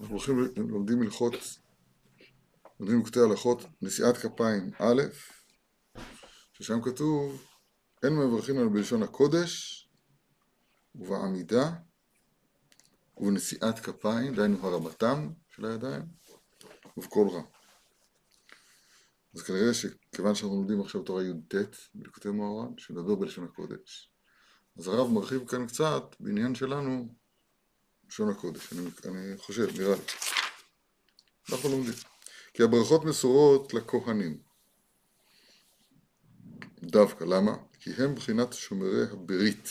אנחנו 0.00 0.14
הולכים, 0.14 0.68
לומדים 0.68 1.02
הלכות, 1.02 1.34
לומדים 2.80 3.02
קטעי 3.02 3.22
הלכות 3.22 3.62
נשיאת 3.82 4.16
כפיים 4.16 4.70
א', 4.78 5.02
ששם 6.52 6.82
כתוב 6.82 7.46
אין 8.02 8.12
מברכים 8.16 8.58
על 8.58 8.68
בלשון 8.68 9.02
הקודש 9.02 9.88
ובעמידה 10.94 11.72
ובנשיאת 13.16 13.78
כפיים, 13.78 14.34
דהיינו 14.34 14.66
הרמתם 14.66 15.28
של 15.48 15.64
הידיים, 15.64 16.02
ובקול 16.96 17.28
רם. 17.28 17.44
אז 19.34 19.42
כנראה 19.42 19.74
שכיוון 19.74 20.34
שאנחנו 20.34 20.56
לומדים 20.56 20.80
עכשיו 20.80 21.02
תורה 21.02 21.22
י"ט 21.22 21.54
בליקוטי 21.94 22.28
מוהר"ן, 22.28 22.78
שנדבר 22.78 23.14
בלשון 23.14 23.44
הקודש, 23.44 24.12
אז 24.78 24.88
הרב 24.88 25.10
מרחיב 25.10 25.48
כאן 25.48 25.66
קצת 25.66 26.16
בעניין 26.20 26.54
שלנו 26.54 27.19
לשון 28.10 28.30
הקודש, 28.30 28.72
אני, 28.72 28.90
אני 29.04 29.38
חושב, 29.38 29.80
נראה 29.80 29.94
לי. 29.96 30.02
אנחנו 31.50 31.68
לומדים. 31.68 31.94
כי 32.54 32.62
הברכות 32.62 33.04
מסורות 33.04 33.74
לכהנים. 33.74 34.38
דווקא, 36.82 37.24
למה? 37.24 37.56
כי 37.80 37.90
הם 37.98 38.14
בחינת 38.14 38.52
שומרי 38.52 39.02
הברית. 39.12 39.68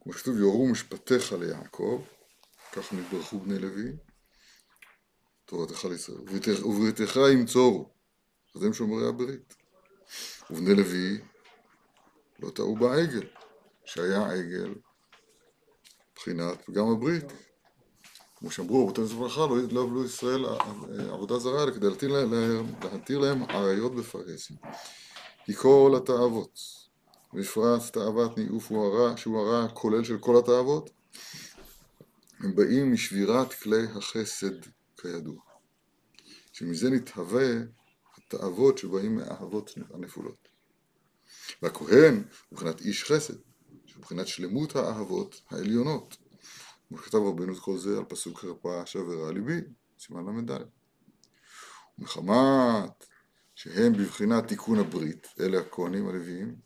כמו 0.00 0.12
שכתוב, 0.12 0.38
יורו 0.38 0.68
משפטיך 0.68 1.32
ליעקב, 1.32 2.04
כך 2.72 2.92
נתברכו 2.92 3.40
בני 3.40 3.58
לוי, 3.58 3.92
תורתך 5.44 5.84
לישראל, 5.84 6.18
ובריתך 6.64 7.16
ימצורו, 7.32 7.90
אז 8.54 8.62
הם 8.62 8.72
שומרי 8.72 9.08
הברית. 9.08 9.54
ובני 10.50 10.74
לוי 10.74 11.20
לא 12.38 12.50
טעו 12.50 12.76
בעגל, 12.76 13.26
שהיה 13.84 14.30
עגל 14.30 14.74
בחינת 16.20 16.70
גם 16.70 16.88
הברית. 16.88 17.24
כמו 18.36 18.50
שאמרו, 18.50 18.82
רבותינו 18.84 19.06
זברכה, 19.06 19.46
לא 19.70 19.84
יבלו 19.84 20.04
ישראל 20.04 20.44
עבודה 21.10 21.38
זרה, 21.38 21.62
אלא 21.62 21.70
כדי 21.70 21.86
להתיר 22.92 23.18
להם 23.18 23.42
עריות 23.42 23.94
בפרהסים. 23.94 24.56
כי 25.44 25.54
כל 25.54 25.94
התאוות, 25.96 26.58
בפרט 27.34 27.82
תאוות 27.92 28.38
ניאוף 28.38 28.70
הוא 28.70 28.86
הרע, 28.86 29.16
שהוא 29.16 29.38
הרע 29.38 29.64
הכולל 29.64 30.04
של 30.04 30.18
כל 30.18 30.38
התאוות, 30.38 30.90
הם 32.40 32.54
באים 32.54 32.92
משבירת 32.92 33.54
כלי 33.54 33.84
החסד 33.96 34.54
כידוע. 35.00 35.40
שמזה 36.52 36.90
נתהווה 36.90 37.48
התאוות 38.16 38.78
שבאים 38.78 39.16
מהאהבות 39.16 39.70
הנפולות. 39.94 40.48
והכהן, 41.62 42.24
מבחינת 42.52 42.80
איש 42.80 43.04
חסד, 43.04 43.49
מבחינת 43.96 44.28
שלמות 44.28 44.76
האהבות 44.76 45.40
העליונות. 45.50 46.16
כמו 46.88 46.98
שכתב 46.98 47.18
רבנו 47.18 47.52
את 47.52 47.58
כל 47.58 47.78
זה 47.78 47.98
על 47.98 48.04
פסוק 48.04 48.38
חרפה 48.38 48.86
שברה 48.86 49.32
ליבי, 49.32 49.60
סימן 49.98 50.38
ל"ד. 50.38 50.58
ומחמת 51.98 53.04
שהם 53.54 53.92
בבחינת 53.92 54.48
תיקון 54.48 54.78
הברית, 54.78 55.28
אלה 55.40 55.58
הכהנים 55.58 56.08
הלוויים, 56.08 56.56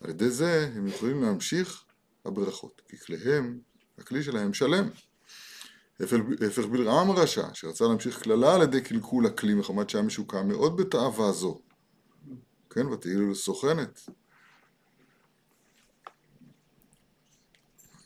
על 0.00 0.10
ידי 0.10 0.30
זה 0.30 0.70
הם 0.74 0.86
יכולים 0.86 1.22
להמשיך 1.22 1.84
הברכות, 2.24 2.82
כי 2.88 2.98
כליהם, 2.98 3.58
הכלי 3.98 4.22
שלהם 4.22 4.54
שלם. 4.54 4.88
הפך 6.00 6.64
בלעם 6.70 7.10
הרשע, 7.10 7.48
שרצה 7.54 7.84
להמשיך 7.84 8.22
קללה 8.22 8.54
על 8.54 8.62
ידי 8.62 8.80
קלקול 8.80 9.26
הכלי 9.26 9.54
מחמת 9.54 9.90
שהיה 9.90 10.04
משוקע 10.04 10.42
מאוד 10.42 10.76
בתאווה 10.76 11.32
זו. 11.32 11.60
כן, 12.70 12.86
ותהי 12.86 13.14
לו 13.14 13.34
סוכנת. 13.34 14.00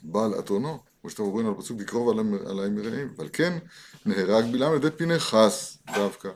בעל 0.03 0.39
אתונו, 0.39 0.79
כמו 1.01 1.11
שאתם 1.11 1.23
אומרים 1.23 1.47
על 1.47 1.53
הפסוק, 1.53 1.81
לקרוב 1.81 2.19
עליי 2.47 2.71
מרעים, 2.71 3.15
אבל 3.17 3.29
כן 3.33 3.59
נהרג 4.07 4.53
בלעם 4.53 4.73
על 4.73 4.77
ידי 4.77 4.91
פנחס 4.91 5.79
דווקא. 5.95 6.29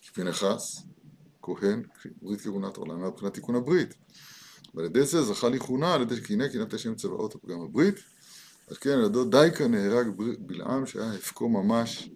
כי 0.00 0.10
פנחס, 0.10 0.82
כהן, 1.42 1.82
ברית 2.22 2.40
כהונת 2.40 2.76
עולם, 2.76 3.04
מבחינת 3.04 3.34
תיקון 3.34 3.54
הברית. 3.54 3.94
ועל 4.74 4.86
ידי 4.86 5.06
זה 5.06 5.22
זכה 5.22 5.48
לכהונה 5.48 5.94
על 5.94 6.02
ידי 6.02 6.20
קינא 6.20 6.48
קינאת 6.48 6.74
השם 6.74 6.94
צבאות 6.94 7.34
הפגם 7.34 7.60
הברית. 7.60 7.94
אז 8.68 8.78
כן, 8.78 8.90
על 8.90 9.04
ידו 9.04 9.24
דייקה 9.24 9.68
נהרג 9.68 10.06
בלעם 10.38 10.86
שהיה 10.86 11.12
הפקו 11.12 11.48
ממש 11.48 12.10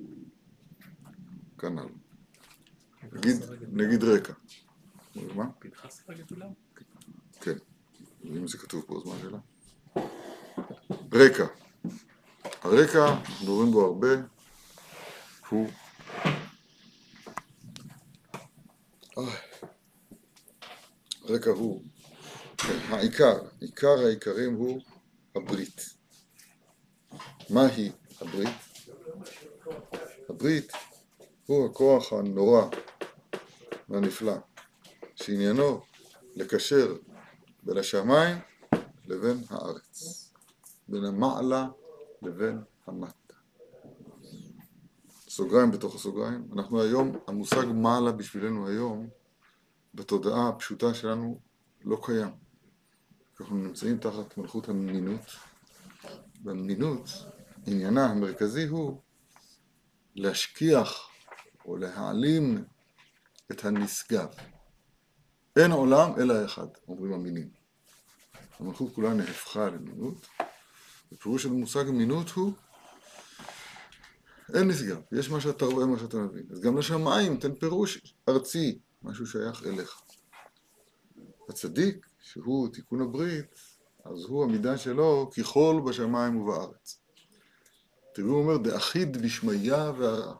כנ"ל. 1.58 1.86
נגיד, 3.12 3.36
נגיד 3.72 4.04
רקע. 4.04 4.32
מה? 5.34 5.44
פנחס 5.58 6.02
הרג 6.08 6.20
את 6.20 6.32
בלעם? 6.32 6.52
כן. 7.40 7.56
אם 8.24 8.48
זה 8.48 8.58
כתוב 8.58 8.84
פה, 8.86 8.96
אז 8.96 9.06
מה 9.06 9.14
השאלה? 9.14 9.38
רקע. 11.12 11.46
הרקע, 12.62 13.14
מדברים 13.42 13.70
בו 13.70 13.84
הרבה, 13.84 14.08
הוא... 15.48 15.70
הרקע 21.24 21.50
הוא, 21.50 21.82
העיקר, 22.88 23.38
עיקר 23.60 24.06
העיקרים 24.06 24.54
הוא 24.54 24.80
הברית. 25.34 25.94
מהי 27.50 27.92
הברית? 28.20 28.48
הברית 30.28 30.72
הוא 31.46 31.70
הכוח 31.70 32.12
הנורא 32.12 32.68
והנפלא, 33.88 34.36
שעניינו 35.16 35.80
לקשר 36.34 36.96
בין 37.62 37.76
השמיים 37.78 38.38
לבין 39.06 39.44
הארץ. 39.50 40.29
בין 40.90 41.04
המעלה 41.04 41.68
לבין 42.22 42.62
המטה. 42.86 43.34
סוגריים 45.28 45.70
בתוך 45.70 45.94
הסוגריים. 45.94 46.48
אנחנו 46.52 46.82
היום, 46.82 47.16
המושג 47.26 47.66
מעלה 47.74 48.12
בשבילנו 48.12 48.68
היום, 48.68 49.08
בתודעה 49.94 50.48
הפשוטה 50.48 50.94
שלנו, 50.94 51.40
לא 51.84 52.00
קיים. 52.02 52.30
אנחנו 53.40 53.56
נמצאים 53.56 53.98
תחת 53.98 54.38
מלכות 54.38 54.68
המינות. 54.68 55.36
והמינות, 56.44 57.08
עניינה 57.66 58.06
המרכזי 58.06 58.66
הוא 58.66 59.00
להשכיח 60.14 61.08
או 61.64 61.76
להעלים 61.76 62.64
את 63.50 63.64
הנשגב. 63.64 64.28
אין 65.56 65.70
עולם 65.72 66.10
אלא 66.20 66.44
אחד, 66.44 66.66
אומרים 66.88 67.12
המינים. 67.12 67.50
המלכות 68.58 68.94
כולה 68.94 69.14
נהפכה 69.14 69.70
למינות, 69.70 70.26
הפירוש 71.12 71.42
של 71.42 71.48
מושג 71.48 71.88
אמינות 71.88 72.30
הוא 72.30 72.52
אין 74.54 74.68
נשגב, 74.68 75.00
יש 75.12 75.30
מה 75.30 75.40
שאתה 75.40 75.64
רואה, 75.64 75.86
מה 75.86 75.98
שאתה 75.98 76.16
מבין. 76.16 76.46
אז 76.50 76.60
גם 76.60 76.78
לשמיים 76.78 77.36
תן 77.36 77.54
פירוש 77.54 78.14
ארצי, 78.28 78.78
משהו 79.02 79.26
שייך 79.26 79.66
אליך. 79.66 80.00
הצדיק, 81.48 82.06
שהוא 82.22 82.68
תיקון 82.68 83.00
הברית, 83.00 83.54
אז 84.04 84.24
הוא 84.24 84.44
המידה 84.44 84.78
שלו 84.78 85.30
ככל 85.36 85.80
בשמיים 85.86 86.36
ובארץ. 86.36 87.00
תראו, 88.14 88.28
הוא 88.28 88.42
אומר, 88.42 88.56
דאחיד 88.56 89.22
בשמיה 89.22 89.92
והרע. 89.98 90.34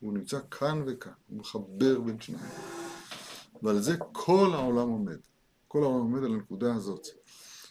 הוא 0.00 0.12
נמצא 0.12 0.38
כאן 0.50 0.84
וכאן, 0.86 1.12
הוא 1.28 1.38
מחבר 1.38 2.00
בין 2.00 2.20
שניים. 2.20 2.52
ועל 3.62 3.80
זה 3.80 3.96
כל 4.12 4.50
העולם 4.54 4.88
עומד. 4.88 5.18
כל 5.68 5.82
העולם 5.82 6.00
עומד 6.00 6.24
על 6.24 6.34
הנקודה 6.34 6.74
הזאת 6.74 7.06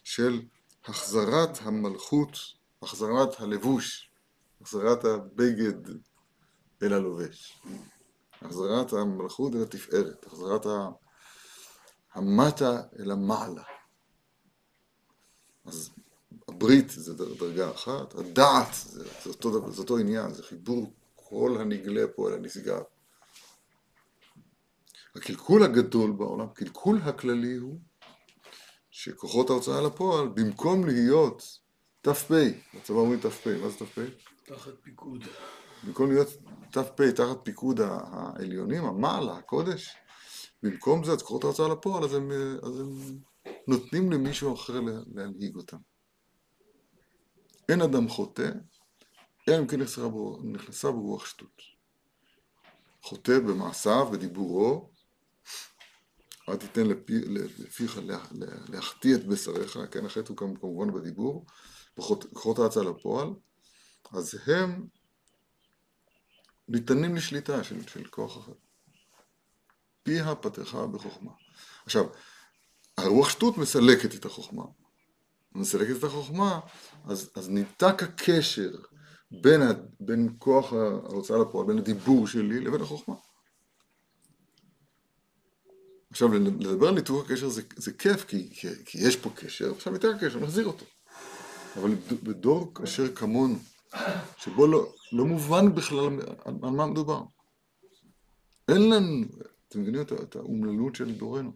של 0.03 0.41
החזרת 0.85 1.57
המלכות, 1.61 2.37
החזרת 2.81 3.41
הלבוש, 3.41 4.11
החזרת 4.61 5.05
הבגד 5.05 5.89
אל 6.83 6.93
הלובש, 6.93 7.61
החזרת 8.41 8.93
המלכות 8.93 9.55
אל 9.55 9.61
התפארת, 9.61 10.25
החזרת 10.25 10.65
המטה 12.13 12.81
אל 12.99 13.11
המעלה. 13.11 13.63
אז 15.65 15.89
הברית 16.47 16.89
זה 16.89 17.13
דרגה 17.13 17.71
אחת, 17.71 18.15
הדעת 18.15 18.73
זה, 18.73 19.03
זה, 19.23 19.29
אותו, 19.29 19.71
זה 19.71 19.81
אותו 19.81 19.97
עניין, 19.97 20.33
זה 20.33 20.43
חיבור 20.43 20.93
כל 21.15 21.57
הנגלה 21.59 22.07
פה 22.15 22.29
אל 22.29 22.33
הנשגב. 22.33 22.81
הקלקול 25.15 25.63
הגדול 25.63 26.11
בעולם, 26.11 26.45
הקלקול 26.45 26.99
הכללי 27.03 27.55
הוא 27.55 27.79
שכוחות 28.95 29.49
ההוצאה 29.49 29.81
לפועל, 29.81 30.27
במקום 30.27 30.85
להיות 30.85 31.59
ת"פ, 32.01 32.31
בצבא 32.73 32.95
אומרים 32.95 33.19
ת"פ, 33.19 33.47
מה 33.47 33.69
זה 33.69 33.77
ת"פ? 33.85 33.99
תחת 34.45 34.71
פיקוד. 34.81 35.23
במקום 35.83 36.11
להיות 36.11 36.27
ת"פ 36.71 37.01
תחת 37.15 37.37
פיקוד 37.43 37.79
העליונים, 37.81 38.85
המעלה, 38.85 39.37
הקודש, 39.37 39.95
במקום 40.63 41.03
זה, 41.03 41.11
כוחות 41.17 41.43
ההוצאה 41.43 41.67
לפועל, 41.67 42.03
אז 42.03 42.13
הם, 42.13 42.31
אז 42.63 42.79
הם 42.79 43.17
נותנים 43.67 44.11
למישהו 44.11 44.55
אחר 44.55 44.79
להנהיג 45.15 45.55
אותם. 45.55 45.77
אין 47.69 47.81
אדם 47.81 48.09
חוטא, 48.09 48.51
אלא 49.49 49.59
אם 49.59 49.67
כן 49.67 49.79
נכנסה 50.43 50.91
ברוח 50.91 51.25
שטות. 51.25 51.61
חוטא 53.01 53.39
במעשיו, 53.39 54.09
בדיבורו, 54.11 54.89
אל 56.49 56.55
תיתן 56.55 56.87
לפיך 57.59 57.99
להחטיא 58.69 59.15
את 59.15 59.27
בשריך, 59.27 59.77
כן, 59.91 60.05
החטא 60.05 60.29
הוא 60.29 60.37
כמובן 60.37 60.93
בדיבור, 60.93 61.45
כוחות 62.33 62.59
ההצעה 62.59 62.83
לפועל, 62.83 63.29
אז 64.11 64.39
הם 64.47 64.87
ניתנים 66.67 67.15
לשליטה 67.15 67.63
של, 67.63 67.87
של 67.87 68.05
כוח 68.05 68.37
אחר. 68.37 68.53
פיה 70.03 70.35
פתחה 70.35 70.87
בחוכמה. 70.87 71.31
עכשיו, 71.85 72.05
הרוח 72.97 73.29
שטות 73.29 73.57
מסלקת 73.57 74.15
את 74.15 74.25
החוכמה. 74.25 74.63
מסלקת 75.55 75.95
את 75.99 76.03
החוכמה, 76.03 76.59
אז, 77.05 77.31
אז 77.35 77.49
ניתק 77.49 78.03
הקשר 78.03 78.71
בין, 79.31 79.61
ה, 79.61 79.71
בין 79.99 80.35
כוח 80.39 80.73
ההוצאה 80.73 81.37
לפועל, 81.37 81.67
בין 81.67 81.77
הדיבור 81.77 82.27
שלי 82.27 82.59
לבין 82.59 82.81
החוכמה. 82.81 83.15
עכשיו, 86.13 86.33
לדבר 86.33 86.87
על 86.87 86.93
ניתוק 86.93 87.25
הקשר 87.25 87.49
זה, 87.49 87.61
זה 87.75 87.93
כיף, 87.93 88.25
כי, 88.25 88.49
כי, 88.53 88.67
כי 88.85 88.97
יש 88.97 89.15
פה 89.15 89.29
קשר, 89.35 89.71
עכשיו 89.71 89.93
ניתק 89.93 90.09
הקשר, 90.15 90.39
נחזיר 90.39 90.65
אותו. 90.65 90.85
אבל 91.77 91.95
בדור 92.23 92.73
אשר 92.83 93.15
כמונו, 93.15 93.55
שבו 94.37 94.67
לא, 94.67 94.93
לא 95.11 95.25
מובן 95.25 95.75
בכלל 95.75 96.05
על, 96.45 96.53
על 96.63 96.71
מה 96.71 96.85
מדובר. 96.85 97.21
אין 98.67 98.89
לנו, 98.89 99.25
אתם 99.67 99.81
מבינים 99.81 100.01
את 100.01 100.35
האומללות 100.35 100.95
של 100.95 101.11
דורנו. 101.11 101.51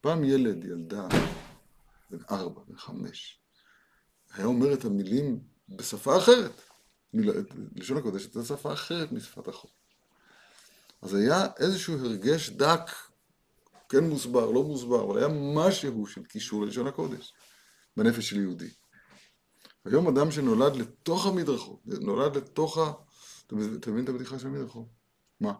פעם 0.00 0.24
ילד, 0.24 0.64
ילדה, 0.64 1.08
בן 2.10 2.18
ארבע, 2.30 2.60
בן 2.68 2.76
חמש, 2.76 3.40
היה 4.32 4.46
אומר 4.46 4.74
את 4.74 4.84
המילים 4.84 5.40
בשפה 5.68 6.18
אחרת. 6.18 6.52
לשון 7.76 7.96
הקודש 7.96 8.22
הייתה 8.22 8.44
שפה 8.44 8.72
אחרת 8.72 9.12
משפת 9.12 9.48
החוק. 9.48 9.70
אז 11.02 11.14
היה 11.14 11.46
איזשהו 11.58 11.98
הרגש 11.98 12.50
דק, 12.50 12.90
כן 13.90 14.04
מוסבר, 14.04 14.50
לא 14.50 14.62
מוסבר, 14.62 15.04
אבל 15.04 15.18
היה 15.18 15.28
משהו 15.54 16.06
של 16.06 16.24
קישור 16.24 16.64
ללשון 16.64 16.86
הקודש, 16.86 17.34
בנפש 17.96 18.30
של 18.30 18.40
יהודי. 18.40 18.70
היום 19.84 20.08
אדם 20.08 20.30
שנולד 20.30 20.76
לתוך 20.76 21.26
המדרכות, 21.26 21.80
נולד 21.86 22.36
לתוך 22.36 22.78
ה... 22.78 22.92
אתה 23.46 23.54
מבין 23.90 24.04
את 24.04 24.08
הבדיחה 24.08 24.38
של 24.38 24.46
המדרכות? 24.46 24.86
מה? 25.40 25.52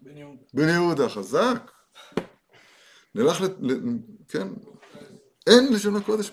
בן 0.00 0.16
יהודה. 0.16 0.42
בן 0.54 0.68
יהודה, 0.68 1.08
חזק. 1.08 1.70
נלך, 3.14 3.40
ל... 3.40 3.70
כן, 4.28 4.48
אין 5.46 5.72
לשון 5.72 5.96
הקודש 5.96 6.30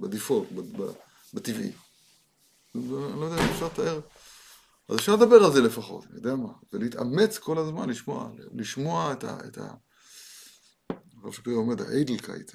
בדיפולט, 0.00 0.48
בטבעי. 1.34 1.72
אני 2.74 2.90
לא 2.90 3.24
יודע 3.24 3.44
אם 3.44 3.50
אפשר 3.50 3.66
לתאר. 3.66 4.00
אז 4.88 4.96
אפשר 4.96 5.12
לדבר 5.16 5.36
על 5.44 5.52
זה 5.52 5.60
לפחות, 5.60 6.04
אני 6.04 6.16
יודע 6.16 6.34
מה, 6.34 6.52
ולהתאמץ 6.72 7.38
כל 7.38 7.58
הזמן, 7.58 7.88
לשמוע, 7.88 8.30
לשמוע 8.54 9.12
את 9.12 9.24
ה... 9.24 9.38
את 9.48 9.58
ה... 9.58 9.74
הרב 11.22 11.32
שפירא 11.32 11.56
אומר, 11.56 11.74
האיידלקייט, 11.82 12.52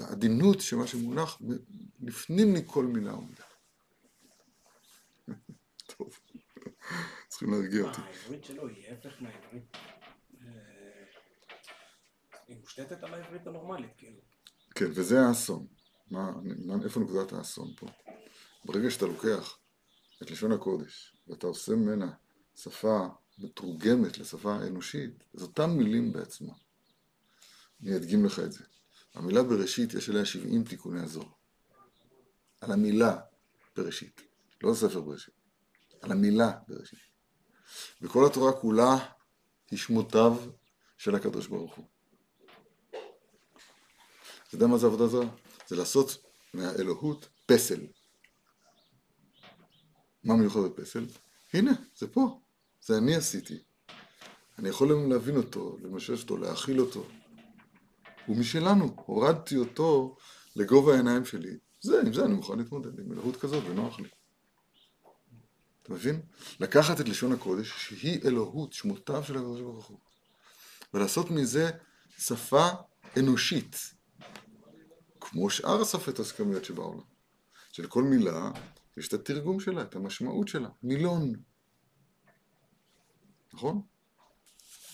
העדינות 0.00 0.60
שמה 0.60 0.86
שמונח 0.86 1.38
לפנים 2.00 2.54
מכל 2.54 2.84
מילה 2.84 3.14
ומילה. 3.14 3.44
טוב, 5.96 6.18
צריכים 7.28 7.50
להרגיע 7.50 7.82
אותי. 7.84 8.00
העברית 8.00 8.44
שלו 8.44 8.68
היא 8.68 8.88
ההפך 8.88 9.22
מהעברית. 9.22 9.76
אה, 10.40 10.48
היא 12.48 12.56
מושתתת 12.60 13.02
על 13.02 13.14
העברית 13.14 13.46
הנורמלית, 13.46 13.90
כאילו. 13.96 14.20
כן, 14.74 14.90
וזה 14.94 15.20
האסון. 15.20 15.66
מה, 16.10 16.32
איפה 16.84 17.00
נקודת 17.00 17.32
האסון 17.32 17.74
פה? 17.76 17.86
ברגע 18.64 18.90
שאתה 18.90 19.06
לוקח 19.06 19.58
את 20.22 20.30
לשון 20.30 20.52
הקודש 20.52 21.16
ואתה 21.28 21.46
עושה 21.46 21.72
ממנה 21.72 22.12
שפה 22.56 23.06
מתורגמת 23.38 24.18
לשפה 24.18 24.56
אנושית, 24.56 25.24
אז 25.34 25.42
אותן 25.42 25.70
מילים 25.70 26.12
בעצמה. 26.12 26.52
אני 27.82 27.96
אדגים 27.96 28.24
לך 28.24 28.38
את 28.38 28.52
זה. 28.52 28.64
המילה 29.14 29.42
בראשית 29.42 29.94
יש 29.94 30.08
עליה 30.08 30.24
70 30.24 30.64
תיקוני 30.64 31.00
הזוהר. 31.00 31.28
על 32.60 32.72
המילה 32.72 33.16
בראשית, 33.76 34.20
לא 34.62 34.74
ספר 34.74 35.00
בראשית, 35.00 35.34
על 36.02 36.12
המילה 36.12 36.52
בראשית. 36.68 36.98
וכל 38.02 38.26
התורה 38.26 38.52
כולה 38.52 39.12
היא 39.70 39.78
שמותיו 39.78 40.36
של 40.98 41.14
הקדוש 41.14 41.46
ברוך 41.46 41.74
הוא. 41.74 41.86
אתה 44.48 44.54
יודע 44.56 44.66
מה 44.66 44.78
זה 44.78 44.86
עבודה 44.86 45.06
זרה? 45.06 45.28
זה 45.68 45.76
לעשות 45.76 46.24
מהאלוהות 46.54 47.28
פסל. 47.46 47.86
מה 50.28 50.36
מיוחד 50.36 50.60
בפסל? 50.60 51.06
הנה, 51.54 51.72
זה 51.96 52.08
פה. 52.08 52.40
זה 52.80 52.98
אני 52.98 53.14
עשיתי. 53.14 53.58
אני 54.58 54.68
יכול 54.68 55.08
להבין 55.10 55.36
אותו, 55.36 55.76
למשש 55.82 56.22
אותו, 56.22 56.36
להכיל 56.36 56.80
אותו. 56.80 57.06
הוא 58.26 58.36
משלנו, 58.36 58.94
הורדתי 59.06 59.56
אותו 59.56 60.16
לגובה 60.56 60.94
העיניים 60.94 61.24
שלי. 61.24 61.58
זה, 61.80 62.00
עם 62.00 62.12
זה 62.12 62.24
אני 62.24 62.34
מוכן 62.34 62.58
להתמודד, 62.58 63.00
עם 63.00 63.12
אלוהות 63.12 63.36
כזאת, 63.36 63.64
ונוח 63.64 64.00
לי. 64.00 64.08
אתה 65.82 65.92
מבין? 65.92 66.20
לקחת 66.60 67.00
את 67.00 67.08
לשון 67.08 67.32
הקודש, 67.32 67.88
שהיא 67.88 68.20
אלוהות, 68.24 68.72
שמותיו 68.72 69.24
של 69.24 69.36
הקדוש 69.36 69.60
ברוך 69.60 69.86
הוא, 69.86 69.98
ולעשות 70.94 71.30
מזה 71.30 71.70
שפה 72.18 72.68
אנושית, 73.18 73.76
כמו 75.20 75.50
שאר 75.50 75.82
השפות 75.82 76.18
הסכמיות 76.18 76.64
שבעולם. 76.64 77.02
שלכל 77.72 78.02
מילה 78.02 78.50
יש 78.98 79.08
את 79.08 79.12
התרגום 79.12 79.60
שלה, 79.60 79.82
את 79.82 79.96
המשמעות 79.96 80.48
שלה, 80.48 80.68
מילון. 80.82 81.32
נכון? 83.52 83.82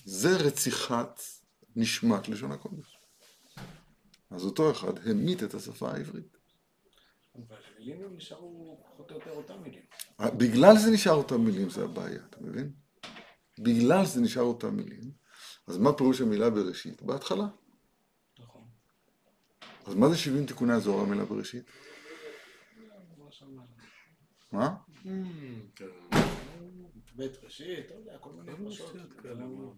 זה 0.04 0.36
רציחת 0.36 1.20
נשמת 1.76 2.28
לשון 2.28 2.52
הקודש. 2.52 2.98
אז 4.30 4.44
אותו 4.44 4.70
אחד 4.70 5.08
המית 5.08 5.42
את 5.42 5.54
השפה 5.54 5.90
העברית. 5.90 6.36
אבל 7.34 7.56
המילים 7.78 8.16
נשארו 8.16 8.84
פחות 8.84 9.10
או 9.10 9.16
יותר 9.16 9.30
אותם 9.30 9.62
מילים. 9.62 9.82
בגלל 10.20 10.78
זה 10.78 10.90
נשאר 10.90 11.12
אותם 11.12 11.40
מילים 11.44 11.70
זה 11.70 11.84
הבעיה, 11.84 12.22
אתה 12.30 12.40
מבין? 12.40 12.72
בגלל 13.58 14.06
שזה 14.06 14.20
נשאר 14.20 14.42
אותם 14.42 14.76
מילים, 14.76 15.12
אז 15.66 15.78
מה 15.78 15.92
פירוש 15.92 16.20
המילה 16.20 16.50
בראשית? 16.50 17.02
בהתחלה. 17.02 17.46
נכון. 18.38 18.62
אז 19.86 19.94
מה 19.94 20.08
זה 20.08 20.16
70 20.16 20.46
תיקוני 20.46 20.72
הזוהר 20.72 21.00
המילה 21.00 21.24
בראשית? 21.24 21.64
מה? 24.54 24.74
בית 27.16 27.32
ראשית, 27.44 27.90
לא 27.90 27.94
יודע, 27.96 28.18
כל 28.18 28.30
מיני 28.32 28.64
דרשות. 28.64 28.96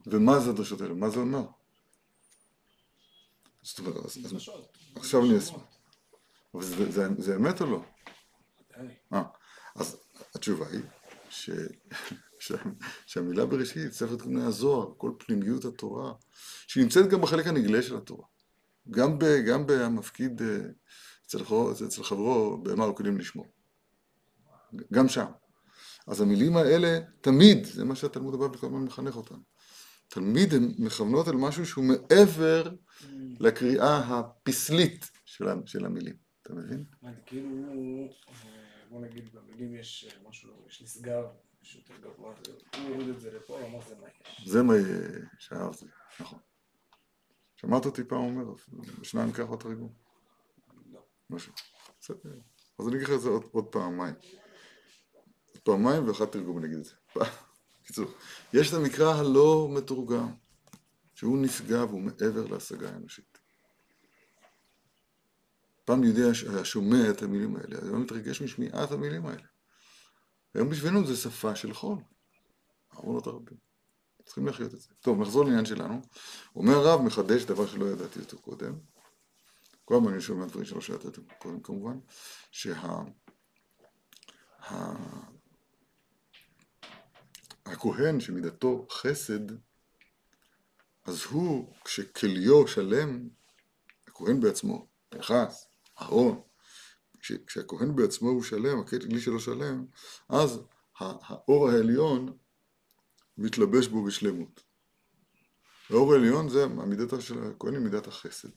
ומה 0.06 0.40
זה 0.40 0.50
הדרשות 0.50 0.81
האלה? 0.81 0.94
מה 0.94 1.11
זה 1.11 1.19
אומר? 1.20 1.43
זאת 3.62 3.78
אומרת. 3.78 3.94
עכשיו 4.96 5.25
אני 5.25 5.38
אסביר. 5.38 5.58
אבל 6.55 6.62
זה- 7.19 7.37
אמת 7.37 7.61
או 7.61 7.67
לא? 7.67 7.82
אה, 9.12 9.23
אז 9.75 9.96
התשובה 10.34 10.67
היא. 10.69 10.82
שהמילה 13.06 13.46
בראשית, 13.46 13.93
ספר 13.93 14.17
תקוני 14.17 14.43
הזוהר, 14.44 14.94
כל 14.96 15.12
פנימיות 15.19 15.65
התורה, 15.65 16.12
שנמצאת 16.67 17.08
גם 17.10 17.20
בחלק 17.20 17.46
הנגלה 17.46 17.82
של 17.82 17.96
התורה. 17.96 18.27
גם, 18.91 19.19
ב... 19.19 19.24
גם 19.48 19.67
במפקיד 19.67 20.43
אה, 20.43 20.58
אצל, 21.27 21.39
אצל 21.86 22.03
חברו, 22.03 22.62
בהמה 22.62 22.89
וכלים 22.89 23.19
לשמור. 23.19 23.46
גם 24.93 25.08
שם. 25.08 25.27
אז 26.06 26.20
המילים 26.20 26.56
האלה, 26.56 26.99
תמיד, 27.20 27.65
זה 27.65 27.85
מה 27.85 27.94
שהתלמוד 27.94 28.35
הבבלי 28.35 28.58
כל 28.58 28.67
הזמן 28.67 28.85
מחנך 28.85 29.17
אותנו. 29.17 29.39
תמיד 30.08 30.55
הן 30.55 30.75
מכוונות 30.79 31.29
על 31.29 31.37
משהו 31.37 31.67
שהוא 31.67 31.85
מעבר 31.85 32.70
לקריאה 33.41 33.99
הפסלית 33.99 35.11
של, 35.25 35.44
של 35.67 35.87
המילים. 35.87 36.15
אתה 36.43 36.55
מבין? 36.55 36.85
כאילו, 37.27 37.49
אה, 38.29 38.35
בוא 38.91 39.01
נגיד 39.01 39.29
במילים 39.35 39.75
יש 39.75 40.08
אה, 40.11 40.29
משהו, 40.29 40.67
יש 40.69 40.82
נשגב, 40.82 41.25
יש 41.63 41.77
יותר 41.77 41.94
גבוה, 41.96 42.35
הוא 42.77 42.89
הוריד 42.89 43.08
את 43.08 43.20
זה 43.20 43.31
לפה, 43.31 43.67
אמר 43.67 43.81
זה 43.89 43.94
מה 43.94 44.06
יש. 44.08 44.49
זה 44.49 44.63
מה 44.63 44.75
שהרב 45.39 45.75
זה, 45.75 45.87
נכון. 46.20 46.39
שמעת 47.56 47.87
אותי 47.87 48.05
פעם 48.05 48.20
אומר, 48.20 48.55
בשניים 49.01 49.32
ככה 49.32 49.55
התרגום, 49.55 49.93
לא. 50.93 51.01
משהו. 51.31 51.53
בסדר. 52.01 52.31
אז 52.79 52.89
אני 52.89 52.96
אגיד 52.96 53.08
לך 53.08 53.15
את 53.15 53.20
זה 53.20 53.29
עוד, 53.29 53.44
עוד 53.53 53.65
פעמיים. 53.65 54.15
פעמיים 55.67 56.08
ואחד 56.08 56.25
תרגום 56.25 56.65
את 56.65 56.85
זה. 56.85 56.93
בקיצור, 57.82 58.11
יש 58.53 58.69
את 58.69 58.75
המקרא 58.75 59.15
הלא 59.15 59.69
מתורגם, 59.70 60.29
שהוא 61.15 61.39
נשגב, 61.39 61.91
הוא 61.91 62.01
מעבר 62.01 62.46
להשגה 62.46 62.91
האנושית. 62.91 63.39
פעם 65.85 66.05
יהודי 66.05 66.23
היה 66.23 66.65
שומע 66.65 67.11
את 67.11 67.23
המילים 67.23 67.56
האלה, 67.56 67.77
היה 67.82 67.93
מתרגש 67.93 68.43
משמיעת 68.43 68.93
המילים 68.93 69.27
האלה. 69.27 69.43
היום 70.55 70.70
בשבילנו 70.70 71.06
זה 71.06 71.17
שפה 71.17 71.56
של 71.56 71.75
חול. 71.75 71.99
ארונות 72.94 73.27
הרבים. 73.27 73.56
צריכים 74.25 74.46
להחיות 74.46 74.75
את 74.75 74.81
זה. 74.81 74.89
טוב, 75.01 75.20
נחזור 75.20 75.44
לעניין 75.44 75.67
שלנו. 75.67 76.01
אומר 76.56 76.75
הרב, 76.75 77.01
מחדש 77.01 77.44
דבר 77.44 77.67
שלא 77.67 77.87
ידעתי 77.87 78.20
אותו 78.20 78.39
קודם. 78.39 78.75
כל 79.85 79.94
הזמן 79.94 80.13
אני 80.13 80.20
שומע 80.20 80.46
דברים 80.46 80.65
שלא 80.65 80.81
אותו 81.05 81.23
קודם 81.39 81.61
כמובן, 81.61 81.99
שה... 82.51 83.03
ה... 84.61 85.27
הכהן 87.67 88.20
שמידתו 88.20 88.87
חסד, 88.91 89.51
אז 91.05 91.25
הוא, 91.25 91.73
כשכליו 91.85 92.69
שלם, 92.69 93.29
הכהן 94.08 94.41
בעצמו, 94.41 94.87
פנחס, 95.08 95.67
אהרון, 96.01 96.41
כש, 97.20 97.32
כשהכהן 97.46 97.96
בעצמו 97.96 98.29
הוא 98.29 98.43
שלם, 98.43 98.81
הכלי 98.81 99.20
שלו 99.20 99.41
שלם, 99.41 99.87
אז 100.29 100.61
האור 101.01 101.69
העליון 101.69 102.37
מתלבש 103.39 103.87
בו 103.87 104.05
בשלמות. 104.05 104.63
האור 105.91 106.13
העליון 106.13 106.49
זה 106.49 106.65
המידת 106.65 107.20
של 107.20 107.44
הכהנים, 107.44 107.85
מידת 107.85 108.06
החסד. 108.06 108.49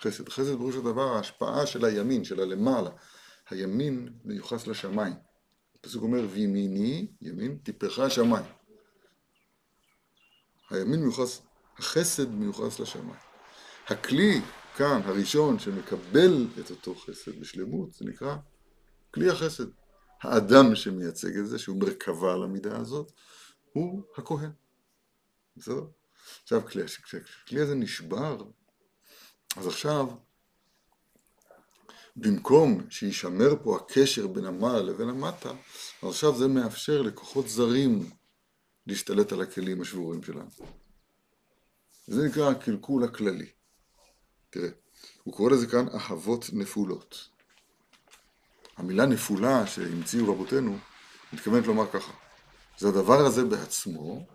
חסד. 0.00 0.28
חסד 0.28 0.56
פירוש 0.56 0.76
הדבר 0.76 1.14
ההשפעה 1.14 1.66
של 1.66 1.84
הימין, 1.84 2.24
של 2.24 2.40
הלמעלה. 2.40 2.90
הימין 3.50 4.08
מיוחס 4.24 4.66
לשמיים. 4.66 5.14
הפסוק 5.84 6.02
אומר, 6.02 6.26
וימיני, 6.30 7.06
ימין, 7.20 7.58
טיפך 7.58 7.98
השמיים. 7.98 8.44
הימין 10.70 11.00
מיוחס, 11.00 11.42
החסד 11.78 12.30
מיוחס 12.30 12.80
לשמיים. 12.80 13.18
הכלי 13.86 14.40
כאן, 14.76 15.00
הראשון, 15.04 15.58
שמקבל 15.58 16.46
את 16.60 16.70
אותו 16.70 16.94
חסד 16.94 17.40
בשלמות, 17.40 17.92
זה 17.92 18.04
נקרא 18.04 18.36
כלי 19.10 19.30
החסד. 19.30 19.64
האדם 20.22 20.74
שמייצג 20.74 21.36
את 21.36 21.46
זה, 21.46 21.58
שהוא 21.58 21.76
מרכבה 21.80 22.32
על 22.32 22.42
המידה 22.42 22.76
הזאת, 22.76 23.12
הוא 23.72 24.02
הכהן. 24.16 24.50
בסדר? 25.56 25.84
עכשיו, 26.42 26.62
כשהכלי 26.66 27.60
הזה 27.60 27.74
נשבר, 27.74 28.36
אז 29.56 29.66
עכשיו, 29.66 30.06
במקום 32.16 32.90
שישמר 32.90 33.54
פה 33.62 33.76
הקשר 33.76 34.26
בין 34.26 34.44
המעלה 34.44 34.82
לבין 34.82 35.08
המטה, 35.08 35.50
עכשיו 36.02 36.36
זה 36.38 36.48
מאפשר 36.48 37.02
לכוחות 37.02 37.48
זרים 37.48 38.10
להשתלט 38.86 39.32
על 39.32 39.42
הכלים 39.42 39.82
השבורים 39.82 40.22
שלנו. 40.22 40.50
זה 42.06 42.26
נקרא 42.28 42.50
הקלקול 42.50 43.04
הכללי. 43.04 43.50
תראה, 44.50 44.68
הוא 45.22 45.34
קורא 45.34 45.50
לזה 45.50 45.66
כאן 45.66 45.86
אהבות 45.88 46.50
נפולות. 46.52 47.28
המילה 48.76 49.06
נפולה 49.06 49.66
שהמציאו 49.66 50.32
רבותינו, 50.32 50.78
מתכוונת 51.32 51.66
לומר 51.66 51.90
ככה, 51.90 52.12
זה 52.78 52.88
הדבר 52.88 53.26
הזה 53.26 53.44
בעצמו, 53.44 54.26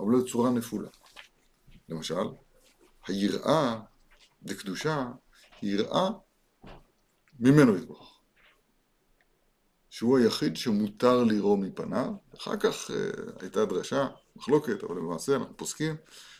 אבל 0.00 0.12
לא 0.12 0.24
בצורה 0.24 0.50
נפולה. 0.50 0.88
למשל, 1.88 2.24
היראה 3.06 3.80
דקדושה 4.42 5.06
היא 5.60 5.74
יראה 5.74 6.08
ממנו 7.40 7.76
יתברך. 7.76 8.20
שהוא 9.90 10.18
היחיד 10.18 10.56
שמותר 10.56 11.24
לירוא 11.24 11.58
מפניו, 11.58 12.12
אחר 12.38 12.56
כך 12.56 12.90
אה, 12.90 12.96
הייתה 13.40 13.64
דרשה, 13.64 14.08
מחלוקת, 14.36 14.84
אבל 14.84 14.96
למעשה 14.96 15.36
אנחנו 15.36 15.56
פוסקים 15.56 15.96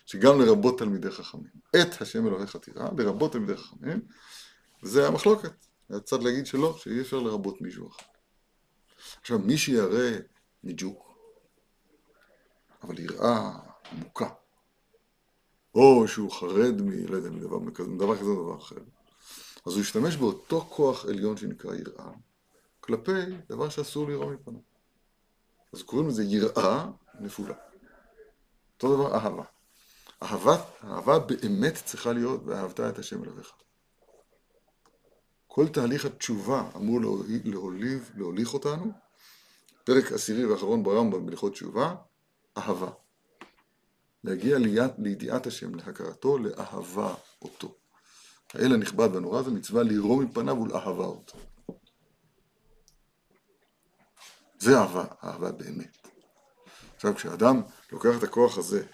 שגם 0.06 0.40
לרבות 0.40 0.78
תלמידי 0.78 1.10
חכמים. 1.10 1.50
את 1.76 2.02
השם 2.02 2.26
אלוהיך 2.26 2.56
תירא, 2.56 2.88
לרבות 2.98 3.32
תלמידי 3.32 3.56
חכמים, 3.56 4.00
זה 4.82 5.08
המחלוקת. 5.08 5.52
היה 5.88 6.00
צד 6.00 6.22
להגיד 6.22 6.46
שלא, 6.46 6.76
שאי 6.78 7.00
אפשר 7.00 7.18
לרבות 7.18 7.60
מישהו 7.60 7.88
אחר. 7.88 8.06
עכשיו, 9.20 9.38
מי 9.38 9.58
שירא 9.58 10.10
מג'וק, 10.64 11.14
אבל 12.82 12.98
יראה 12.98 13.50
עמוקה, 13.92 14.28
או 15.74 16.08
שהוא 16.08 16.30
חרד 16.32 16.82
מ... 16.82 17.06
לא 17.06 17.16
יודע, 17.16 17.30
מדבר, 17.30 17.58
מדבר 17.58 18.16
כזה 18.16 18.30
או 18.30 18.44
דבר 18.44 18.58
אחר, 18.58 18.76
אז 19.66 19.72
הוא 19.72 19.80
ישתמש 19.80 20.16
באותו 20.16 20.60
כוח 20.60 21.04
עליון 21.04 21.36
שנקרא 21.36 21.74
יראה, 21.74 22.12
כלפי 22.80 23.12
דבר 23.48 23.68
שאסור 23.68 24.08
לראות 24.08 24.32
מפניו. 24.40 24.60
אז 25.72 25.82
קוראים 25.82 26.08
לזה 26.08 26.24
יראה 26.24 26.86
נפולה. 27.20 27.54
אותו 28.74 28.96
דבר 28.96 29.14
אהבה. 29.14 29.44
אהבה, 30.22 30.64
אהבה 30.84 31.18
באמת 31.18 31.74
צריכה 31.84 32.12
להיות 32.12 32.40
ואהבת 32.44 32.80
את 32.80 32.98
השם 32.98 33.24
אלוהיך. 33.24 33.52
כל 35.46 35.68
תהליך 35.68 36.04
התשובה 36.04 36.70
אמור 36.76 37.00
להוליב, 37.44 38.10
להוליך 38.16 38.54
אותנו, 38.54 38.92
פרק 39.84 40.12
עשירי 40.12 40.46
ואחרון 40.46 40.82
ברמב"ם 40.82 41.26
בהלכות 41.26 41.52
תשובה, 41.52 41.94
אהבה. 42.58 42.90
להגיע 44.24 44.58
ליד, 44.58 44.90
לידיעת 44.98 45.46
השם, 45.46 45.74
להכרתו, 45.74 46.38
לאהבה 46.38 47.14
אותו. 47.42 47.74
האל 48.54 48.72
הנכבד 48.74 49.08
והנורא 49.14 49.42
זה 49.42 49.50
מצווה 49.50 49.82
לירום 49.82 50.24
מפניו 50.24 50.56
ולאהבה 50.62 51.04
אותו. 51.04 51.38
זה 54.58 54.78
אהבה, 54.78 55.04
אהבה 55.24 55.52
באמת. 55.52 56.08
עכשיו, 56.96 57.14
כשאדם 57.14 57.62
לוקח 57.92 58.10
את 58.18 58.22
הכוח 58.22 58.58
הזה, 58.58 58.86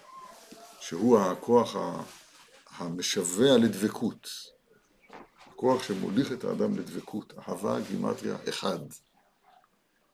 שהוא 0.81 1.19
הכוח 1.19 1.77
המשווע 2.71 3.59
לדבקות, 3.59 4.29
הכוח 5.47 5.83
שמוליך 5.83 6.33
את 6.33 6.45
האדם 6.45 6.79
לדבקות, 6.79 7.33
אהבה, 7.39 7.81
גימטריה, 7.81 8.37
אחד. 8.49 8.79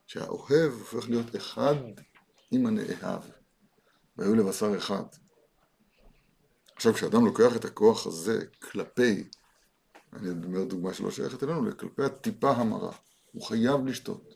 שהאוהב 0.07 0.73
הופך 0.73 1.09
להיות 1.09 1.37
אחד 1.37 1.75
עם 2.51 2.67
הנאהב, 2.67 3.23
והיו 4.17 4.35
לבשר 4.35 4.77
אחד. 4.77 5.05
עכשיו, 6.83 6.95
כשאדם 6.95 7.25
לוקח 7.25 7.57
את 7.57 7.65
הכוח 7.65 8.07
הזה 8.07 8.45
כלפי, 8.59 9.29
אני 10.13 10.31
אומר 10.31 10.65
דוגמה 10.65 10.95
שלא 10.95 11.11
שייכת 11.11 11.43
אלינו, 11.43 11.79
כלפי 11.79 12.03
הטיפה 12.03 12.51
המרה, 12.51 12.93
הוא 13.33 13.43
חייב 13.43 13.87
לשתות. 13.87 14.35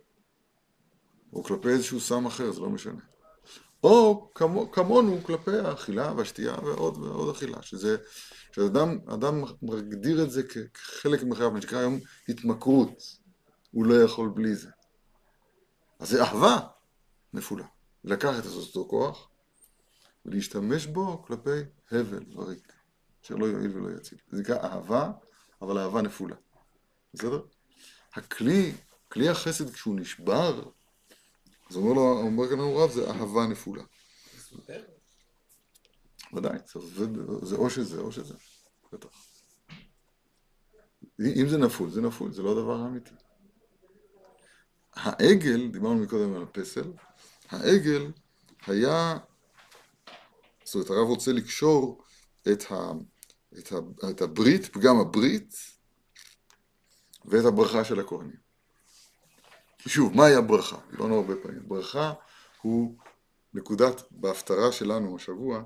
או 1.33 1.45
כלפי 1.45 1.69
איזשהו 1.69 2.00
סם 2.00 2.26
אחר, 2.26 2.53
זה 2.53 2.61
לא 2.61 2.71
משנה. 2.71 3.00
או 3.83 4.31
כמו, 4.35 4.71
כמונו 4.71 5.19
כלפי 5.23 5.59
האכילה 5.59 6.12
והשתייה 6.17 6.55
ועוד 6.65 6.97
ועוד 6.97 7.37
אכילה, 7.37 7.62
שזה, 7.62 7.97
שאדם 8.53 8.99
אדם 9.07 9.43
מגדיר 9.62 10.23
את 10.23 10.31
זה 10.31 10.43
כחלק 10.43 11.23
מחייו, 11.23 11.50
מה 11.50 11.61
שנקרא 11.61 11.79
היום 11.79 11.99
התמכרות, 12.29 13.03
הוא 13.71 13.87
לא 13.87 13.95
יכול 13.95 14.29
בלי 14.29 14.55
זה. 14.55 14.69
אז 15.99 16.09
זה 16.09 16.25
אהבה 16.25 16.59
נפולה. 17.33 17.67
לקחת 18.05 18.47
את 18.47 18.50
אותו 18.50 18.88
כוח 18.88 19.29
ולהשתמש 20.26 20.87
בו 20.87 21.23
כלפי 21.23 21.61
הבל 21.90 22.25
וריק, 22.33 22.73
אשר 23.25 23.35
לא 23.35 23.47
יועיל 23.47 23.76
ולא 23.76 23.97
יציל. 23.97 24.19
זה 24.31 24.40
נקרא 24.40 24.57
אהבה, 24.57 25.12
אבל 25.62 25.78
אהבה 25.78 26.02
נפולה. 26.02 26.37
בסדר? 27.14 27.43
הכלי, 28.14 28.73
כלי 29.09 29.28
החסד 29.28 29.71
כשהוא 29.71 30.00
נשבר, 30.00 30.71
אז 31.71 31.76
אומר 31.76 31.93
לו, 31.93 32.21
אומר 32.21 32.49
כאן 32.49 32.61
הרב, 32.61 32.90
זה 32.90 33.11
אהבה 33.11 33.47
נפולה. 33.47 33.83
ודאי, 36.33 36.59
זה, 36.75 37.07
זה 37.43 37.57
או 37.57 37.71
שזה 37.71 38.00
או 38.00 38.12
שזה, 38.12 38.35
בטח. 38.93 39.09
אם 41.21 41.49
זה 41.49 41.59
נפול, 41.59 41.90
זה 41.90 42.00
נפול, 42.00 42.33
זה 42.33 42.43
לא 42.43 42.52
הדבר 42.52 42.81
האמיתי. 42.81 43.14
העגל, 44.95 45.71
דיברנו 45.71 45.95
מקודם 45.95 46.35
על 46.35 46.43
הפסל, 46.43 46.93
העגל 47.49 48.12
היה, 48.66 49.19
זאת 50.66 50.75
אומרת 50.75 50.90
הרב 50.90 51.08
רוצה 51.08 51.32
לקשור 51.32 52.02
את, 52.52 52.64
ה, 52.70 52.90
את, 53.58 53.73
ה, 53.73 53.76
את 54.11 54.20
הברית, 54.20 54.66
פגם 54.66 55.00
הברית, 55.00 55.54
ואת 57.25 57.44
הברכה 57.44 57.85
של 57.85 58.00
הכהנים. 58.00 58.37
שוב, 59.87 60.16
מהי 60.16 60.35
הברכה? 60.35 60.76
דיברנו 60.90 61.16
הרבה 61.16 61.35
פעמים. 61.42 61.68
ברכה 61.68 62.12
הוא 62.62 62.96
נקודת, 63.54 64.02
בהפטרה 64.11 64.73
שלנו 64.73 65.16
השבוע, 65.16 65.62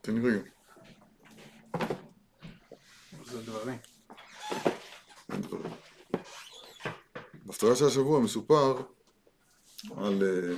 תן 0.00 0.14
לי 0.14 0.30
רגע. 0.30 0.50
זה 3.24 3.42
דברים. 3.42 3.78
בהפטרה 7.44 7.76
של 7.76 7.86
השבוע 7.86 8.20
מסופר 8.20 8.82
על, 9.96 10.22
אה, 10.22 10.56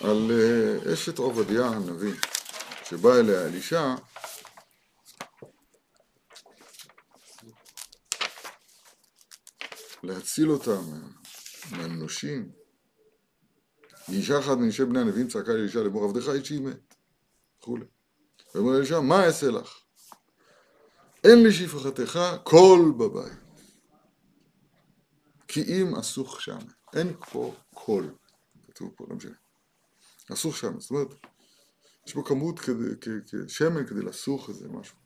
על 0.00 0.30
אה, 0.30 0.92
אשת 0.94 1.18
עובדיה 1.18 1.66
הנביא, 1.66 2.14
שבא 2.84 3.14
אליה 3.14 3.46
אלישע 3.46 3.94
להציל 10.02 10.50
אותה 10.50 10.80
מהנושים. 11.70 12.52
אישה 14.08 14.38
אחת 14.38 14.56
מנשי 14.56 14.84
בני 14.84 15.00
הנביאים 15.00 15.28
צעקה 15.28 15.52
לאלישע 15.52 15.82
לאמור 15.82 16.04
עבדך 16.04 16.28
אישי 16.28 16.58
מת, 16.58 16.94
וכולי. 17.58 17.84
ואומר 18.54 18.76
אלישע, 18.76 19.00
מה 19.00 19.24
אעשה 19.24 19.50
לך? 19.50 19.80
אין 21.24 21.42
לי 21.42 21.52
שפחתך 21.52 22.20
קול 22.44 22.92
בבית. 22.98 23.38
כי 25.48 25.62
אם 25.62 25.96
אסוך 25.96 26.40
שם. 26.40 26.58
אין 26.94 27.12
פה 27.30 27.54
קול. 27.74 28.14
כתוב 28.66 28.92
פה, 28.96 29.06
לא 29.08 29.16
משנה. 29.16 29.49
אסוך 30.32 30.56
שם. 30.56 30.80
זאת 30.80 30.90
אומרת, 30.90 31.14
יש 32.06 32.14
פה 32.14 32.22
כמות 32.24 32.60
כשמן 33.46 33.86
כדי 33.86 34.02
לסוך 34.02 34.48
איזה 34.48 34.68
משהו. 34.68 34.96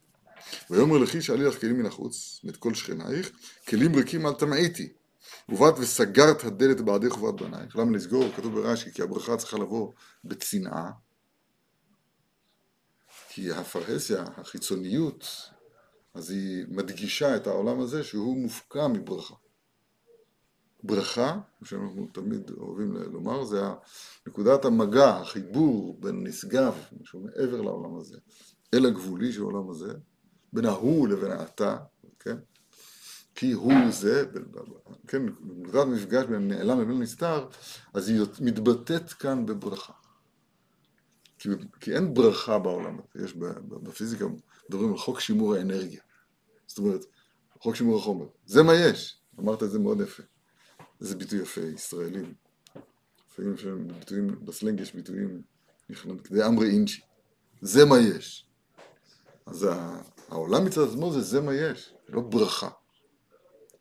ויאמר 0.70 0.98
לכי 0.98 1.22
שאלי 1.22 1.44
לך 1.44 1.60
כלים 1.60 1.78
מן 1.78 1.86
החוץ, 1.86 2.40
מאת 2.44 2.56
כל 2.56 2.74
שכנייך, 2.74 3.30
כלים 3.68 3.94
ריקים 3.94 4.26
אל 4.26 4.32
תמעיטי. 4.32 4.92
ובאת 5.48 5.78
וסגרת 5.78 6.44
הדלת 6.44 6.80
בעדך 6.80 7.18
ובעד 7.18 7.42
בנייך. 7.42 7.76
למה 7.76 7.96
לסגור? 7.96 8.24
כתוב 8.36 8.54
ברש"י, 8.54 8.92
כי 8.92 9.02
הברכה 9.02 9.36
צריכה 9.36 9.56
לבוא 9.56 9.92
בצנעה. 10.24 10.90
כי 13.28 13.50
הפרהסיה, 13.50 14.24
החיצוניות, 14.36 15.26
אז 16.14 16.30
היא 16.30 16.64
מדגישה 16.68 17.36
את 17.36 17.46
העולם 17.46 17.80
הזה 17.80 18.04
שהוא 18.04 18.36
מופקע 18.36 18.86
מברכה. 18.88 19.34
ברכה, 20.84 21.38
שאנחנו 21.64 22.08
תמיד 22.12 22.50
אוהבים 22.50 22.96
לומר, 22.96 23.44
זה 23.44 23.62
נקודת 24.26 24.64
המגע, 24.64 25.16
החיבור 25.16 25.96
בין 26.00 26.26
נשגב, 26.26 26.74
משהו 27.00 27.20
מעבר 27.20 27.60
לעולם 27.60 27.96
הזה, 27.96 28.18
אל 28.74 28.86
הגבולי 28.86 29.32
של 29.32 29.40
העולם 29.40 29.70
הזה, 29.70 29.92
בין 30.52 30.64
ההוא 30.64 31.08
לבין 31.08 31.30
האתה, 31.30 31.76
כן? 32.18 32.36
כי 33.34 33.52
הוא 33.52 33.90
זה, 33.90 34.24
כן, 35.06 35.22
נקודת 35.42 35.86
מפגש 35.86 36.24
בין 36.26 36.48
נעלם 36.48 36.80
לבין 36.80 37.02
נסתר, 37.02 37.48
אז 37.94 38.08
היא 38.08 38.20
מתבטאת 38.40 39.12
כאן 39.12 39.46
בברכה. 39.46 39.92
כי, 41.38 41.48
כי 41.80 41.94
אין 41.94 42.14
ברכה 42.14 42.58
בעולם 42.58 42.98
הזה, 42.98 43.24
יש 43.24 43.34
בפיזיקה, 43.82 44.24
מדברים 44.68 44.90
על 44.92 44.98
חוק 44.98 45.20
שימור 45.20 45.54
האנרגיה. 45.54 46.00
זאת 46.66 46.78
אומרת, 46.78 47.04
חוק 47.60 47.74
שימור 47.74 47.98
החומר. 47.98 48.26
זה 48.46 48.62
מה 48.62 48.74
יש, 48.74 49.20
אמרת 49.40 49.62
את 49.62 49.70
זה 49.70 49.78
מאוד 49.78 50.00
יפה. 50.00 50.22
איזה 51.00 51.16
ביטוי 51.16 51.42
יפה, 51.42 51.60
ישראלים. 51.60 52.34
לפעמים 53.30 53.54
יש 53.54 53.64
ביטויים, 53.98 54.44
בסלנג 54.44 54.80
יש 54.80 54.94
ביטויים, 54.94 55.42
כדי 56.24 56.44
אמרי 56.44 56.70
אינצ'י. 56.70 57.00
זה 57.62 57.84
מה 57.84 57.98
יש. 57.98 58.46
אז 59.46 59.66
העולם 60.28 60.64
מצד 60.64 60.80
עצמו 60.88 61.12
זה 61.12 61.20
זה 61.20 61.40
מה 61.40 61.54
יש, 61.54 61.92
לא 62.08 62.20
ברכה. 62.20 62.68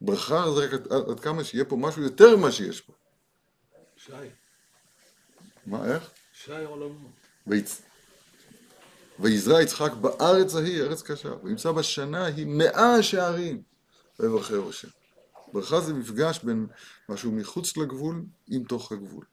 ברכה 0.01 0.51
זה 0.55 0.65
רק 0.65 0.74
עד, 0.74 1.10
עד 1.10 1.20
כמה 1.20 1.43
שיהיה 1.43 1.65
פה 1.65 1.75
משהו 1.75 2.01
יותר 2.01 2.38
ממה 2.38 2.51
שיש 2.51 2.82
פה. 2.82 2.93
שי. 3.96 4.12
מה, 5.65 5.93
איך? 5.93 6.12
שי 6.34 6.63
עולמו. 6.65 7.10
ויצ... 7.48 7.82
ויזרע 9.20 9.62
יצחק 9.62 9.91
בארץ 9.93 10.55
ההיא, 10.55 10.82
ארץ 10.82 11.01
קשה, 11.01 11.34
וימצא 11.43 11.72
בשנה 11.72 12.24
ההיא 12.25 12.46
מאה 12.46 13.03
שערים, 13.03 13.63
ויברכי 14.20 14.53
ראשם. 14.53 14.88
ברכה 15.53 15.81
זה 15.81 15.93
מפגש 15.93 16.43
בין 16.43 16.67
משהו 17.10 17.31
מחוץ 17.31 17.77
לגבול 17.77 18.25
עם 18.48 18.63
תוך 18.63 18.91
הגבול. 18.91 19.25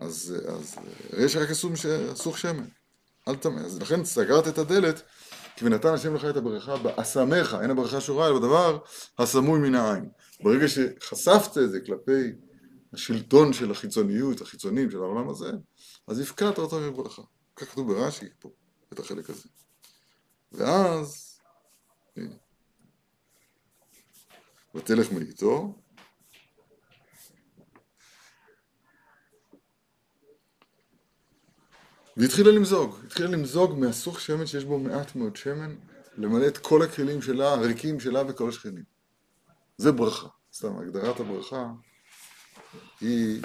אז, 0.00 0.34
אז 0.48 0.76
יש 1.18 1.36
רק 1.36 1.50
אסור 2.12 2.36
שמן, 2.36 2.66
אל 3.28 3.36
תטמא. 3.36 3.60
אז 3.60 3.78
לכן 3.78 4.04
סגרת 4.04 4.48
את 4.48 4.58
הדלת, 4.58 5.02
כי 5.56 5.64
ונתן 5.64 5.88
השם 5.88 6.14
לך 6.14 6.24
את 6.24 6.36
הברכה 6.36 6.76
באסמך, 6.76 7.56
אין 7.62 7.70
הברכה 7.70 8.00
שורה, 8.00 8.28
אלא 8.28 8.38
בדבר 8.38 8.78
הסמוי 9.18 9.60
מן 9.60 9.74
העין. 9.74 10.10
ברגע 10.42 10.66
שחשפת 10.68 11.58
את 11.58 11.70
זה 11.70 11.80
כלפי 11.80 12.32
השלטון 12.92 13.52
של 13.52 13.70
החיצוניות, 13.70 14.40
החיצונים 14.40 14.90
של 14.90 14.96
העולם 14.96 15.28
הזה, 15.28 15.50
אז 16.06 16.20
הפקעת 16.20 16.58
אותו 16.58 16.80
מברכה. 16.80 17.22
כך 17.56 17.70
כתוב 17.70 17.92
ברש"י 17.92 18.26
פה, 18.38 18.50
את 18.92 18.98
החלק 18.98 19.30
הזה. 19.30 19.48
ואז, 20.52 21.38
הנה. 22.16 22.45
ותלך 24.76 25.12
מאיתו. 25.12 25.74
והתחילה 32.16 32.50
למזוג, 32.50 32.96
התחילה 33.06 33.28
למזוג 33.28 33.78
מהסוך 33.78 34.20
שמן 34.20 34.46
שיש 34.46 34.64
בו 34.64 34.78
מעט 34.78 35.16
מאוד 35.16 35.36
שמן, 35.36 35.76
למלא 36.16 36.46
את 36.46 36.58
כל 36.58 36.82
הכלים 36.82 37.22
שלה, 37.22 37.52
הריקים 37.52 38.00
שלה 38.00 38.22
וכל 38.28 38.48
השכנים. 38.48 38.84
זה 39.76 39.92
ברכה, 39.92 40.28
סתם, 40.54 40.78
הגדרת 40.78 41.20
הברכה 41.20 41.66
היא 43.00 43.42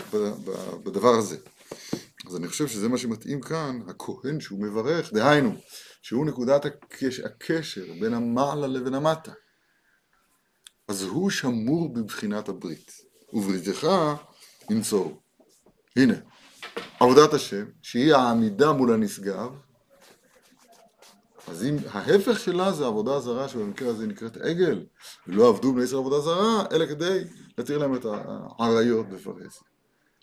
בדבר 0.84 1.16
הזה. 1.16 1.38
אז 2.28 2.36
אני 2.36 2.48
חושב 2.48 2.68
שזה 2.68 2.90
מה 2.90 2.98
שמתאים 2.98 3.42
כאן, 3.42 3.80
הכהן 3.88 4.40
שהוא 4.40 4.64
מברך, 4.64 5.14
דהיינו, 5.14 5.56
שהוא 6.02 6.26
נקודת 6.26 6.66
הקשר, 7.26 7.86
בין 8.00 8.14
המעלה 8.14 8.68
לבין 8.68 8.94
המטה. 8.94 9.32
אז 10.92 11.04
הוא 11.04 11.30
שמור 11.30 11.94
בבחינת 11.94 12.50
הברית, 12.50 12.92
ובריתך 13.34 13.88
ינצור. 14.70 15.22
הנה, 15.96 16.14
עבודת 17.00 17.34
השם, 17.34 17.66
שהיא 17.82 18.14
העמידה 18.14 18.72
מול 18.72 18.94
הנשגב, 18.94 19.52
אז 21.48 21.64
אם 21.64 21.76
ההפך 21.92 22.40
שלה 22.40 22.72
זה 22.72 22.86
עבודה 22.86 23.20
זרה, 23.20 23.50
שבמקרה 23.50 23.90
הזה 23.90 24.08
נקראת 24.08 24.38
עגל, 24.38 24.86
ולא 25.28 25.50
עבדו 25.50 25.74
בני 25.74 25.84
ישראל 25.84 26.00
עבודה 26.00 26.20
זרה, 26.20 26.64
אלא 26.72 26.86
כדי 26.86 27.24
להתיר 27.58 27.78
להם 27.78 27.96
את 27.96 28.06
העריות 28.60 29.10
בפרהסיה. 29.10 29.68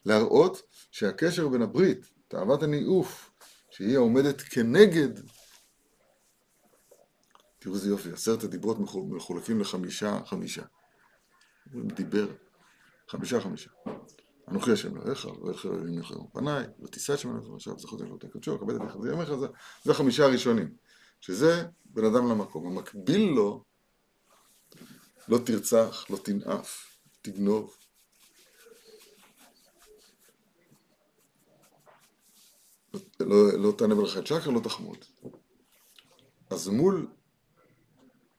להראות 0.07 0.62
שהקשר 0.90 1.49
בין 1.49 1.62
הברית, 1.62 2.07
תאוות 2.29 2.62
הניאוף, 2.62 3.31
שהיא 3.71 3.97
העומדת 3.97 4.40
כנגד 4.40 5.09
תראו 7.59 7.75
איזה 7.75 7.88
יופי, 7.88 8.12
עשרת 8.12 8.44
הדיברות 8.44 8.79
מחולקים 9.11 9.61
לחמישה 9.61 10.21
חמישה. 10.27 10.62
הוא 11.73 11.83
דיבר 11.92 12.29
חמישה 13.09 13.40
חמישה. 13.40 13.71
אנוכי 14.49 14.73
השם 14.73 14.97
אלוהיך, 14.97 15.25
ואיך 15.25 15.66
אלוהים 15.66 15.99
יחרם 15.99 16.27
פניי, 16.33 16.66
ותישא 16.83 17.16
שם 17.16 17.31
אלוהיך 17.31 17.49
ועכשיו 17.49 17.79
זכות 17.79 18.03
אלוהיך 18.03 18.25
קדשו, 18.33 18.59
כבד 18.59 18.75
את 18.75 18.81
יחזי 18.88 19.12
ימיך, 19.12 19.31
זה 19.85 19.90
החמישה 19.90 20.25
הראשונים. 20.25 20.75
שזה 21.21 21.64
בן 21.85 22.05
אדם 22.05 22.29
למקום. 22.31 22.66
המקביל 22.66 23.31
לו, 23.31 23.64
לא 25.29 25.38
תרצח, 25.38 26.07
לא 26.11 26.16
תנאף, 26.16 26.97
תגנוב. 27.23 27.77
לא, 33.21 33.59
לא 33.59 33.73
תענה 33.79 33.94
בלך 33.94 34.18
את 34.18 34.27
שקר, 34.27 34.51
לא 34.51 34.61
תחמוד. 34.61 35.05
אז 36.51 36.68
מול 36.68 37.07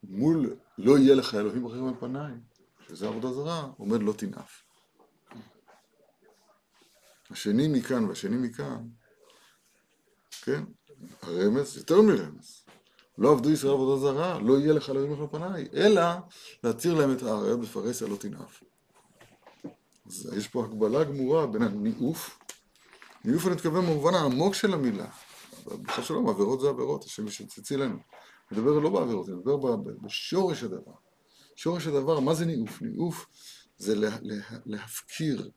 מול 0.02 0.56
לא 0.78 0.98
יהיה 0.98 1.14
לך 1.14 1.34
אלוהים 1.34 1.66
אחרים 1.66 1.88
על 1.88 1.94
פניי, 2.00 2.32
שזה 2.88 3.08
עבודה 3.08 3.32
זרה, 3.32 3.68
עומד 3.76 4.02
לא 4.02 4.12
תנאף. 4.12 4.62
השני 7.30 7.68
מכאן 7.68 8.04
והשני 8.04 8.36
מכאן, 8.36 8.88
כן, 10.42 10.64
הרמז, 11.22 11.76
יותר 11.76 12.02
מרמז. 12.02 12.64
לא 13.18 13.32
עבדו 13.32 13.50
ישראל 13.50 13.72
עבודה 13.72 14.00
זרה, 14.00 14.38
לא 14.38 14.58
יהיה 14.58 14.72
לך 14.72 14.90
אלוהים 14.90 15.12
אחרים 15.12 15.30
על 15.32 15.38
פניי, 15.38 15.68
אלא 15.74 16.02
להצהיר 16.64 16.94
להם 16.94 17.12
את 17.12 17.22
האריות 17.22 17.60
בפרהסיה 17.60 18.08
לא 18.08 18.16
תנאף. 18.16 18.62
אז 20.06 20.32
יש 20.36 20.48
פה 20.48 20.64
הקבלה 20.64 21.04
גמורה 21.04 21.46
בין 21.46 21.62
הניאוף, 21.62 22.38
ניאוף 23.24 23.46
אני 23.46 23.54
מתכוון 23.54 23.86
במובן 23.86 24.14
העמוק 24.14 24.54
של 24.54 24.74
המילה. 24.74 25.06
בכלל 25.66 26.04
שלום, 26.04 26.28
עבירות 26.28 26.60
זה 26.60 26.68
עבירות, 26.68 27.04
השם 27.04 27.24
לנו. 27.78 27.98
מדבר 28.50 28.78
לא 28.78 28.90
בעבירות, 28.90 29.28
אני 29.28 29.36
מדבר 29.36 29.76
בשורש 29.76 30.62
הדבר. 30.62 30.92
שורש 31.56 31.86
הדבר, 31.86 32.20
מה 32.20 32.34
זה 32.34 32.44
ניאוף? 32.44 32.82
ניאוף 32.82 33.26
זה 33.78 33.94
לה, 33.94 34.18
לה, 34.22 34.36
להפקיר 34.66 35.50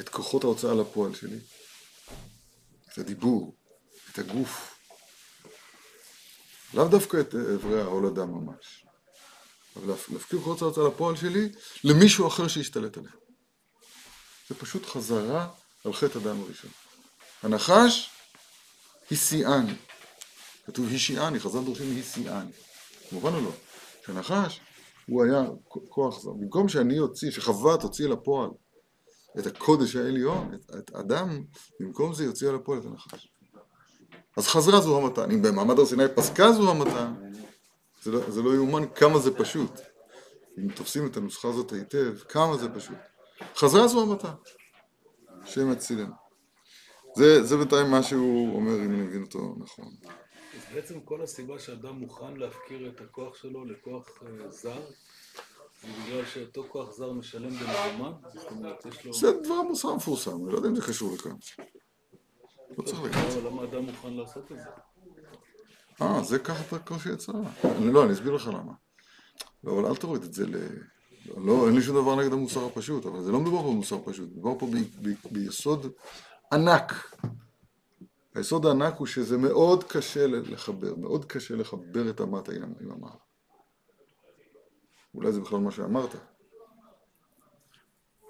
את 0.00 0.08
כוחות 0.08 0.44
ההוצאה 0.44 0.74
לפועל 0.74 1.14
שלי, 1.14 1.38
את 2.92 2.98
הדיבור, 2.98 3.56
את 4.12 4.18
הגוף. 4.18 4.78
לאו 6.74 6.88
דווקא 6.88 7.20
את 7.20 7.34
אברי 7.34 7.80
ההולדה 7.80 8.24
ממש, 8.24 8.86
אבל 9.76 9.88
להפקיר 9.88 10.38
כוחות 10.38 10.62
ההוצאה 10.62 10.88
לפועל 10.88 11.16
שלי 11.16 11.48
למישהו 11.84 12.28
אחר 12.28 12.48
שישתלט 12.48 12.96
עליה. 12.96 13.12
זה 14.48 14.54
פשוט 14.54 14.86
חזרה 14.86 15.48
על 15.84 15.92
חטא 15.92 16.18
הדם 16.18 16.40
הראשון. 16.40 16.70
הנחש 17.42 18.10
הסיעני. 19.12 19.74
כתוב 20.66 20.86
השיעני, 20.94 21.40
חז"ל 21.40 21.64
דורשים 21.64 21.98
הסיעני. 21.98 22.50
מובן 23.12 23.34
או 23.34 23.40
לא? 23.40 23.50
שנחש 24.06 24.60
הוא 25.08 25.24
היה 25.24 25.44
כוח 25.88 26.22
זר. 26.22 26.30
במקום 26.30 26.68
שאני 26.68 26.98
אוציא, 26.98 27.30
שחווה 27.30 27.76
תוציא 27.76 28.08
לפועל 28.08 28.50
את 29.38 29.46
הקודש 29.46 29.96
העליון, 29.96 30.54
את, 30.54 30.70
את 30.78 30.90
אדם, 30.94 31.44
במקום 31.80 32.14
זה 32.14 32.24
יוציא 32.24 32.50
לפועל 32.50 32.78
את 32.78 32.84
הנחש. 32.84 33.28
אז 34.36 34.46
חזרה 34.46 34.80
זו 34.80 34.98
המתן. 34.98 35.30
אם 35.30 35.42
במעמד 35.42 35.78
הר 35.78 35.86
סיני 35.86 36.04
פסקה 36.14 36.52
זו 36.52 36.70
המתן, 36.70 37.14
זה 38.02 38.10
לא, 38.10 38.30
זה 38.30 38.42
לא 38.42 38.54
יאומן 38.54 38.82
כמה 38.94 39.18
זה 39.18 39.34
פשוט. 39.34 39.80
אם 40.58 40.68
תופסים 40.72 41.06
את 41.06 41.16
הנוסחה 41.16 41.48
הזאת 41.48 41.72
היטב, 41.72 42.18
כמה 42.28 42.56
זה 42.56 42.68
פשוט. 42.68 42.96
חזרה 43.56 43.88
זו 43.88 44.02
המתן. 44.02 44.34
שם 45.44 45.72
יצילנו. 45.72 46.27
זה, 47.16 47.42
זה 47.42 47.56
בינתיים 47.56 47.90
מה 47.90 48.02
שהוא 48.02 48.56
אומר, 48.56 48.74
אם 48.74 48.84
אני 48.84 49.02
מבין 49.02 49.22
אותו 49.22 49.54
נכון. 49.58 49.86
אז 50.56 50.74
בעצם 50.74 51.00
כל 51.00 51.22
הסיבה 51.22 51.58
שאדם 51.58 51.94
מוכן 51.94 52.36
להפקיר 52.36 52.88
את 52.88 53.00
הכוח 53.00 53.36
שלו 53.36 53.64
לכוח 53.64 54.08
uh, 54.08 54.50
זר, 54.50 54.80
זה 55.82 55.88
בגלל 56.04 56.24
שאותו 56.24 56.64
כוח 56.68 56.92
זר 56.92 57.12
משלם 57.12 57.50
במזומן? 57.50 58.12
זאת 58.34 58.50
אומרת, 58.50 58.86
יש 58.86 59.06
לו... 59.06 59.12
זה 59.12 59.32
דבר 59.32 59.62
מוסר 59.62 59.94
מפורסם, 59.94 60.44
אני 60.44 60.52
לא 60.52 60.56
יודע 60.56 60.68
אם 60.68 60.74
זה 60.74 60.82
קשור 60.82 61.14
לכאן. 61.14 61.36
לא 62.78 62.82
צריך 62.82 63.02
להגיד. 63.02 63.44
למה 63.44 63.64
אדם 63.64 63.84
מוכן 63.84 64.14
לעשות 64.14 64.52
את 64.52 64.56
זה? 64.56 64.70
אה, 66.02 66.22
זה 66.22 66.38
ככה 66.38 66.76
הקושי 66.76 67.12
יצא. 67.12 67.32
לא, 67.80 68.04
אני 68.04 68.12
אסביר 68.12 68.32
לך 68.32 68.46
למה. 68.46 68.72
לא, 69.64 69.72
אבל 69.72 69.86
אל 69.86 69.96
תוריד 69.96 70.22
את 70.22 70.34
זה 70.34 70.46
ל... 70.46 70.56
לא, 71.36 71.66
אין 71.66 71.74
לי 71.74 71.82
שום 71.82 72.02
דבר 72.02 72.14
נגד 72.14 72.32
המוסר 72.32 72.66
הפשוט, 72.66 73.06
אבל 73.06 73.22
זה 73.22 73.32
לא 73.32 73.40
מדובר 73.40 73.62
פה 73.62 73.70
במוסר 73.70 73.98
פשוט, 74.04 74.28
מדובר 74.32 74.58
פה 74.58 74.66
ביסוד 75.30 75.92
ענק 76.52 76.92
היסוד 78.34 78.66
הענק 78.66 78.94
הוא 78.96 79.06
שזה 79.06 79.38
מאוד 79.38 79.84
קשה 79.84 80.26
לחבר, 80.26 80.94
מאוד 80.94 81.24
קשה 81.24 81.56
לחבר 81.56 82.10
את 82.10 82.20
המטה 82.20 82.52
עם 82.52 82.90
המעלה. 82.90 83.14
אולי 85.14 85.32
זה 85.32 85.40
בכלל 85.40 85.58
מה 85.58 85.70
שאמרת. 85.70 86.14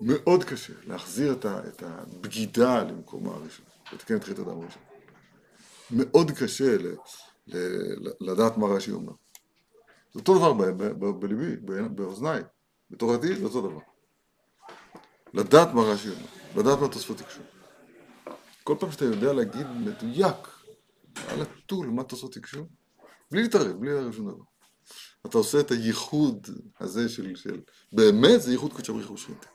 מאוד 0.01 0.45
קשה 0.45 0.73
להחזיר 0.87 1.33
את, 1.33 1.45
ה, 1.45 1.69
את 1.69 1.83
הבגידה 1.83 2.83
למקומה 2.83 3.35
הראשון, 3.35 3.67
לתקן 3.93 4.17
את 4.17 4.25
חטא 4.25 4.41
הדם 4.41 4.61
הראשון. 4.61 4.83
מאוד 5.91 6.31
קשה 6.31 6.77
ל, 6.79 6.95
ל, 7.47 7.57
לדעת 8.21 8.57
מה 8.57 8.67
רש"י 8.67 8.93
אומר. 8.93 9.13
זה 10.13 10.21
אותו 10.21 10.39
דבר 10.39 10.53
בליבי, 11.13 11.57
באוזניי, 11.89 12.43
בתורתי 12.91 13.37
זה 13.37 13.45
אותו 13.45 13.61
דבר. 13.61 13.81
לדעת 15.35 15.69
מה 15.75 15.83
רש"י 15.83 16.09
אומר, 16.09 16.27
לדעת 16.57 16.79
מה 16.79 16.89
תוספות 16.89 17.17
תקשור. 17.17 17.45
כל 18.69 18.77
פעם 18.81 18.93
שאתה 18.93 19.05
יודע 19.05 19.33
להגיד 19.33 19.67
מדויק 19.67 20.37
על 21.29 21.43
הטול 21.43 21.87
מה 21.87 22.05
תוספות 22.05 22.35
תקשור, 22.35 22.67
בלי 23.31 23.43
להתערב, 23.43 23.81
בלי 23.81 23.95
להתערב 23.95 24.13
שום 24.13 24.31
דבר. 24.31 24.45
אתה 25.27 25.39
עושה 25.39 25.61
את 25.61 25.71
הייחוד 25.71 26.47
הזה 26.81 27.09
של, 27.09 27.37
של 27.37 27.61
באמת 27.93 28.43
זה 28.43 28.53
ייחוד 28.53 28.73
קודשא 28.73 28.93
בריך 28.93 29.11
ושכינתה. 29.11 29.47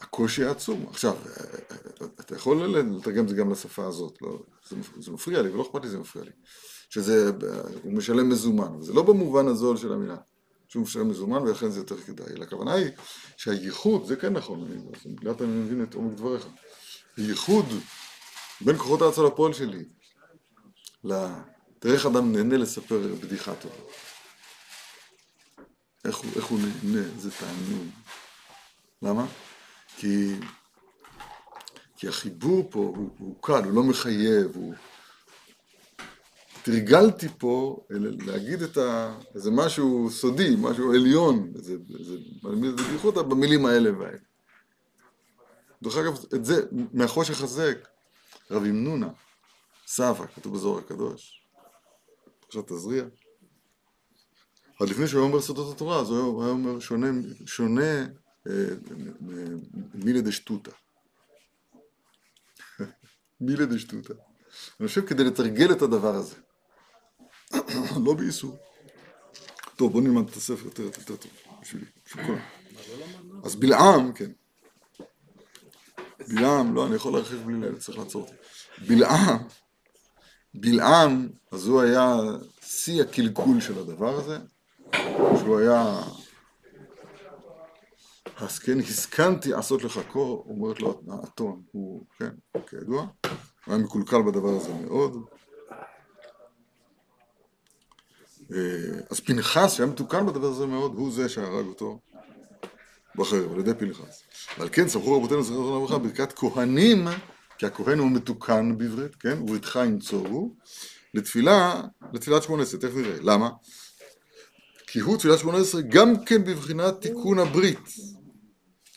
הקושי 0.00 0.44
העצום. 0.44 0.86
עכשיו, 0.88 1.16
אתה 2.20 2.34
יכול 2.36 2.66
לתרגם 2.66 3.24
את 3.24 3.28
זה 3.28 3.34
גם 3.34 3.50
לשפה 3.50 3.86
הזאת, 3.86 4.22
לא, 4.22 4.42
זה, 4.68 4.76
זה 4.98 5.12
מפריע 5.12 5.42
לי, 5.42 5.48
ולא 5.48 5.62
אכפת 5.62 5.82
לי 5.82 5.88
זה 5.88 5.98
מפריע 5.98 6.24
לי. 6.24 6.32
שזה, 6.90 7.30
הוא 7.82 7.92
משלם 7.92 8.28
מזומן, 8.28 8.80
זה 8.80 8.92
לא 8.92 9.02
במובן 9.02 9.48
הזול 9.48 9.76
של 9.76 9.92
המילה, 9.92 10.16
שהוא 10.68 10.82
משלם 10.82 11.08
מזומן 11.08 11.42
ולכן 11.42 11.70
זה 11.70 11.80
יותר 11.80 11.96
כדאי, 11.96 12.26
אלא 12.36 12.44
הכוונה 12.44 12.74
היא 12.74 12.90
שהייחוד, 13.36 14.06
זה 14.06 14.16
כן 14.16 14.32
נכון, 14.32 14.66
אני, 14.66 14.76
לאט 15.22 15.42
אני 15.42 15.50
מבין 15.50 15.82
את 15.82 15.94
עומק 15.94 16.16
דבריך, 16.16 16.46
הייחוד 17.16 17.66
בין 18.60 18.76
כוחות 18.76 19.02
ההצל 19.02 19.22
לפועל 19.26 19.52
שלי, 19.52 19.84
תראה 21.78 21.94
איך 21.94 22.06
אדם 22.06 22.32
נהנה 22.32 22.56
לספר 22.56 23.14
בדיחה 23.20 23.54
טובה. 23.54 23.74
איך 26.04 26.16
הוא, 26.16 26.30
איך 26.36 26.44
הוא 26.44 26.58
נהנה, 26.58 27.08
זה 27.18 27.30
תענוג. 27.30 27.86
למה? 29.02 29.26
כי, 29.96 30.34
כי 31.96 32.08
החיבור 32.08 32.68
פה 32.70 32.78
הוא, 32.78 33.10
הוא 33.18 33.42
קל, 33.42 33.64
הוא 33.64 33.72
לא 33.72 33.82
מחייב, 33.82 34.50
הוא... 34.54 34.74
תרגלתי 36.66 37.28
פה 37.38 37.86
להגיד 38.26 38.62
את 38.62 38.76
ה... 38.76 39.18
איזה 39.34 39.50
משהו 39.50 40.10
סודי, 40.10 40.54
משהו 40.58 40.92
עליון, 40.92 41.52
איזה... 41.56 41.76
איזה... 41.98 42.16
בייחוד 42.90 43.14
במילים 43.14 43.66
האלה 43.66 43.98
והאלה. 43.98 44.18
דרך 45.82 45.96
אגב, 45.96 46.24
את 46.34 46.44
זה, 46.44 46.62
מהחושך 46.92 47.42
הזה, 47.42 47.72
רבי 48.50 48.70
מנונה, 48.70 49.08
סבא, 49.86 50.26
כתוב 50.34 50.54
בזוהר 50.54 50.78
הקדוש, 50.78 51.44
עכשיו 52.46 52.62
תזריע. 52.62 53.04
עוד 54.78 54.88
לפני 54.88 55.08
שהוא 55.08 55.20
היה 55.20 55.28
אומר 55.28 55.40
סודות 55.40 55.76
התורה, 55.76 56.00
אז 56.00 56.10
הוא 56.10 56.42
היה 56.42 56.52
אומר 56.52 56.80
שונה, 56.80 57.08
שונה 57.46 58.06
מילה 59.94 60.20
דשטותא. 60.20 60.70
מילה 63.40 63.66
דשטותא. 63.66 64.14
אני 64.80 64.88
חושב 64.88 65.06
כדי 65.06 65.24
לתרגל 65.24 65.72
את 65.72 65.82
הדבר 65.82 66.14
הזה. 66.14 66.45
לא 68.04 68.14
באיסור. 68.14 68.56
טוב, 69.76 69.92
בוא 69.92 70.02
נלמד 70.02 70.28
את 70.28 70.36
הספר 70.36 70.64
יותר, 70.64 70.82
יותר 70.82 71.16
טוב, 71.16 71.30
בשבילי, 71.62 71.86
בשביל 72.06 72.26
כולם. 72.26 72.38
אז 73.44 73.56
בלעם, 73.56 74.12
כן. 74.12 74.30
בלעם, 76.28 76.74
לא, 76.74 76.86
אני 76.86 76.94
יכול 76.94 77.12
להרחיב 77.12 77.42
בלי 77.46 77.60
לילה, 77.60 77.78
צריך 77.78 77.98
לעצור 77.98 78.22
אותי. 78.22 78.34
בלעם, 78.88 79.38
בלעם, 80.54 81.28
אז 81.52 81.66
הוא 81.66 81.80
היה 81.80 82.16
שיא 82.62 83.02
הקלקול 83.02 83.60
של 83.60 83.78
הדבר 83.78 84.14
הזה, 84.14 84.38
שהוא 85.38 85.58
היה 85.58 86.02
אז 88.36 88.58
כן, 88.58 88.78
הסכמתי 88.78 89.50
לעשות 89.50 89.84
לך 89.84 90.00
קור, 90.12 90.44
אומרת 90.48 90.80
לו 90.80 91.02
האתון, 91.08 91.62
הוא, 91.72 92.06
כן, 92.18 92.30
כידוע, 92.66 93.00
הוא 93.00 93.74
היה 93.74 93.78
מקולקל 93.78 94.22
בדבר 94.22 94.56
הזה 94.56 94.74
מאוד. 94.74 95.24
אה, 95.72 95.76
אז 99.10 99.20
פנחס, 99.20 99.72
שהיה 99.72 99.88
מתוקן 99.88 100.26
בדבר 100.26 100.46
הזה 100.46 100.66
מאוד, 100.66 100.94
הוא 100.94 101.12
זה 101.12 101.28
שהרג 101.28 101.66
אותו 101.66 102.00
בחרב, 103.16 103.52
על 103.52 103.60
ידי 103.60 103.74
פנחס. 103.78 104.22
ועל 104.58 104.68
כן 104.72 104.88
סמכו 104.88 105.16
רבותינו 105.16 105.42
זכר 105.42 105.54
זכרנו 105.54 105.76
לברכה 105.76 105.98
ברכת 105.98 106.32
כהנים, 106.32 107.06
כי 107.58 107.66
הכהן 107.66 107.98
הוא 107.98 108.10
מתוקן 108.10 108.78
בעברית, 108.78 109.14
כן, 109.14 109.38
ובריתך 109.42 109.78
ינצורו, 109.84 110.54
לתפילה, 111.14 111.82
לתפילת 112.12 112.42
שמונה 112.42 112.62
עשרה, 112.62 112.80
תכף 112.80 112.94
נראה. 112.94 113.16
למה? 113.20 113.50
כי 114.86 115.00
הוא 115.00 115.16
תפילת 115.16 115.38
שמונה 115.38 115.58
עשרה 115.58 115.80
גם 115.80 116.24
כן 116.24 116.44
בבחינת 116.44 117.00
תיקון 117.00 117.38
הברית. 117.38 117.88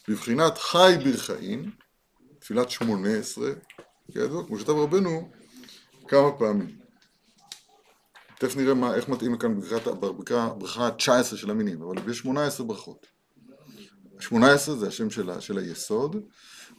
בבחינת 0.07 0.57
חי 0.57 0.95
ברחיים, 1.03 1.71
תפילת 2.39 2.69
שמונה 2.69 3.09
עשרה, 3.09 3.51
כידוע, 4.12 4.47
כמו 4.47 4.59
שכתב 4.59 4.71
רבנו 4.71 5.29
כמה 6.07 6.31
פעמים. 6.31 6.88
תכף 8.39 8.56
נראה 8.56 8.73
מה, 8.73 8.95
איך 8.95 9.10
מתאים 9.10 9.38
כאן 9.38 9.60
בברכה 9.86 10.88
ה-19 10.88 11.38
של 11.38 11.52
המינים, 11.52 11.82
אבל 11.82 12.12
יש 12.12 12.17
18 12.17 12.65
ברכות. 12.65 13.06
18 14.19 14.75
זה 14.75 14.88
השם 14.88 15.10
של, 15.10 15.39
של 15.39 15.58
היסוד, 15.58 16.15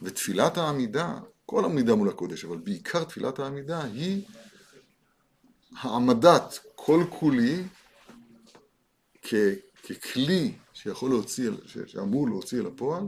ותפילת 0.03 0.59
העמידה, 0.59 1.19
כל 1.47 1.65
עמידה 1.65 1.95
מול 1.95 2.09
הקודש, 2.09 2.45
אבל 2.45 2.57
בעיקר 2.57 3.05
תפילת 3.05 3.39
העמידה 3.39 3.83
היא 3.85 4.25
העמדת 5.77 6.59
כל 6.75 7.05
כולי 7.11 7.65
כ, 9.23 9.35
ככלי 9.89 10.55
שיכול 10.73 11.11
להוציא, 11.11 11.51
שאמור 11.87 12.29
להוציא 12.29 12.61
אל 12.61 12.67
הפועל, 12.67 13.05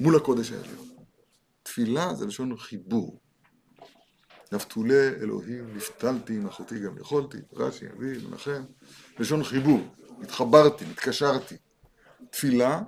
מול 0.00 0.16
הקודש 0.16 0.52
העליון. 0.52 0.88
תפילה 1.62 2.14
זה 2.14 2.26
לשון 2.26 2.56
חיבור. 2.56 3.20
נפתולי 4.52 5.08
אלוהים, 5.08 5.76
נפתלתי 5.76 6.36
עם 6.36 6.46
אחותי 6.46 6.78
גם 6.78 6.98
יכולתי, 6.98 7.38
רש"י, 7.52 7.86
אבי, 7.96 8.26
מנחם, 8.26 8.62
לשון 9.18 9.44
חיבור, 9.44 9.80
התחברתי, 10.22 10.84
התקשרתי. 10.90 11.56
תפילה 12.30 12.82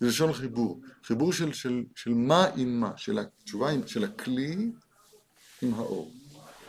זה 0.00 0.06
לשון 0.06 0.32
חיבור, 0.32 0.80
חיבור 1.04 1.32
של, 1.32 1.52
של, 1.52 1.84
של 1.94 2.14
מה 2.14 2.46
עם 2.56 2.80
מה, 2.80 2.92
של 2.96 3.18
התשובה 3.18 3.70
של 3.86 4.04
הכלי 4.04 4.70
עם 5.62 5.74
האור, 5.74 6.12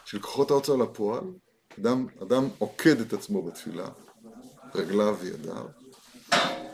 של 0.06 0.20
כוחות 0.20 0.52
ההוצאה 0.52 0.78
לפועל, 0.78 1.24
אדם, 1.80 2.08
אדם 2.24 2.48
עוקד 2.58 3.00
את 3.00 3.14
עצמו 3.14 3.42
בתפילה, 3.42 3.90
רגליו 4.76 5.18
וידיו, 5.22 5.66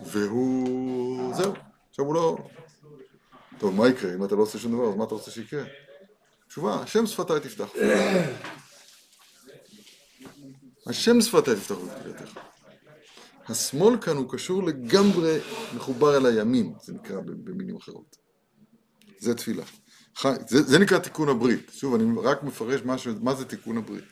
והוא... 0.06 1.36
זהו. 1.36 1.54
עכשיו 1.90 2.06
הוא 2.06 2.16
לא... 2.16 2.38
טוב, 3.58 3.76
מה 3.76 3.88
יקרה? 3.88 4.16
אם 4.16 4.26
אתה 4.26 4.36
לא 4.36 4.42
עושה 4.42 4.60
שום 4.60 4.72
דבר, 4.72 4.90
אז 4.90 4.96
מה 4.96 5.04
אתה 5.04 5.14
רוצה 5.16 5.32
שיקרה? 5.32 5.64
תשובה, 6.52 6.82
השם 6.82 7.06
שפתיי 7.06 7.40
תפתח. 7.40 7.70
השם 10.88 11.22
שפתיי 11.22 11.56
תפתח 11.56 11.76
בתפילתך. 11.76 12.40
השמאל 13.48 14.02
כאן 14.02 14.18
הוא 14.18 14.32
קשור 14.32 14.64
לגמרי 14.64 15.40
מחובר 15.76 16.18
אל 16.18 16.26
הימים, 16.26 16.74
זה 16.84 16.94
נקרא 16.94 17.20
במילים 17.26 17.76
אחרות. 17.76 18.16
זה 19.20 19.36
תפילה. 19.36 19.64
זה, 20.48 20.64
זה 20.64 20.80
נקרא 20.80 21.00
תיקון 21.00 21.30
הברית. 21.30 21.72
שוב, 21.74 21.96
אני 21.96 22.20
רק 22.24 22.44
מפרש 22.44 22.82
משהו, 22.86 23.14
מה 23.22 23.36
זה 23.36 23.46
תיקון 23.46 23.78
הברית. 23.78 24.06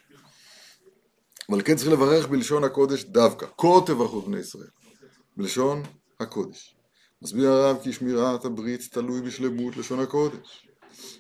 אבל 1.49 1.61
כן 1.61 1.75
צריך 1.75 1.91
לברך 1.91 2.27
בלשון 2.27 2.63
הקודש 2.63 3.03
דווקא. 3.03 3.45
כה 3.57 3.67
תברכו 3.85 4.21
בני 4.21 4.39
ישראל. 4.39 4.69
בלשון 5.37 5.83
הקודש. 6.19 6.75
מסביר 7.21 7.51
הרב 7.51 7.77
כי 7.83 7.93
שמירת 7.93 8.45
הברית 8.45 8.81
תלוי 8.91 9.21
בשלמות 9.21 9.77
לשון 9.77 9.99
הקודש, 9.99 10.68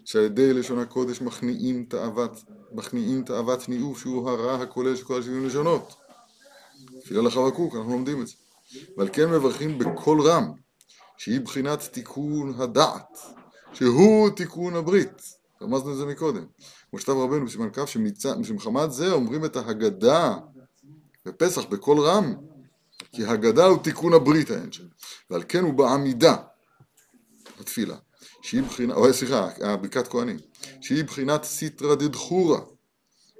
שעל 0.05 0.23
ידי 0.23 0.53
לשון 0.53 0.79
הקודש 0.79 1.21
מכניעים 1.21 1.85
תאוות, 1.85 2.43
מכניעים 2.71 3.23
תאוות 3.23 3.69
ניאוף 3.69 3.99
שהוא 3.99 4.29
הרע 4.29 4.61
הכולל 4.61 4.95
של 4.95 5.03
כל 5.03 5.19
השבעים 5.19 5.45
לשונות. 5.45 5.95
תפילה 7.01 7.21
לחבקוק, 7.21 7.75
אנחנו 7.75 7.91
לומדים 7.91 8.21
את 8.21 8.27
זה. 8.27 8.33
ועל 8.97 9.09
כן 9.13 9.29
מברכים 9.29 9.79
בקול 9.79 10.21
רם, 10.21 10.51
שהיא 11.17 11.41
בחינת 11.41 11.79
תיקון 11.81 12.53
הדעת, 12.57 13.17
שהוא 13.73 14.29
תיקון 14.29 14.75
הברית. 14.75 15.21
רמזנו 15.61 15.91
את 15.91 15.97
זה 15.97 16.05
מקודם. 16.05 16.45
כמו 16.91 17.23
רבנו 17.23 17.45
בסימן 17.45 17.69
כ' 17.73 17.85
שמחמת 18.43 18.91
זה 18.91 19.11
אומרים 19.11 19.45
את 19.45 19.55
ההגדה 19.55 20.37
בפסח 21.25 21.65
בקול 21.65 21.99
רם, 21.99 22.35
כי 23.11 23.25
הגדה 23.25 23.65
הוא 23.65 23.83
תיקון 23.83 24.13
הברית 24.13 24.51
האין 24.51 24.71
שם, 24.71 24.83
ועל 25.29 25.43
כן 25.47 25.63
הוא 25.63 25.73
בעמידה, 25.73 26.35
התפילה, 27.59 27.97
שהיא 28.41 28.63
בחינה, 28.63 28.93
או 28.93 29.13
סליחה, 29.13 29.49
ברכת 29.81 30.07
כהנים, 30.07 30.37
שהיא 30.81 31.03
בחינת 31.03 31.43
סיטרא 31.43 31.95
דדחורא, 31.95 32.59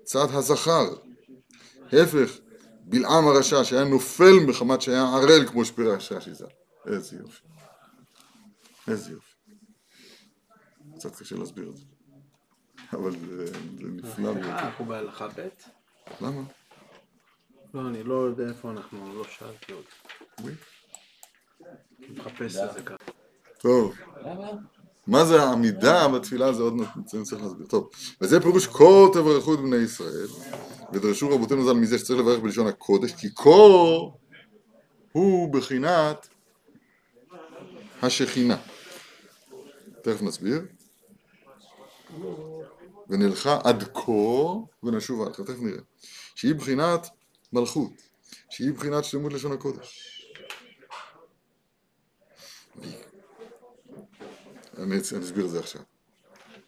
צד 0.04 0.28
הזכר, 0.32 0.96
ההפך, 1.92 2.40
בלעם 2.82 3.28
הרשע 3.28 3.64
שהיה 3.64 3.84
נופל 3.84 4.34
מחמת 4.48 4.82
שהיה 4.82 5.04
ערל 5.04 5.48
כמו 5.48 5.66
שפירש 5.66 6.12
רש"י 6.12 6.34
ז"ל, 6.34 6.46
איזה 6.86 7.18
יופי, 7.18 7.48
איזה 8.88 9.12
יופי. 9.12 9.30
קצת 10.96 11.16
קשה 11.16 11.36
להסביר 11.36 11.70
את 11.70 11.78
זה. 11.78 11.86
אבל 12.94 13.12
זה, 13.12 13.46
נפלא 13.80 14.34
מאוד. 14.34 14.38
אה, 14.38 14.66
אנחנו 14.66 14.86
בהלכה 14.86 15.28
ב'? 15.28 15.48
למה? 16.22 16.42
לא, 17.74 17.90
אני 17.90 18.04
לא 18.04 18.14
יודע 18.14 18.50
איפה 18.50 18.72
אנחנו, 18.72 19.14
לא 19.16 19.24
שאלתי 19.24 19.72
עוד. 19.72 19.84
אני 20.40 20.52
מחפש 22.10 22.56
את 22.56 22.74
זה 22.74 22.82
ככה. 22.84 23.12
טוב. 23.58 23.96
מה 25.08 25.26
זה 25.26 25.44
העמידה 25.44 26.08
בתפילה 26.08 26.54
זה 26.54 26.64
עוד 26.64 26.74
צריך 27.24 27.42
להסביר. 27.42 27.68
טוב, 27.68 27.90
וזה 28.22 28.42
פירוש 28.42 28.68
כה 28.68 28.84
תברכו 29.14 29.54
את 29.54 29.60
בני 29.60 29.76
ישראל, 29.76 30.28
ודרשו 30.94 31.30
רבותינו 31.30 31.66
ז"ל 31.66 31.74
מזה 31.74 32.00
שצריך 32.00 32.20
לברך 32.20 32.40
בלשון 32.40 32.68
הקודש, 32.68 33.14
כי 33.14 33.28
כה 33.36 33.50
הוא 35.12 35.54
בחינת 35.54 36.28
השכינה. 38.02 38.58
תכף 40.02 40.22
נסביר. 40.22 40.66
ונלכה 43.10 43.60
עד 43.64 43.84
כה 43.84 44.12
ונשובה 44.84 45.30
לך, 45.30 45.42
תכף 45.42 45.60
נראה. 45.60 45.82
שהיא 46.36 46.56
בחינת 46.56 47.08
מלכות, 47.54 47.92
שהיא 48.50 48.74
בחינת 48.74 49.06
שלמות 49.06 49.34
לשון 49.34 49.52
הקודש. 49.52 50.16
אני, 54.84 55.00
אסביר 55.00 55.46
את 55.46 55.50
זה 55.50 55.60
עכשיו. 55.60 55.82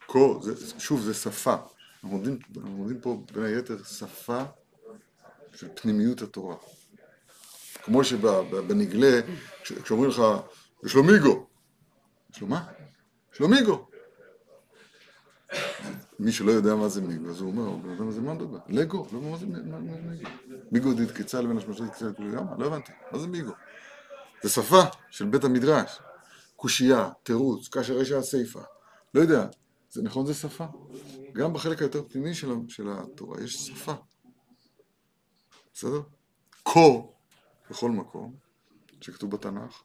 כה, 0.08 0.19
זה, 0.41 0.80
שוב, 0.80 1.02
זה 1.02 1.13
שפה. 1.13 1.54
אנחנו 1.54 2.17
לומדים, 2.17 2.39
אנחנו 2.58 2.78
לומדים 2.78 3.02
פה 3.02 3.24
בין 3.34 3.43
היתר 3.43 3.84
שפה 3.84 4.43
של 5.56 5.67
פנימיות 5.76 6.21
התורה. 6.21 6.56
כמו 7.84 8.04
שבנגלה, 8.04 9.19
כש- 9.63 9.71
כשאומרים 9.74 10.10
לך, 10.10 10.21
יש 10.86 10.95
לו 10.95 11.04
מיגו. 11.04 11.47
יש 12.34 12.41
לו 12.41 12.47
מה? 12.47 12.67
יש 13.34 13.39
לו 13.39 13.47
מיגו. 13.47 13.88
מי 16.19 16.32
שלא 16.32 16.52
יודע 16.52 16.76
מה 16.76 16.89
זה 16.89 17.02
מיגו, 17.02 17.30
אז 17.30 17.41
הוא 17.41 17.52
אומר, 17.52 17.63
הוא 17.63 17.86
לא 17.86 17.91
יודע 17.91 18.21
מה 18.21 18.34
מדבר. 18.34 18.58
לגו, 18.67 19.08
לא 19.12 19.21
מה 19.21 19.38
זה 19.38 19.45
מיגו. 19.45 19.78
מיגו 20.71 20.93
דתקצה 20.93 21.41
לבין 21.41 21.58
השמשות 21.58 21.88
דתקצה 21.88 22.06
לכולי? 22.06 22.32
לא 22.58 22.65
הבנתי, 22.65 22.91
מה 23.12 23.19
זה 23.19 23.28
מיגו? 23.28 23.52
זה 24.43 24.50
שפה 24.50 24.82
של 25.10 25.26
בית 25.26 25.43
המדרש. 25.43 26.00
קושייה, 26.62 27.10
תירוץ, 27.24 27.67
כאשר 27.67 27.93
רשע 27.93 28.17
הסיפה. 28.17 28.62
לא 29.13 29.21
יודע, 29.21 29.47
זה 29.91 30.02
נכון 30.02 30.26
זה 30.26 30.34
שפה. 30.34 30.65
גם 31.34 31.54
בחלק 31.54 31.80
היותר 31.80 32.04
פנימי 32.10 32.34
של, 32.34 32.50
של 32.67 32.88
התורה 32.89 33.43
יש 33.43 33.54
שפה. 33.54 33.93
בסדר? 35.74 36.02
כה, 36.65 36.80
בכל 37.69 37.91
מקום, 37.91 38.36
שכתוב 39.02 39.32
בתנ"ך, 39.32 39.84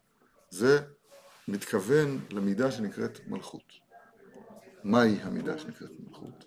זה 0.49 0.79
מתכוון 1.47 2.19
למידה 2.29 2.71
שנקראת 2.71 3.27
מלכות. 3.27 3.73
מהי 4.83 5.21
המידה 5.21 5.57
שנקראת 5.57 5.91
מלכות? 5.99 6.45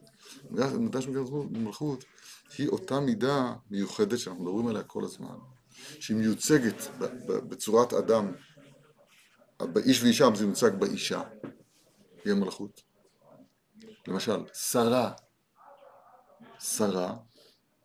המידה 0.58 1.02
שנקראת 1.02 1.28
מלכות 1.50 2.04
היא 2.58 2.68
אותה 2.68 3.00
מידה 3.00 3.54
מיוחדת 3.70 4.18
שאנחנו 4.18 4.44
מדברים 4.44 4.66
עליה 4.66 4.82
כל 4.82 5.04
הזמן, 5.04 5.36
שהיא 6.00 6.16
מיוצגת 6.16 6.88
בצורת 7.48 7.92
אדם 7.92 8.32
באיש 9.66 10.02
ואישה, 10.02 10.28
זה 10.34 10.46
מיוצג 10.46 10.70
באישה, 10.78 11.22
היא 12.24 12.32
המלכות. 12.32 12.82
למשל, 14.08 14.44
שרה, 14.54 15.12
שרה 16.58 17.16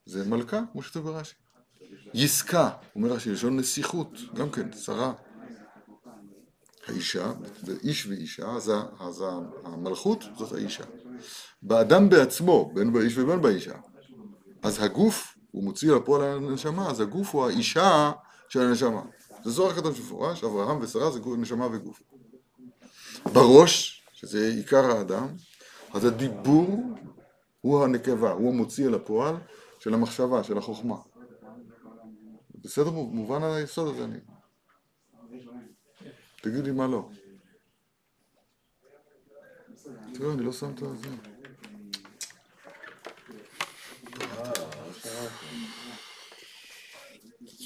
זה 0.06 0.26
מלכה, 0.26 0.62
כמו 0.72 0.84
שכתוב 0.84 1.06
ברש"י. 1.06 1.36
יסקה, 2.14 2.70
אומר 2.96 3.10
רש"י, 3.10 3.32
לשון 3.32 3.58
נסיכות, 3.58 4.10
גם 4.34 4.52
כן, 4.52 4.74
שרה. 4.74 5.14
האישה, 6.88 7.34
באיש 7.64 8.06
ואישה, 8.06 8.52
אז, 8.52 8.72
אז 9.00 9.24
המלכות 9.64 10.24
זאת 10.38 10.54
האישה. 10.54 10.84
באדם 11.62 12.10
בעצמו, 12.10 12.72
בין 12.74 12.94
באיש 12.94 13.18
ובין 13.18 13.42
באישה, 13.42 13.76
אז 14.64 14.84
הגוף, 14.84 15.38
הוא 15.52 15.64
מוציא 15.64 15.92
לפועל 15.92 16.22
הנשמה, 16.22 16.90
אז 16.90 17.00
הגוף 17.00 17.36
הוא 17.36 17.46
האישה 17.46 18.12
של 18.50 18.62
הנשמה. 18.62 19.02
זה 19.45 19.51
זוהר 19.51 19.71
הקדוש 19.71 19.99
מפורש, 19.99 20.43
אברהם 20.43 20.81
ושרה 20.81 21.12
זה 21.12 21.19
נשמה 21.38 21.67
וגוף. 21.71 22.01
בראש, 23.34 24.03
שזה 24.13 24.47
עיקר 24.47 24.86
האדם, 24.86 25.27
אז 25.93 26.05
הדיבור 26.05 26.79
הוא 27.62 27.84
הנקבה, 27.84 28.31
הוא 28.31 28.53
המוציא 28.53 28.88
אל 28.88 28.93
הפועל 28.93 29.36
של 29.79 29.93
המחשבה, 29.93 30.43
של 30.43 30.58
החוכמה. 30.58 30.95
בסדר 32.55 32.91
מובן 32.91 33.43
היסוד 33.43 33.95
הזה 33.95 34.03
אני. 34.03 34.17
תגיד 36.41 36.63
לי 36.63 36.71
מה 36.71 36.88
לא. 36.88 37.10
תראה, 40.13 40.34
אני 40.34 40.43
לא 40.43 40.51
שם 40.51 40.71
את 40.71 40.79
זה. 40.79 41.10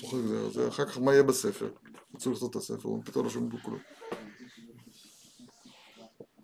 צוחק, 0.01 0.17
זה, 0.27 0.49
זה 0.49 0.67
אחר 0.67 0.85
כך 0.85 0.97
מה 0.97 1.11
יהיה 1.13 1.23
בספר? 1.23 1.69
רצו 2.15 2.31
לכתוב 2.31 2.49
את 2.49 2.55
הספר, 2.55 2.89
פתאום 3.05 3.25
לא 3.25 3.29
שומעים 3.31 3.51
פה 3.51 3.57
כלום. 3.63 3.79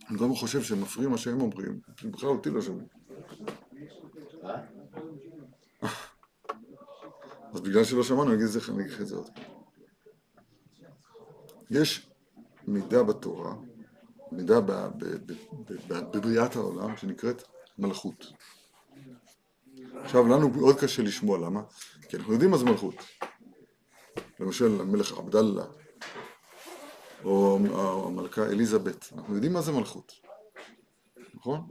אני 0.09 0.17
גם 0.17 0.35
חושב 0.35 0.63
שהם 0.63 0.81
מפריעים 0.81 1.11
מה 1.11 1.17
שהם 1.17 1.41
אומרים, 1.41 1.79
בכלל 2.11 2.29
אותי 2.29 2.49
לא 2.49 2.61
שומעים. 2.61 2.87
אז 7.53 7.61
בגלל 7.61 7.83
שלא 7.83 8.03
שמענו, 8.03 8.23
אני 8.23 8.35
אגיד 8.35 8.45
אגיד 8.79 9.01
את 9.01 9.07
זה 9.07 9.15
עוד 9.15 9.29
פעם. 9.35 9.43
יש 11.69 12.09
מידה 12.67 13.03
בתורה, 13.03 13.55
מידה 14.31 14.59
בבריאת 15.89 16.55
העולם, 16.55 16.97
שנקראת 16.97 17.43
מלכות. 17.77 18.25
עכשיו, 19.95 20.27
לנו 20.27 20.49
מאוד 20.49 20.79
קשה 20.79 21.01
לשמוע, 21.01 21.37
למה? 21.37 21.61
כי 22.09 22.17
אנחנו 22.17 22.33
יודעים 22.33 22.51
מה 22.51 22.57
זה 22.57 22.65
מלכות. 22.65 22.95
למשל, 24.39 24.81
המלך 24.81 25.17
עבדאללה, 25.17 25.65
או 27.23 27.59
או 27.69 28.07
המלכה 28.07 28.45
אליזבת, 28.45 29.13
אנחנו 29.17 29.35
יודעים 29.35 29.53
מה 29.53 29.61
זה 29.61 29.71
מלכות, 29.71 30.11
נכון? 31.35 31.61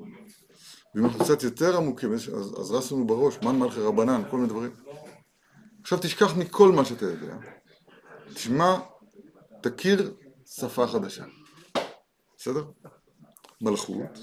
ואם 0.95 1.05
אנחנו 1.05 1.25
קצת 1.25 1.43
יותר 1.43 1.77
עמוקים, 1.77 2.13
אז, 2.13 2.29
אז 2.61 2.73
רס 2.73 2.93
לנו 2.93 3.07
בראש, 3.07 3.39
מן 3.43 3.59
מלכי 3.59 3.81
רבנן, 3.81 4.23
כל 4.31 4.37
מיני 4.37 4.49
דברים. 4.49 4.71
עכשיו 5.81 5.99
תשכח 6.03 6.37
מכל 6.37 6.73
מה 6.73 6.85
שאתה 6.85 7.05
יודע, 7.05 7.37
תשמע, 8.35 8.77
תכיר 9.63 10.15
שפה 10.47 10.87
חדשה, 10.87 11.25
בסדר? 12.37 12.65
מלכות 13.61 14.19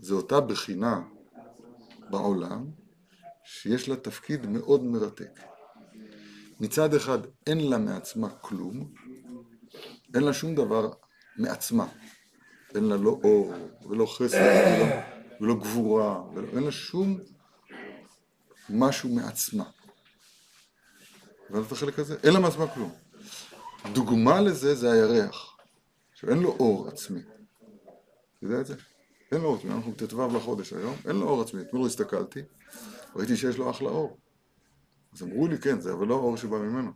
זה 0.00 0.14
אותה 0.14 0.40
בחינה 0.40 1.02
בעולם 2.10 2.66
שיש 3.44 3.88
לה 3.88 3.96
תפקיד 3.96 4.46
מאוד 4.46 4.84
מרתק. 4.84 5.40
מצד 6.60 6.94
אחד 6.94 7.18
אין 7.46 7.70
לה 7.70 7.78
מעצמה 7.78 8.30
כלום, 8.30 8.92
אין 10.14 10.22
לה 10.22 10.32
שום 10.32 10.54
דבר 10.54 10.90
מעצמה. 11.36 11.86
אין 12.74 12.84
לה 12.84 12.96
לא 12.96 13.20
אור, 13.24 13.54
ולא 13.88 14.06
חסד, 14.06 14.76
ולא, 14.76 14.94
ולא 15.40 15.54
גבורה, 15.54 16.22
ולא, 16.34 16.48
אין 16.48 16.62
לה 16.62 16.72
שום 16.72 17.18
משהו 18.70 19.08
מעצמה. 19.08 19.64
הבנת 21.50 21.66
את 21.66 21.72
החלק 21.72 21.98
הזה? 21.98 22.16
אין 22.22 22.32
לה 22.32 22.40
מעצמה 22.40 22.66
כלום. 22.66 22.92
דוגמה 23.92 24.40
לזה 24.40 24.74
זה 24.74 24.92
הירח, 24.92 25.56
עכשיו 26.12 26.30
אין 26.30 26.38
לו 26.38 26.50
אור 26.50 26.88
עצמי. 26.88 27.20
אתה 27.20 28.46
יודע 28.46 28.60
את 28.60 28.66
זה? 28.66 28.74
אין 29.32 29.40
לו 29.40 29.48
אור 29.48 29.56
עצמי, 29.56 29.70
אנחנו 29.72 29.92
ט"ו 29.92 30.36
לחודש 30.36 30.72
היום, 30.72 30.94
אין 31.08 31.16
לו 31.16 31.28
אור 31.28 31.42
עצמי. 31.42 31.62
אתמול 31.62 31.86
הסתכלתי, 31.86 32.40
ראיתי 33.16 33.36
שיש 33.36 33.56
לו 33.56 33.70
אחלה 33.70 33.88
אור. 33.88 34.18
אז 35.14 35.22
אמרו 35.22 35.48
לי, 35.48 35.58
כן, 35.58 35.80
זה 35.80 35.92
אבל 35.92 36.06
לא 36.06 36.14
האור 36.14 36.36
שבא 36.36 36.58
ממנו. 36.58 36.90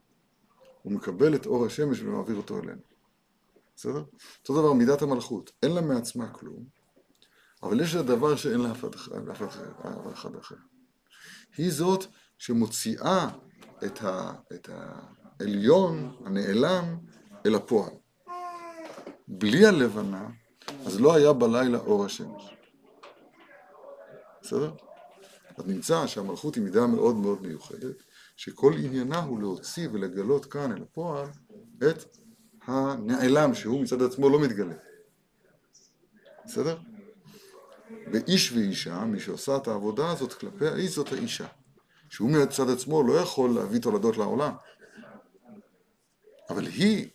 הוא 0.83 0.93
מקבל 0.93 1.35
את 1.35 1.47
אור 1.47 1.67
השמש 1.67 2.01
ומעביר 2.03 2.37
אותו 2.37 2.59
אלינו. 2.59 2.81
בסדר? 3.77 4.05
אותו 4.41 4.61
דבר 4.61 4.73
מידת 4.73 5.03
המלכות, 5.03 5.51
אין 5.63 5.73
לה 5.73 5.81
מעצמה 5.81 6.29
כלום, 6.29 6.65
אבל 7.63 7.81
יש 7.81 7.95
לה 7.95 8.03
דבר 8.03 8.37
שאין 8.37 8.61
לאף 8.61 8.85
אחד 10.13 10.37
אחר-. 10.37 10.55
היא 11.57 11.73
זאת 11.73 12.05
שמוציאה 12.39 13.29
את, 13.87 14.03
ה, 14.03 14.33
את 14.55 14.69
העליון, 14.73 16.17
הנעלם, 16.25 16.99
אל 17.47 17.55
הפועל. 17.55 17.93
בלי 19.29 19.67
הלבנה, 19.67 20.29
אז 20.87 21.01
לא 21.01 21.15
היה 21.15 21.33
בלילה 21.33 21.79
אור 21.79 22.05
השמש. 22.05 22.55
בסדר? 24.43 24.73
אז 25.57 25.67
נמצא 25.67 26.07
שהמלכות 26.07 26.55
היא 26.55 26.63
מידה 26.63 26.87
מאוד 26.87 27.17
מאוד 27.17 27.43
מיוחדת, 27.43 28.03
שכל 28.39 28.73
עניינה 28.85 29.23
הוא 29.23 29.41
להוציא 29.41 29.89
ולגלות 29.93 30.47
כאן 30.47 30.73
אל 30.73 30.83
הפועל 30.83 31.27
את 31.79 32.17
הנעלם, 32.67 33.55
שהוא 33.55 33.83
מצד 33.83 34.03
עצמו 34.03 34.31
לא 34.31 34.41
מתגלה. 34.41 34.75
בסדר? 36.45 36.79
ואיש 38.13 38.53
ואישה, 38.53 39.05
מי 39.05 39.21
שעושה 39.21 39.57
את 39.57 39.69
העבודה 39.69 40.11
הזאת 40.11 40.33
כלפי 40.33 40.67
האיש 40.67 40.91
זאת 40.91 41.13
האישה. 41.13 41.47
שהוא 42.09 42.31
מצד 42.31 42.71
עצמו 42.71 43.03
לא 43.03 43.13
יכול 43.13 43.51
להביא 43.51 43.81
תולדות 43.81 44.17
לעולם. 44.17 44.53
אבל 46.51 46.67
היא 46.67 47.09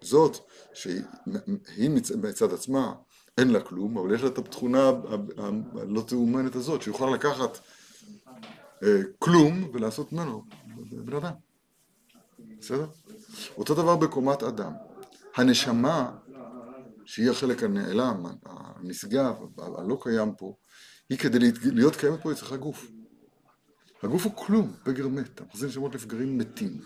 זאת 0.00 0.36
שהיא 0.74 1.90
מצד 2.16 2.52
עצמה 2.52 2.94
אין 3.38 3.50
לה 3.50 3.60
כלום, 3.60 3.98
אבל 3.98 4.14
יש 4.14 4.22
לה 4.22 4.28
את 4.28 4.38
התכונה 4.38 4.90
הלא 5.74 6.02
תאומנת 6.06 6.54
הזאת, 6.54 6.82
שיכולה 6.82 7.12
לקחת 7.16 7.58
כלום 9.18 9.70
ולעשות 9.72 10.12
ממנו 10.12 10.44
בן 11.04 11.16
אדם. 11.16 11.32
בסדר? 12.60 12.86
אותו 13.56 13.74
דבר 13.74 13.96
בקומת 13.96 14.42
אדם. 14.42 14.72
הנשמה, 15.36 16.10
שהיא 17.04 17.30
החלק 17.30 17.62
הנעלם, 17.62 18.26
הנשגב, 18.44 19.34
הלא 19.58 19.98
קיים 20.02 20.34
פה, 20.34 20.54
היא 21.10 21.18
כדי 21.18 21.38
להיות 21.62 21.96
קיימת 21.96 22.22
פה, 22.22 22.30
היא 22.30 22.36
צריכה 22.36 22.56
גוף. 22.56 22.90
הגוף 24.02 24.24
הוא 24.24 24.32
כלום, 24.36 24.72
פגר 24.84 25.08
מת, 25.08 25.40
אנחנו 25.40 25.52
עושים 25.52 25.70
שמות 25.70 25.94
לפגרים 25.94 26.38
מתים, 26.38 26.80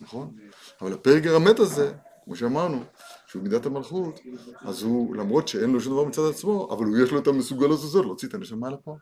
נכון? 0.00 0.36
אבל 0.80 0.92
הפגר 0.92 1.36
המת 1.36 1.58
הזה, 1.58 1.92
כמו 2.24 2.36
שאמרנו, 2.36 2.82
שהוא 3.26 3.42
מידת 3.42 3.66
המלכות, 3.66 4.20
אז 4.60 4.82
הוא, 4.82 5.16
למרות 5.16 5.48
שאין 5.48 5.70
לו 5.70 5.80
שום 5.80 5.92
דבר 5.92 6.04
מצד 6.04 6.22
עצמו, 6.30 6.68
אבל 6.72 6.86
הוא 6.86 6.98
יש 6.98 7.10
לו 7.10 7.18
את 7.18 7.26
המסוגלות 7.26 7.78
הזאת 7.78 8.04
להוציא 8.04 8.28
את 8.28 8.34
הנשמה 8.34 8.70
לפועל. 8.70 8.98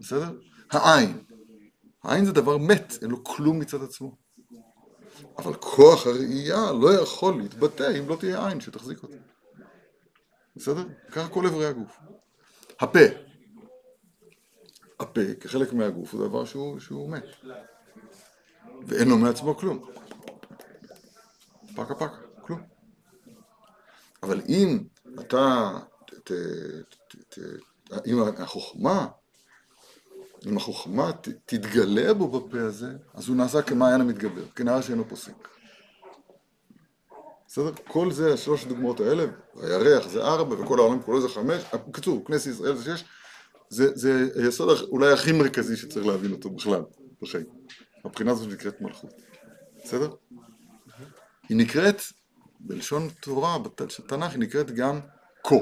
בסדר? 0.00 0.30
העין. 0.74 1.24
העין 2.02 2.24
זה 2.24 2.32
דבר 2.32 2.58
מת, 2.58 2.94
אין 3.02 3.10
לו 3.10 3.24
כלום 3.24 3.58
מצד 3.58 3.82
עצמו. 3.82 4.16
אבל 5.38 5.54
כוח 5.54 6.06
הראייה 6.06 6.72
לא 6.72 6.94
יכול 6.94 7.42
להתבטא 7.42 7.98
אם 7.98 8.08
לא 8.08 8.16
תהיה 8.16 8.48
עין 8.48 8.60
שתחזיק 8.60 9.02
אותו. 9.02 9.14
בסדר? 10.56 10.84
ככה 11.10 11.28
כל 11.28 11.46
אברי 11.46 11.66
הגוף. 11.66 11.98
הפה. 12.80 12.98
הפה, 15.00 15.20
כחלק 15.40 15.72
מהגוף, 15.72 16.14
הוא 16.14 16.28
דבר 16.28 16.44
שהוא, 16.44 16.80
שהוא 16.80 17.10
מת. 17.10 17.24
ואין 18.86 19.08
לו 19.08 19.18
מעצמו 19.18 19.56
כלום. 19.56 19.84
פקה 21.76 21.94
פקה, 21.94 22.16
כלום. 22.40 22.60
אבל 24.22 24.40
אם 24.48 24.84
אתה, 25.20 25.70
ת, 26.06 26.12
ת, 26.24 26.32
ת, 27.08 27.38
ת, 27.38 27.38
אם 28.06 28.22
החוכמה, 28.38 29.06
אם 30.46 30.56
החוכמה 30.56 31.12
ת, 31.12 31.28
תתגלה 31.46 32.14
בו 32.14 32.28
בפה 32.28 32.60
הזה, 32.60 32.92
אז 33.14 33.28
הוא 33.28 33.36
נעשה 33.36 33.62
כמעיין 33.62 34.00
המתגבר, 34.00 34.44
כנהר 34.56 34.80
שאינו 34.80 35.08
פוסק. 35.08 35.48
בסדר? 37.46 37.70
כל 37.88 38.12
זה, 38.12 38.36
שלוש 38.36 38.64
הדוגמאות 38.64 39.00
האלה, 39.00 39.24
הירח 39.56 40.08
זה 40.08 40.22
ארבע 40.22 40.62
וכל 40.62 40.78
העולם 40.78 41.02
כולו 41.02 41.20
זה 41.20 41.28
חמש, 41.28 41.62
בקיצור, 41.88 42.24
כנסת 42.24 42.46
ישראל 42.46 42.76
זה 42.76 42.96
שש, 42.96 43.04
זה, 43.68 43.90
זה 43.94 44.28
היסוד 44.34 44.78
אולי 44.88 45.12
הכי 45.12 45.32
מרכזי 45.32 45.76
שצריך 45.76 46.06
להבין 46.06 46.32
אותו 46.32 46.50
בכלל, 46.50 46.82
בחיים. 47.22 47.46
הבחינה 48.04 48.30
הזאת 48.30 48.52
נקראת 48.52 48.80
מלכות. 48.80 49.10
בסדר? 49.84 50.10
היא 51.48 51.56
נקראת, 51.56 52.02
בלשון 52.60 53.08
תורה, 53.20 53.58
בתנ"ך, 53.58 54.32
היא 54.32 54.40
נקראת 54.40 54.70
גם 54.70 55.00
כה. 55.44 55.56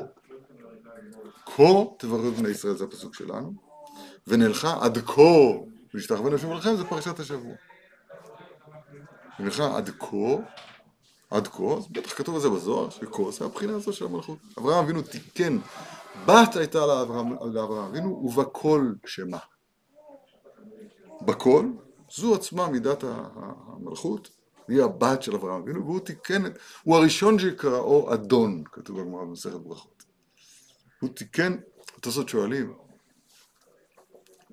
כה 1.47 1.63
תברך 1.99 2.39
בני 2.39 2.49
ישראל, 2.49 2.77
זה 2.77 2.85
הפסוק 2.85 3.15
שלנו, 3.15 3.70
ונלכה 4.27 4.79
עד 4.81 4.99
כה, 4.99 5.23
ושתחווה 5.95 6.31
נשוב 6.31 6.53
לכם, 6.53 6.77
זה 6.77 6.85
פרשת 6.85 7.21
השבוע. 7.21 7.55
ונלכה 9.41 9.77
עד 9.77 9.91
כה, 9.99 10.17
עד 11.31 11.49
כה, 11.49 11.63
אז 11.79 11.87
בטח 11.91 12.15
כתוב 12.15 12.35
על 12.35 12.41
זה 12.41 12.49
בזוהר, 12.49 12.91
שכה 12.91 13.31
זה 13.31 13.45
הבחינה 13.45 13.77
הזו 13.77 13.93
של 13.93 14.05
המלכות. 14.05 14.39
אברהם 14.59 14.85
אבינו 14.85 15.03
תיקן, 15.03 15.59
בת 16.27 16.57
הייתה 16.57 16.87
לאברהם, 16.87 17.33
אבינו, 17.89 18.09
ובכל 18.09 18.93
שמה. 19.07 19.39
בכל, 21.23 21.67
זו 22.11 22.35
עצמה 22.35 22.69
מידת 22.69 23.05
המלכות, 23.05 24.31
היא 24.69 24.83
הבת 24.83 25.23
של 25.23 25.35
אברהם 25.35 25.63
אבינו, 25.63 25.85
והוא 25.85 26.01
תיקן 26.01 26.43
הוא 26.83 26.97
הראשון 26.97 27.39
שקראו 27.39 28.15
אדון, 28.15 28.63
כתוב 28.73 29.01
בגמרא 29.01 29.25
במסכת 29.25 29.53
ברכות. 29.55 30.05
הוא 31.01 31.11
תיקן, 31.11 31.57
התוספות 31.97 32.29
שואלים, 32.29 32.75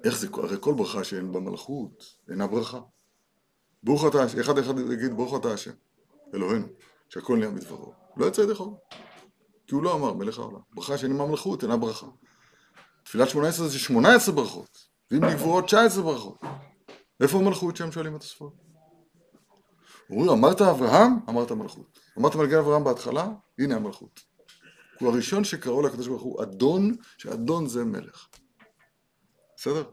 איך 0.08 0.18
זה, 0.18 0.28
הרי 0.34 0.58
כל 0.60 0.74
ברכה 0.74 1.04
שאין 1.04 1.32
בה 1.32 1.40
מלכות, 1.40 2.04
אינה 2.30 2.48
ברכה. 2.48 2.80
ברוך 3.84 4.06
אתה, 4.08 4.26
אחד 4.42 4.58
אחד 4.58 4.80
יגיד 4.80 5.14
ברוך 5.14 5.36
אתה 5.40 5.54
השם, 5.54 5.72
אלוהינו, 6.34 6.68
שהכל 7.10 7.38
נהיה 7.38 7.50
מדברו. 7.50 7.94
לא 8.18 8.26
יצא 8.26 8.42
ידי 8.42 8.56
חובה. 8.56 8.78
כי 9.68 9.76
הוא 9.76 9.84
לא 9.84 9.96
אמר 9.96 10.14
מלך 10.14 10.40
העולם. 10.40 10.60
ברכה 10.74 10.98
שאין 10.98 11.18
בה 11.18 11.26
מלכות, 11.26 11.64
אינה 11.64 11.78
ברכה. 11.78 12.08
תפילת 13.04 13.30
שמונה 13.30 13.48
עשרה 13.48 13.68
זה 13.68 13.80
שמונה 13.80 14.16
עשרה 14.16 14.36
ברכות, 14.36 14.78
ואם 15.12 15.26
נגבורות 15.26 15.66
תשע 15.66 15.82
עשרה 15.82 16.04
ברכות. 16.04 16.42
איפה 17.22 17.38
המלכות 17.38 17.78
שהם 17.78 17.92
שואלים 17.92 18.16
התוספות? 18.16 18.54
אומרים, 20.10 20.30
אמרת 20.30 20.62
אברהם? 20.62 21.12
אמרת 21.30 21.52
מלכות. 21.52 22.00
אמרת 22.20 22.36
מלגי 22.36 22.58
אברהם 22.58 22.84
בהתחלה? 22.84 23.28
הנה 23.60 23.76
המלכות. 23.76 24.20
הוא 25.00 25.10
הראשון 25.10 25.44
שקראו 25.44 25.82
לקדוש 25.82 26.08
ברוך 26.08 26.22
הוא 26.22 26.44
אדון, 26.44 26.96
שאדון 27.18 27.68
זה 27.68 27.86
מלך. 27.86 28.28
בסדר? 29.58 29.84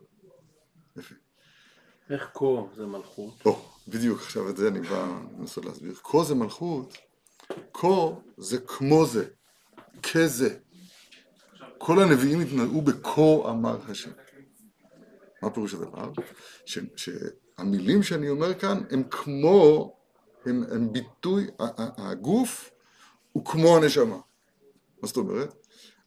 איך 2.11 2.31
כה 2.35 2.47
זה 2.77 2.87
מלכות? 2.87 3.47
או, 3.47 3.61
בדיוק, 3.89 4.21
עכשיו 4.21 4.51
את 4.51 4.57
זה 4.57 4.69
אני 4.69 4.81
בא 4.81 5.21
לנסות 5.39 5.65
להסביר. 5.65 5.95
כה 5.95 6.25
זה 6.25 6.35
מלכות, 6.35 6.99
כה 7.73 8.11
זה 8.37 8.59
כמו 8.59 9.07
זה, 9.07 9.25
כזה. 10.03 10.59
כל 11.79 12.03
הנביאים 12.03 12.41
התנהגו 12.41 12.83
בכה 12.83 13.51
אמר 13.51 13.79
השם. 13.91 14.11
מה 15.43 15.51
פירוש 15.51 15.75
הדבר? 15.75 16.13
שהמילים 16.97 18.03
שאני 18.03 18.29
אומר 18.29 18.55
כאן 18.55 18.83
הם 18.91 19.03
כמו, 19.11 19.97
הם, 20.47 20.65
הם 20.71 20.93
ביטוי, 20.93 21.47
הגוף 21.59 22.71
הוא 23.33 23.45
כמו 23.45 23.77
הנשמה. 23.77 24.19
מה 25.03 25.09
זאת 25.09 25.17
אומרת? 25.17 25.55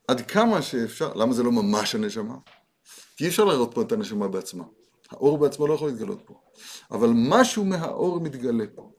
עד 0.07 0.21
כמה 0.21 0.61
שאפשר, 0.61 1.13
למה 1.13 1.33
זה 1.33 1.43
לא 1.43 1.51
ממש 1.51 1.95
הנשמה? 1.95 2.35
כי 3.17 3.23
אי 3.23 3.29
אפשר 3.29 3.45
לראות 3.45 3.73
פה 3.73 3.81
את 3.81 3.91
הנשמה 3.91 4.27
בעצמה. 4.27 4.63
האור 5.11 5.37
בעצמו 5.37 5.67
לא 5.67 5.73
יכול 5.73 5.89
להתגלות 5.89 6.21
פה. 6.25 6.41
אבל 6.91 7.09
משהו 7.13 7.65
מהאור 7.65 8.19
מתגלה 8.19 8.65
פה. 8.75 8.91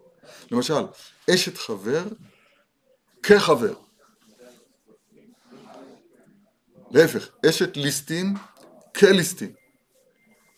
למשל, 0.51 0.87
אשת 1.31 1.57
חבר 1.57 2.05
כחבר. 3.23 3.75
להפך, 6.91 7.29
אשת 7.49 7.77
ליסטין 7.77 8.35
כליסטין. 8.97 9.53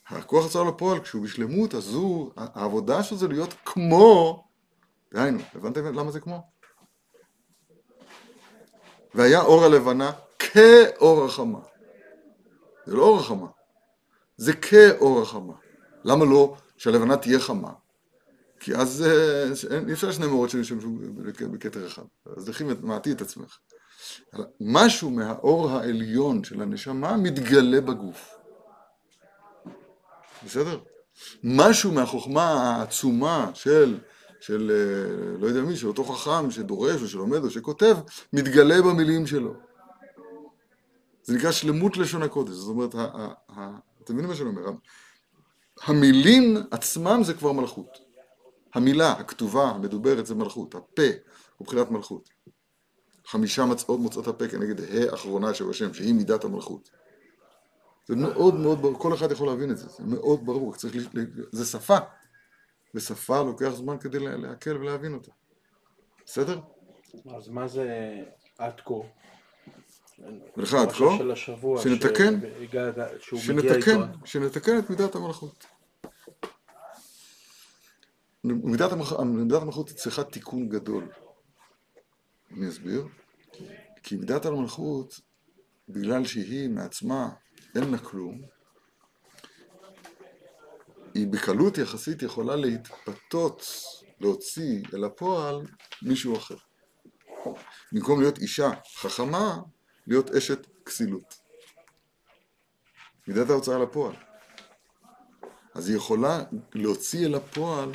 הכוח 0.06 0.46
יצא 0.46 0.64
לפועל, 0.64 1.00
כשהוא 1.00 1.22
בשלמות, 1.22 1.74
אז 1.74 1.94
הוא, 1.94 2.30
העבודה 2.36 3.02
שלו 3.02 3.16
זה 3.16 3.28
להיות 3.28 3.54
כמו, 3.64 4.44
דהיינו, 5.12 5.38
הבנתם 5.54 5.84
למה 5.84 6.10
זה 6.10 6.20
כמו? 6.20 6.42
והיה 9.14 9.40
אור 9.40 9.64
הלבנה 9.64 10.12
כאור 10.38 11.24
החמה. 11.24 11.58
זה 12.86 12.96
לא 12.96 13.02
אור 13.02 13.20
החמה, 13.20 13.46
זה 14.40 14.52
כאור 14.52 15.22
החמה. 15.22 15.52
למה 16.04 16.24
לא 16.24 16.56
שהלבנה 16.76 17.16
תהיה 17.16 17.40
חמה? 17.40 17.72
כי 18.60 18.74
אז 18.74 19.04
אי 19.88 19.92
אפשר 19.92 20.12
שני 20.12 20.26
מאורות 20.26 20.50
שישמשו 20.50 20.88
בכתר 21.52 21.86
אחד. 21.86 22.02
אז 22.36 22.48
לכי 22.48 22.64
מעטי 22.82 23.12
את 23.12 23.20
עצמך. 23.20 23.58
משהו 24.60 25.10
מהאור 25.10 25.70
העליון 25.70 26.44
של 26.44 26.62
הנשמה 26.62 27.16
מתגלה 27.16 27.80
בגוף. 27.80 28.34
בסדר? 30.44 30.78
משהו 31.44 31.92
מהחוכמה 31.92 32.44
העצומה 32.44 33.50
של, 33.54 33.98
של 34.40 34.72
לא 35.40 35.46
יודע 35.46 35.60
מי, 35.60 35.76
של 35.76 35.86
אותו 35.86 36.04
חכם 36.04 36.50
שדורש 36.50 37.02
או 37.02 37.08
שלומד 37.08 37.44
או 37.44 37.50
שכותב, 37.50 37.96
מתגלה 38.32 38.82
במילים 38.82 39.26
שלו. 39.26 39.54
זה 41.22 41.36
נקרא 41.36 41.50
שלמות 41.50 41.96
לשון 41.96 42.22
הקודש. 42.22 42.52
זאת 42.52 42.68
אומרת, 42.68 42.94
אתם 44.10 44.18
מבינים 44.18 44.30
מה 44.30 44.36
שאני 44.36 44.48
אומר? 44.48 44.78
המילים 45.82 46.56
עצמם 46.70 47.20
זה 47.22 47.34
כבר 47.34 47.52
מלכות. 47.52 47.98
המילה, 48.74 49.12
הכתובה, 49.12 49.62
המדוברת 49.62 50.26
זה 50.26 50.34
מלכות. 50.34 50.74
הפה 50.74 51.02
הוא 51.56 51.66
בחינת 51.66 51.90
מלכות. 51.90 52.30
חמישה 53.26 53.64
מצאות 53.64 54.00
מוצאות 54.00 54.26
הפה 54.26 54.48
כנגד 54.48 54.80
ה' 54.80 55.14
אחרונה 55.14 55.54
של 55.54 55.70
השם, 55.70 55.94
שהיא 55.94 56.14
מידת 56.14 56.44
המלכות. 56.44 56.90
זה 58.06 58.16
מאוד 58.16 58.54
מאוד 58.54 58.82
ברור, 58.82 58.98
כל 58.98 59.14
אחד 59.14 59.32
יכול 59.32 59.46
להבין 59.46 59.70
את 59.70 59.78
זה, 59.78 59.88
זה 59.88 60.04
מאוד 60.04 60.46
ברור, 60.46 60.74
צריך, 60.74 61.08
זה 61.52 61.64
שפה, 61.64 61.98
ושפה 62.94 63.42
לוקח 63.42 63.68
זמן 63.68 63.98
כדי 63.98 64.18
להקל 64.18 64.76
ולהבין 64.76 65.14
אותה, 65.14 65.30
בסדר? 66.26 66.60
אז 67.36 67.48
מה 67.48 67.68
זה 67.68 68.14
עד 68.58 68.80
כה? 68.80 68.94
ולך 70.56 70.74
עד 70.74 70.92
כה? 70.92 71.04
שנתקן. 71.82 72.40
שנתקן, 73.22 74.00
שנתקן 74.24 74.78
את 74.78 74.90
מידת 74.90 75.14
המלכות. 75.14 75.66
מידת 78.44 78.92
המלכות, 78.92 79.18
המלכות 79.62 79.90
צריכה 79.90 80.24
תיקון 80.24 80.68
גדול. 80.68 81.08
אני 82.50 82.68
אסביר. 82.68 83.06
כי 84.02 84.16
מידת 84.16 84.46
המלכות, 84.46 85.20
בגלל 85.88 86.24
שהיא 86.24 86.68
מעצמה 86.68 87.28
אין 87.74 87.90
לה 87.90 87.98
כלום, 87.98 88.40
היא 91.14 91.26
בקלות 91.26 91.78
יחסית 91.78 92.22
יכולה 92.22 92.56
להתפתות, 92.56 93.66
להוציא 94.20 94.82
אל 94.94 95.04
הפועל 95.04 95.66
מישהו 96.02 96.36
אחר. 96.36 96.56
במקום 97.92 98.20
להיות 98.20 98.38
אישה 98.38 98.70
חכמה, 98.96 99.56
להיות 100.10 100.30
אשת 100.30 100.66
כסילות. 100.84 101.34
מידת 103.28 103.50
ההוצאה 103.50 103.78
לפועל. 103.78 104.14
אז 105.74 105.88
היא 105.88 105.96
יכולה 105.96 106.42
להוציא 106.74 107.26
אל 107.26 107.34
הפועל 107.34 107.92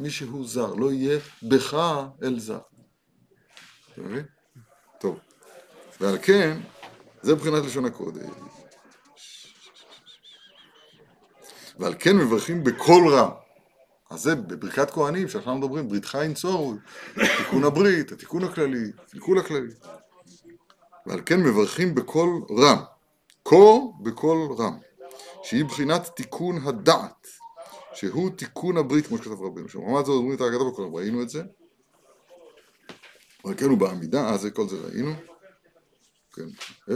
מישהו 0.00 0.44
זר, 0.44 0.74
לא 0.74 0.92
יהיה 0.92 1.20
בך 1.42 1.74
אל 2.22 2.38
זר. 2.38 2.60
אתה 3.92 4.00
מבין? 4.00 4.24
טוב. 5.00 5.18
ועל 6.00 6.18
כן, 6.22 6.60
זה 7.22 7.34
מבחינת 7.34 7.64
לשון 7.64 7.84
הקודש. 7.84 8.30
ועל 11.78 11.94
כן 11.98 12.16
מברכים 12.16 12.64
בקול 12.64 13.14
רם. 13.14 13.30
אז 14.10 14.20
זה 14.20 14.34
בברכת 14.34 14.90
כהנים, 14.90 15.28
שאנחנו 15.28 15.58
מדברים, 15.58 15.88
בריתך 15.88 16.18
ינצור, 16.24 16.74
תיקון 17.14 17.64
הברית, 17.64 18.12
התיקון 18.12 18.44
הכללי, 18.44 18.92
תיקון 19.10 19.38
הכללי. 19.38 19.72
ועל 21.06 21.20
כן 21.26 21.40
מברכים 21.42 21.94
בקול 21.94 22.42
רם. 22.50 22.78
קור 23.42 23.94
בקול 24.02 24.52
רם. 24.58 24.78
שהיא 25.42 25.64
בחינת 25.64 26.10
תיקון 26.16 26.58
הדעת, 26.64 27.26
שהוא 27.94 28.30
תיקון 28.30 28.76
הברית, 28.76 29.06
כמו 29.06 29.18
שכתב 29.18 29.42
רבינו 29.42 29.68
שם. 29.68 29.80
רמת 29.80 30.06
זאת 30.06 30.16
אומרים 30.16 30.36
את 30.36 30.40
ההגדה 30.40 30.64
בקול 30.64 30.84
רם, 30.84 30.94
ראינו 30.94 31.22
את 31.22 31.28
זה? 31.28 31.42
אבל 33.44 33.54
כן 33.54 33.64
הוא 33.64 33.78
בעמידה, 33.78 34.28
אה, 34.28 34.36
זה 34.36 34.50
כל 34.50 34.68
זה 34.68 34.76
ראינו. 34.76 35.12
כן, 36.32 36.48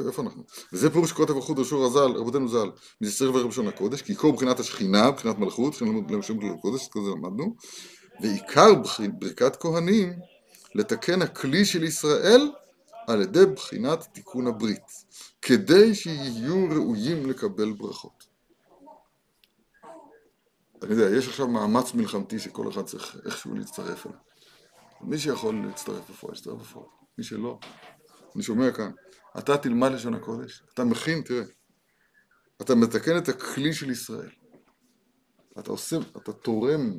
איפה 0.08 0.22
אנחנו? 0.22 0.42
וזה 0.72 0.90
פירוש 0.90 1.12
כותב 1.12 1.36
החוד 1.36 1.58
רשור 1.58 1.84
הז"ל, 1.84 2.12
רבותינו 2.16 2.48
ז"ל, 2.48 2.70
מזצר 3.00 3.30
ורב 3.34 3.48
לשון 3.48 3.68
הקודש, 3.68 4.02
כי 4.02 4.14
קור 4.14 4.32
בחינת 4.32 4.60
השכינה, 4.60 5.10
בחינת 5.10 5.38
מלכות, 5.38 5.74
כלל 6.40 6.50
הקודש, 6.58 6.86
את 6.86 6.92
כל 6.92 7.00
זה 7.04 7.10
למדנו, 7.10 7.56
ועיקר 8.20 8.74
ברכת 9.18 9.56
כהנים, 9.56 10.12
לתקן 10.74 11.22
הכלי 11.22 11.64
של 11.64 11.84
ישראל 11.84 12.50
על 13.06 13.22
ידי 13.22 13.46
בחינת 13.46 14.02
תיקון 14.12 14.46
הברית, 14.46 15.04
כדי 15.42 15.94
שיהיו 15.94 16.68
ראויים 16.70 17.30
לקבל 17.30 17.72
ברכות. 17.72 18.26
אני 20.82 20.92
יודע, 20.92 21.16
יש 21.16 21.28
עכשיו 21.28 21.48
מאמץ 21.48 21.94
מלחמתי 21.94 22.38
שכל 22.38 22.68
אחד 22.68 22.84
צריך 22.84 23.16
איכשהו 23.26 23.54
להצטרף 23.54 24.06
אליו. 24.06 24.18
מי 25.00 25.18
שיכול 25.18 25.66
להצטרף 25.66 26.10
בפועל, 26.10 26.34
יצטרף 26.34 26.60
בפועל. 26.60 26.86
מי 27.18 27.24
שלא, 27.24 27.58
אני 28.34 28.42
שומע 28.42 28.72
כאן, 28.72 28.90
אתה 29.38 29.56
תלמד 29.56 29.92
לשון 29.92 30.14
הקודש, 30.14 30.62
אתה 30.74 30.84
מכין, 30.84 31.22
תראה, 31.22 31.44
אתה 32.62 32.74
מתקן 32.74 33.18
את 33.18 33.28
הכלי 33.28 33.72
של 33.72 33.90
ישראל. 33.90 34.30
אתה 35.58 35.70
עושה, 35.70 35.96
אתה 36.16 36.32
תורם. 36.32 36.98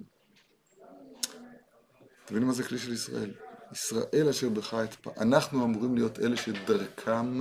אתם 2.26 2.34
מבינים 2.34 2.48
מה 2.48 2.54
זה 2.54 2.64
כלי 2.64 2.78
של 2.78 2.94
ישראל? 2.94 3.34
ישראל 3.72 4.30
אשר 4.30 4.50
בך 4.50 4.74
אתפע. 4.74 5.12
אנחנו 5.22 5.66
אמורים 5.66 5.96
להיות 5.96 6.20
אלה 6.20 6.38
שדרכם 6.38 7.40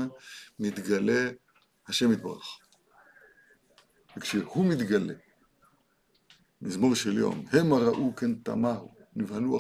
מתגלה 0.58 1.30
השם 1.88 2.12
יתברך. 2.12 2.58
וכשהוא 4.16 4.66
מתגלה, 4.66 5.14
מזמור 6.62 6.94
של 6.94 7.18
יום, 7.18 7.44
המה 7.52 7.76
ראו 7.76 8.16
כן 8.16 8.34
תמהו, 8.34 8.94
נבהלו 9.16 9.58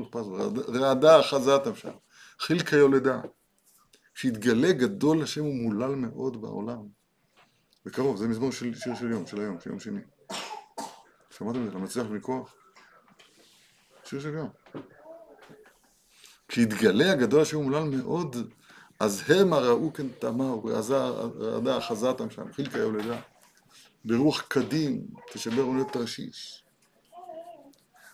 נחפזו, 0.00 0.36
רעדה 0.68 1.20
אחזתם 1.20 1.74
שם, 1.74 1.92
חילקה 2.40 2.76
יולדה. 2.76 3.20
שהתגלה 4.18 4.72
גדול 4.72 5.22
השם 5.22 5.44
ומולל 5.44 5.94
מאוד 5.94 6.40
בעולם. 6.40 6.88
בקרוב, 7.84 8.16
זה 8.16 8.28
מזמור 8.28 8.52
של 8.52 8.74
שיר 8.74 8.94
של 8.94 9.10
יום, 9.10 9.26
של 9.26 9.40
היום, 9.40 9.60
של 9.60 9.70
יום 9.70 9.80
שני. 9.80 10.00
שמעתם 11.30 11.66
את 11.66 11.72
זה? 11.72 11.78
למצליח 11.78 12.06
מכוח? 12.06 12.54
שיר 14.04 14.20
של 14.20 14.34
יום. 14.34 14.50
כשהתגלה 16.48 17.12
הגדול 17.12 17.40
השם 17.40 17.56
ומולל 17.56 17.82
מאוד, 17.82 18.36
אז 19.00 19.22
המה 19.28 19.58
ראו 19.58 19.92
כן 19.92 20.08
תמהו, 20.18 20.64
רעדה 21.40 21.78
אחזתם 21.78 22.30
שם, 22.30 22.52
חילקה 22.52 22.78
יולדה. 22.78 23.20
ברוח 24.04 24.40
קדים, 24.48 25.06
תשבר 25.32 25.62
אוניות 25.62 25.92
תרשיש. 25.92 26.64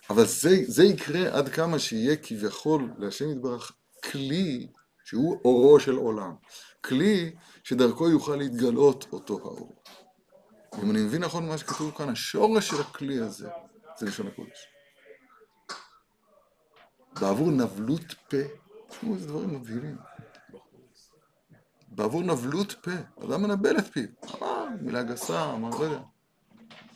אבל 0.09 0.25
זה, 0.25 0.49
זה 0.67 0.83
יקרה 0.83 1.37
עד 1.37 1.49
כמה 1.49 1.79
שיהיה 1.79 2.15
כביכול 2.15 2.89
להשם 2.97 3.31
יתברך 3.31 3.71
כלי 4.11 4.67
שהוא 5.03 5.39
אורו 5.45 5.79
של 5.79 5.95
עולם. 5.95 6.35
כלי 6.81 7.35
שדרכו 7.63 8.09
יוכל 8.09 8.35
להתגלות 8.35 9.05
אותו 9.11 9.39
האור. 9.43 9.75
אם 10.83 10.91
אני 10.91 11.01
מבין 11.01 11.23
נכון 11.23 11.47
מה 11.47 11.57
שכתוב 11.57 11.93
כאן, 11.97 12.09
השורש 12.09 12.69
של 12.69 12.81
הכלי 12.81 13.19
הזה 13.19 13.47
זה 13.97 14.05
לשון 14.05 14.27
הקודש. 14.27 14.74
בעבור 17.19 17.51
נבלות 17.51 18.13
פה, 18.29 18.37
תשמעו 18.89 19.15
איזה 19.15 19.27
דברים 19.27 19.55
מבהילים. 19.55 19.97
בעבור 21.87 22.21
נבלות 22.23 22.71
פה, 22.71 22.91
אדם 23.23 23.43
מנבל 23.43 23.77
את 23.77 23.87
פיו, 23.87 24.03
אמר 24.37 24.65
מילה 24.81 25.03
גסה, 25.03 25.53
אמר 25.53 25.69
לא 25.69 25.83
יודע. 25.83 25.99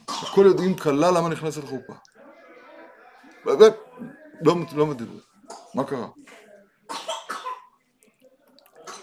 הכל 0.07 0.45
יודעים 0.45 0.77
כלה 0.77 1.11
למה 1.11 1.29
נכנס 1.29 1.57
לחופה. 1.57 1.93
לא, 4.41 4.55
לא 4.75 4.85
מדבר. 4.85 5.19
מה 5.75 5.83
קרה? 5.83 6.07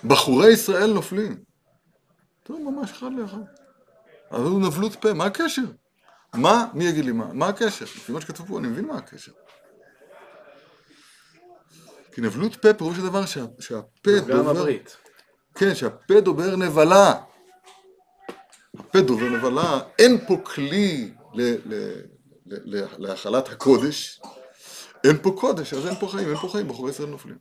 בחורי 0.05 0.53
ישראל 0.53 0.93
נופלים. 0.93 1.45
טוב, 2.43 2.61
ממש 2.61 2.91
אחד 2.91 3.13
לאחד. 3.13 3.43
אבל 4.31 4.45
הוא 4.45 4.61
נבלות 4.61 4.97
פה, 4.97 5.13
מה 5.13 5.25
הקשר? 5.25 5.65
מה, 6.35 6.67
מי 6.75 6.85
יגיד 6.85 7.05
לי 7.05 7.13
מה? 7.13 7.33
מה 7.33 7.49
הקשר? 7.49 7.85
לפי 7.85 8.13
מה 8.13 8.21
שכתוב 8.21 8.49
פה, 8.49 8.59
אני 8.59 8.69
מבין 8.69 8.85
מה 8.87 8.99
הקשר. 8.99 9.33
כי 12.17 12.23
נבלות 12.23 12.57
פה 12.57 12.75
פירוש 12.75 12.99
הדבר 12.99 13.27
שה, 13.27 13.45
שהפה 13.61 14.11
דובר... 14.27 14.67
כן, 15.55 15.75
שהפה 15.75 16.21
דובר 16.21 16.57
נבלה. 16.57 17.13
הפה 18.79 19.01
דובר 19.01 19.29
נבלה, 19.29 19.81
אין 19.99 20.27
פה 20.27 20.37
כלי 20.45 21.13
להכלת 22.99 23.49
הקודש. 23.49 24.21
אין 25.05 25.19
פה 25.23 25.37
קודש, 25.41 25.75
אז 25.75 25.87
אין 25.87 25.95
פה 25.95 26.09
חיים, 26.09 26.29
אין 26.29 26.37
פה 26.37 26.49
חיים, 26.49 26.69
בחורי 26.69 26.91
ישראל 26.91 27.09
נופלים. 27.09 27.39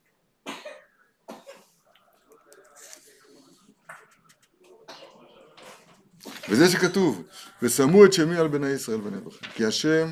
וזה 6.50 6.70
שכתוב, 6.70 7.24
ושמו 7.62 8.06
את 8.06 8.14
שמי 8.14 8.38
על 8.38 8.48
בני 8.48 8.70
ישראל 8.70 9.02
ונבחם, 9.02 9.46
כי 9.54 9.66
השם 9.66 10.08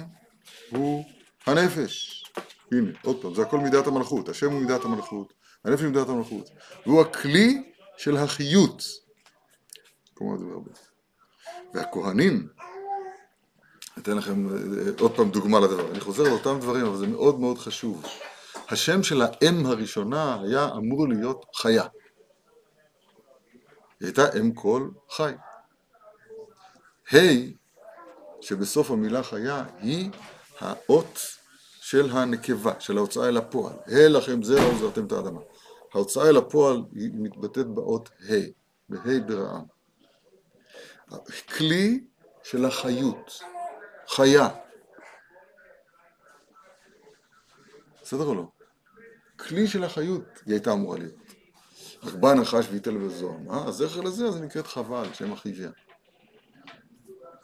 הוא 0.69 1.05
הנפש. 1.45 2.22
הנה, 2.71 2.91
עוד 3.03 3.21
פעם, 3.21 3.35
זה 3.35 3.41
הכל 3.41 3.59
מידת 3.59 3.87
המלכות, 3.87 4.29
השם 4.29 4.51
הוא 4.51 4.61
מידת 4.61 4.85
המלכות, 4.85 5.33
הנפש 5.65 5.81
הוא 5.81 5.89
מידת 5.91 6.09
המלכות, 6.09 6.49
והוא 6.85 7.01
הכלי 7.01 7.71
של 7.97 8.17
החיות. 8.17 8.83
כמו 10.15 10.35
הדבר 10.35 10.53
הרבה. 10.53 10.71
והכהנים, 11.73 12.47
אתן 13.97 14.17
לכם 14.17 14.49
אה, 14.49 14.91
עוד 14.99 15.15
פעם 15.15 15.29
דוגמה 15.29 15.59
לדבר, 15.59 15.91
אני 15.91 15.99
חוזר 15.99 16.23
לאותם 16.23 16.59
דברים, 16.59 16.85
אבל 16.85 16.97
זה 16.97 17.07
מאוד 17.07 17.39
מאוד 17.39 17.57
חשוב. 17.57 18.05
השם 18.69 19.03
של 19.03 19.21
האם 19.21 19.65
הראשונה 19.65 20.41
היה 20.43 20.69
אמור 20.77 21.07
להיות 21.07 21.45
חיה. 21.55 21.83
היא 23.99 24.07
הייתה 24.07 24.39
אם 24.39 24.53
כל 24.53 24.89
חי. 25.09 25.33
ה' 27.13 27.17
שבסוף 28.41 28.91
המילה 28.91 29.23
חיה 29.23 29.63
היא 29.77 30.09
האות 30.59 31.19
של 31.85 32.09
הנקבה, 32.11 32.79
של 32.79 32.97
ההוצאה 32.97 33.27
אל 33.27 33.37
הפועל. 33.37 33.73
ה' 33.87 34.07
לכם 34.09 34.43
זרע 34.43 34.75
וזרעתם 34.75 35.05
את 35.05 35.11
האדמה. 35.11 35.39
ההוצאה 35.93 36.29
אל 36.29 36.37
הפועל 36.37 36.77
היא 36.91 37.09
מתבטאת 37.13 37.67
באות 37.67 38.09
ה', 38.09 38.33
בה' 38.89 39.19
ברעם. 39.25 39.63
כלי 41.57 42.03
של 42.43 42.65
החיות, 42.65 43.41
חיה. 44.07 44.49
בסדר 48.01 48.23
או 48.23 48.35
לא? 48.35 48.47
כלי 49.39 49.67
של 49.67 49.83
החיות 49.83 50.23
היא 50.45 50.53
הייתה 50.53 50.73
אמורה 50.73 50.97
להיות. 50.97 51.15
רק 52.03 52.13
בא 52.13 52.33
נחש 52.33 52.67
בזוהם, 52.67 53.51
אה? 53.51 53.67
הזכר 53.67 54.01
לזה 54.01 54.25
אז 54.25 54.35
היא 54.35 54.43
נקראת 54.43 54.67
חבל, 54.67 55.13
שם 55.13 55.31
אחיביה. 55.33 55.71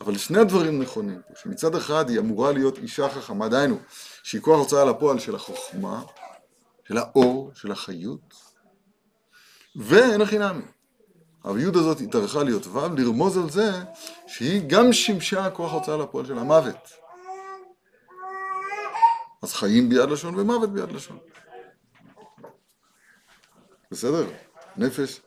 אבל 0.02 0.18
שני 0.18 0.39
הדברים 0.39 0.82
נכונים 0.82 1.22
שמצד 1.41 1.76
אחד 1.76 2.10
היא 2.10 2.20
אמורה 2.20 2.52
להיות 2.52 2.78
אישה 2.78 3.10
חכמה, 3.10 3.50
דהיינו, 3.50 3.78
שהיא 4.24 4.41
כוח 4.41 4.60
הוצאה 4.60 4.86
לפועל 4.86 5.20
של 5.20 5.36
החוכמה, 5.36 6.04
של 6.88 6.97
האור, 6.97 7.52
של 7.54 7.72
החיות, 7.72 8.34
ואין 9.76 10.22
הכי 10.22 10.39
נמי. 10.39 10.64
היוד 11.43 11.78
הזאת 11.78 12.02
התארכה 12.02 12.43
להיות 12.43 12.68
ו', 12.68 12.80
לרמוז 12.97 13.38
על 13.38 13.50
זה 13.50 13.72
שהיא 14.28 14.62
גם 14.68 14.93
שימשה 14.93 15.50
כוח 15.50 15.74
הוצאה 15.74 15.97
לפועל 15.97 16.26
של 16.26 16.38
המוות. 16.38 16.89
אז 19.41 19.54
חיים 19.54 19.89
ביד 19.89 20.10
לשון 20.10 20.39
ומוות 20.39 20.74
ביד 20.74 20.91
לשון. 20.91 21.18
בסדר? 23.91 24.28
נפש, 24.78 25.22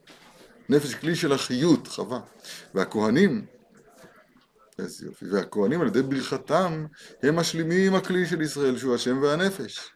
נפש 0.68 0.94
כלי 0.94 1.16
של 1.16 1.32
החיות, 1.32 1.88
חווה. 1.88 2.20
והכהנים 2.74 3.46
איזה 4.78 5.06
יופי. 5.06 5.24
והכהנים 5.26 5.80
על 5.80 5.86
ידי 5.86 6.02
ברכתם 6.02 6.86
הם 7.22 7.36
משלימים 7.36 7.94
הכלי 7.94 8.26
של 8.26 8.40
ישראל 8.40 8.78
שהוא 8.78 8.94
השם 8.94 9.22
והנפש. 9.22 9.90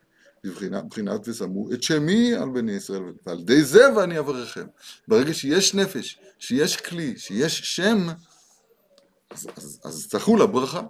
בבחינת 0.44 1.28
ושמו 1.28 1.72
את 1.72 1.82
שמי 1.82 2.34
על 2.34 2.48
בני 2.48 2.72
ישראל, 2.72 3.02
ועל 3.26 3.40
ידי 3.40 3.62
זה 3.62 3.94
ואני 3.96 4.18
אברכם. 4.18 4.66
ברגע 5.08 5.34
שיש 5.34 5.74
נפש, 5.74 6.20
שיש 6.38 6.76
כלי, 6.76 7.18
שיש 7.18 7.76
שם, 7.76 8.06
אז, 9.30 9.80
אז 9.84 10.08
תחול 10.08 10.42
הברכה. 10.42 10.82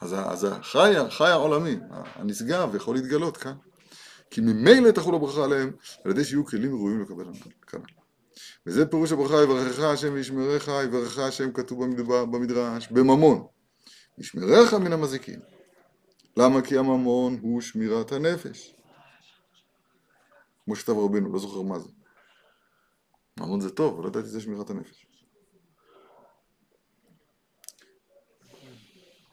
אז, 0.00 0.14
אז 0.18 0.44
החי, 0.44 0.96
החי 0.96 1.28
העולמי, 1.28 1.76
הנשגב, 2.14 2.74
יכול 2.74 2.96
להתגלות 2.96 3.36
כאן. 3.36 3.54
כי 4.30 4.40
ממילא 4.40 4.90
תחול 4.90 5.14
הברכה 5.14 5.44
עליהם, 5.44 5.72
על 6.04 6.10
ידי 6.10 6.24
שיהיו 6.24 6.46
כלים 6.46 6.74
ראויים 6.74 7.02
לקבל 7.02 7.24
כאן. 7.66 7.80
וזה 8.66 8.86
פירוש 8.86 9.12
הברכה, 9.12 9.42
יברכך 9.42 9.78
השם 9.78 10.12
וישמרך, 10.12 10.68
יברכך 10.84 11.18
השם 11.18 11.52
כתוב 11.52 11.84
במדרש, 12.04 12.88
בממון. 12.90 13.46
ישמרך 14.18 14.74
מן 14.74 14.92
המזיקים. 14.92 15.40
למה? 16.36 16.62
כי 16.62 16.78
הממון 16.78 17.38
הוא 17.42 17.60
שמירת 17.60 18.12
הנפש. 18.12 18.74
כמו 20.64 20.76
שכתב 20.76 20.92
רבנו, 20.92 21.32
לא 21.32 21.38
זוכר 21.38 21.62
מה 21.62 21.78
זה. 21.78 21.88
ממון 23.40 23.60
זה 23.60 23.70
טוב, 23.70 24.00
לא 24.00 24.08
ידעתי 24.08 24.26
שזה 24.26 24.40
שמירת 24.40 24.70
הנפש. 24.70 25.06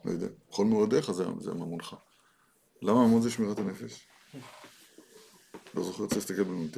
לא 0.06 0.12
יודע, 0.12 0.28
בכל 0.50 0.66
מאודיך 0.66 1.12
זה, 1.12 1.24
זה. 1.40 1.52
למה 2.82 3.08
ממון 3.08 3.22
זה 3.22 3.32
שמירת 3.32 3.60
הנפש? 3.60 4.09
לא 5.74 5.84
זוכר, 5.84 6.06
צריך 6.06 6.18
להסתכל 6.18 6.44
בנ"ט. 6.44 6.78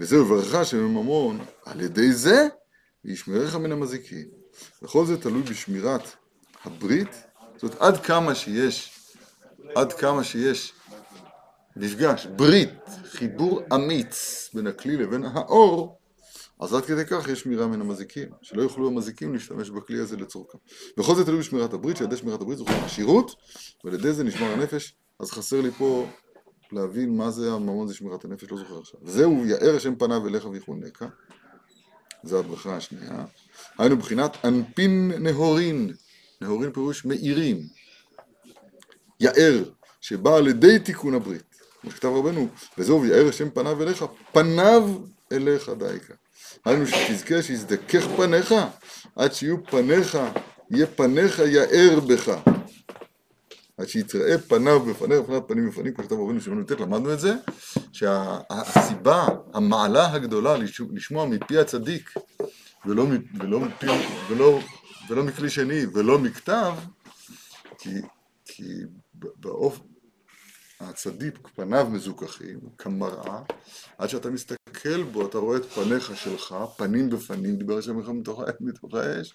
וזהו, 0.00 0.26
יברכך 0.26 0.54
השם 0.54 0.96
על 1.64 1.80
ידי 1.80 2.12
זה 2.12 2.48
וישמרך 3.04 3.56
מן 3.56 3.72
המזיקים. 3.72 4.28
וכל 4.82 5.06
זה 5.06 5.20
תלוי 5.20 5.42
בשמירת 5.42 6.02
הברית, 6.64 7.08
זאת 7.54 7.62
אומרת, 7.62 7.80
עד 7.80 8.04
כמה 8.04 8.34
שיש, 8.34 8.90
עד 9.74 9.92
כמה 9.92 10.24
שיש 10.24 10.72
מפגש, 11.76 12.26
ברית, 12.26 12.70
חיבור 13.04 13.60
אמיץ 13.74 14.50
בין 14.54 14.66
הכלי 14.66 14.96
לבין 14.96 15.24
האור, 15.24 15.98
אז 16.60 16.74
עד 16.74 16.84
כדי 16.84 17.04
כך 17.04 17.28
יש 17.28 17.40
שמירה 17.40 17.66
מן 17.66 17.80
המזיקים, 17.80 18.28
שלא 18.42 18.62
יוכלו 18.62 18.88
המזיקים 18.88 19.34
להשתמש 19.34 19.70
בכלי 19.70 19.98
הזה 19.98 20.16
לצורכם. 20.16 20.58
וכל 20.98 21.14
זה 21.14 21.24
תלוי 21.24 21.38
בשמירת 21.38 21.72
הברית, 21.72 21.96
שעל 21.96 22.06
ידי 22.06 22.16
שמירת 22.16 22.40
הברית 22.40 22.58
זוכרים 22.58 22.84
עשירות, 22.84 23.34
ועל 23.84 23.94
ידי 23.94 24.12
זה 24.12 24.24
נשמר 24.24 24.52
הנפש, 24.52 24.94
אז 25.20 25.30
חסר 25.30 25.60
לי 25.60 25.70
פה 25.70 26.06
להבין 26.72 27.16
מה 27.16 27.30
זה 27.30 27.52
הממון 27.52 27.88
זה 27.88 27.94
שמירת 27.94 28.24
הנפש, 28.24 28.50
לא 28.50 28.56
זוכר 28.58 28.78
עכשיו. 28.78 29.00
זהו 29.04 29.46
יאר 29.46 29.76
השם 29.76 29.96
פניו 29.96 30.28
אליך 30.28 30.46
ויחונקה, 30.46 31.06
זו 32.24 32.38
הברכה 32.38 32.76
השנייה. 32.76 33.24
היינו 33.78 33.96
בחינת 33.96 34.36
אנפין 34.44 35.12
נהורין, 35.18 35.92
נהורין 36.40 36.72
פירוש 36.72 37.04
מאירים. 37.04 37.60
יאר, 39.20 39.62
שבא 40.00 40.36
על 40.36 40.48
ידי 40.48 40.78
תיקון 40.78 41.14
הברית. 41.14 41.56
כמו 41.80 41.90
שכתב 41.90 42.08
רבנו, 42.08 42.48
וזהו 42.78 43.02
ויאר 43.02 43.28
השם 43.28 43.50
פניו 43.50 43.82
אליך, 43.82 44.04
פניו 44.32 44.98
אליך 45.32 45.70
דייקה. 45.78 46.14
היינו 46.64 46.86
שתזכה 46.86 47.42
שיזדכך 47.42 48.06
פניך, 48.16 48.54
עד 49.16 49.32
שיהיו 49.32 49.66
פניך, 49.66 50.18
יהיה 50.70 50.86
פניך 50.86 51.38
יאר 51.38 52.00
בך. 52.00 52.55
עד 53.78 53.88
שיתראה 53.88 54.38
פניו 54.38 54.80
בפניך, 54.80 55.20
בפניו 55.20 55.46
פנים 55.46 55.68
בפנים, 55.68 55.94
כמו 55.94 56.04
שכתב 56.04 56.16
רבנו 56.16 56.40
שמעון 56.40 56.60
י"ט, 56.62 56.70
למדנו 56.70 57.12
את 57.12 57.20
זה, 57.20 57.34
שהסיבה, 57.92 59.26
המעלה 59.54 60.12
הגדולה 60.12 60.56
לשמוע- 60.92 61.26
מפי 61.26 61.58
הצדיק, 61.58 62.10
ולא, 62.86 63.06
ולא, 63.40 63.60
מפי, 63.60 63.86
ולא, 64.28 64.60
ולא 65.08 65.24
מכלי 65.24 65.50
שני, 65.50 65.86
ולא 65.94 66.18
מכתב, 66.18 66.74
כי, 67.78 67.90
כי 68.44 68.64
באופן, 69.14 69.82
הצדיק, 70.80 71.38
פניו 71.54 71.86
מזוכחים, 71.90 72.60
כמראה, 72.78 73.40
עד 73.98 74.08
שאתה 74.08 74.30
מסתכל 74.30 75.02
בו, 75.02 75.26
אתה 75.26 75.38
רואה 75.38 75.56
את 75.56 75.64
פניך 75.64 76.16
שלך, 76.16 76.54
פנים 76.76 77.10
בפנים, 77.10 77.56
דיבר 77.56 77.78
השם 77.78 78.00
לך 78.00 78.08
מתוך 78.60 78.94
האש, 78.94 79.34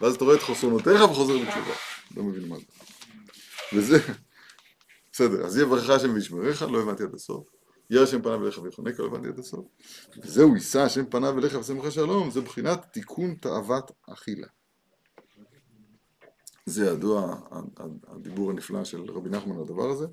ואז 0.00 0.14
אתה 0.14 0.24
רואה 0.24 0.36
את 0.36 0.42
חסרונותיך 0.42 1.00
וחוזר 1.10 1.38
בתשובה. 1.38 1.74
לא 2.16 2.22
מבין 2.22 2.48
מה 2.48 2.56
זה. 2.56 2.91
וזה, 3.74 3.98
בסדר, 5.12 5.46
אז 5.46 5.56
יהיה 5.56 5.66
ברך 5.66 5.90
השם 5.90 6.14
וישמרך, 6.14 6.62
לא 6.62 6.82
הבנתי 6.82 7.02
עד 7.02 7.14
הסוף. 7.14 7.48
יהיה 7.90 8.02
השם 8.02 8.22
פניו 8.22 8.42
אליך 8.44 8.58
ויחונקה, 8.62 9.02
לא 9.02 9.06
הבנתי 9.06 9.28
עד 9.28 9.38
הסוף. 9.38 9.66
וזהו, 10.22 10.54
יישא 10.54 10.80
השם 10.80 11.06
פניו 11.06 11.38
אליך 11.38 11.54
ושמחה 11.60 11.90
שלום, 11.90 12.30
זה 12.30 12.40
בחינת 12.40 12.86
תיקון 12.92 13.34
תאוות 13.34 13.90
אכילה. 14.08 14.46
זה 16.66 16.86
ידוע, 16.86 17.40
הדיבור 18.08 18.50
הנפלא 18.50 18.84
של 18.84 19.10
רבי 19.10 19.30
נחמן 19.30 19.56
על 19.56 19.62
הדבר 19.62 19.90
הזה. 19.90 20.06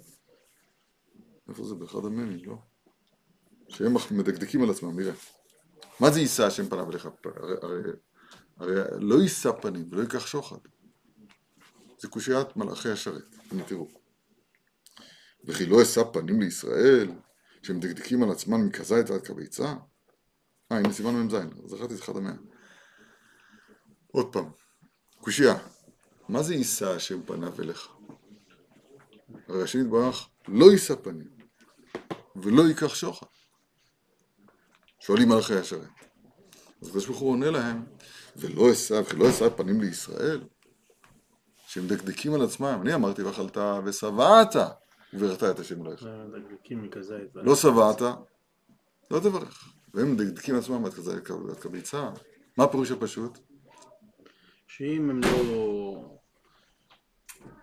איפה 1.49 1.63
זה? 1.63 1.75
באחד 1.75 2.05
המ"מים, 2.05 2.39
לא? 2.45 2.57
שהם 3.69 3.93
מדקדקים 4.11 4.63
על 4.63 4.69
עצמם, 4.69 4.99
נראה. 4.99 5.13
מה 5.99 6.11
זה 6.11 6.19
יישא 6.19 6.43
השם 6.45 6.69
פניו 6.69 6.91
אליך? 6.91 7.09
הרי, 7.25 7.53
הרי, 7.61 7.81
הרי 8.57 8.73
לא 8.99 9.15
יישא 9.21 9.51
פנים 9.51 9.87
ולא 9.91 10.01
ייקח 10.01 10.27
שוחד. 10.27 10.57
זה 11.99 12.07
קושיית 12.07 12.57
מלאכי 12.57 12.89
השרת, 12.89 13.35
הנה 13.51 13.63
תראו. 13.63 13.87
וכי 15.45 15.65
לא 15.65 15.81
אשא 15.81 16.03
פנים 16.13 16.41
לישראל, 16.41 17.11
שמדקדקים 17.63 18.23
על 18.23 18.31
עצמם 18.31 18.67
מכזית 18.67 19.09
ועד 19.09 19.21
כביצה? 19.21 19.73
אה, 20.71 20.77
הנה 20.77 20.93
סימן 20.93 21.15
מ"ז, 21.15 21.35
זכרתי 21.65 21.95
את 21.95 21.99
אחד 21.99 22.17
המאה. 22.17 22.33
עוד 24.11 24.33
פעם, 24.33 24.49
קושייה, 25.21 25.57
מה 26.29 26.43
זה 26.43 26.55
יישא 26.55 26.89
השם 26.89 27.23
פניו 27.25 27.61
אליך? 27.61 27.87
הרי 29.47 29.63
השם 29.63 29.81
יתברך 29.81 30.29
לא 30.47 30.71
יישא 30.71 30.95
פנים, 30.95 31.29
ולא 32.35 32.61
ייקח 32.61 32.95
שוחד. 32.95 33.27
שואלים 34.99 35.29
מלאכי 35.29 35.53
השרת. 35.53 35.89
אז 36.81 36.87
הקדוש 36.87 37.05
ברוך 37.05 37.19
הוא 37.19 37.31
עונה 37.31 37.51
להם, 37.51 37.85
ולא 38.35 38.71
אשא, 38.71 38.93
וכי 38.93 39.15
לא 39.15 39.29
אשא 39.29 39.49
פנים 39.49 39.81
לישראל, 39.81 40.43
שמדקדקים 41.69 42.33
על 42.33 42.41
עצמם, 42.41 42.79
אני 42.81 42.95
אמרתי 42.95 43.23
ואכלת 43.23 43.57
ושבעת, 43.85 44.55
וברכת 45.13 45.43
את 45.43 45.59
השם 45.59 45.81
אלוהיך. 45.81 46.05
מכזית. 46.71 47.29
לא 47.33 47.55
שבעת, 47.55 48.01
לא 49.11 49.19
תברך. 49.19 49.73
והם 49.93 50.13
מדקדקים 50.13 50.55
על 50.55 50.61
עצמם 50.61 50.85
עד 50.85 50.93
כביצה. 51.61 52.09
מה 52.57 52.63
הפירוש 52.63 52.91
הפשוט? 52.91 53.37
שאם 54.67 55.09
הם 55.09 55.21
לא... 55.21 56.19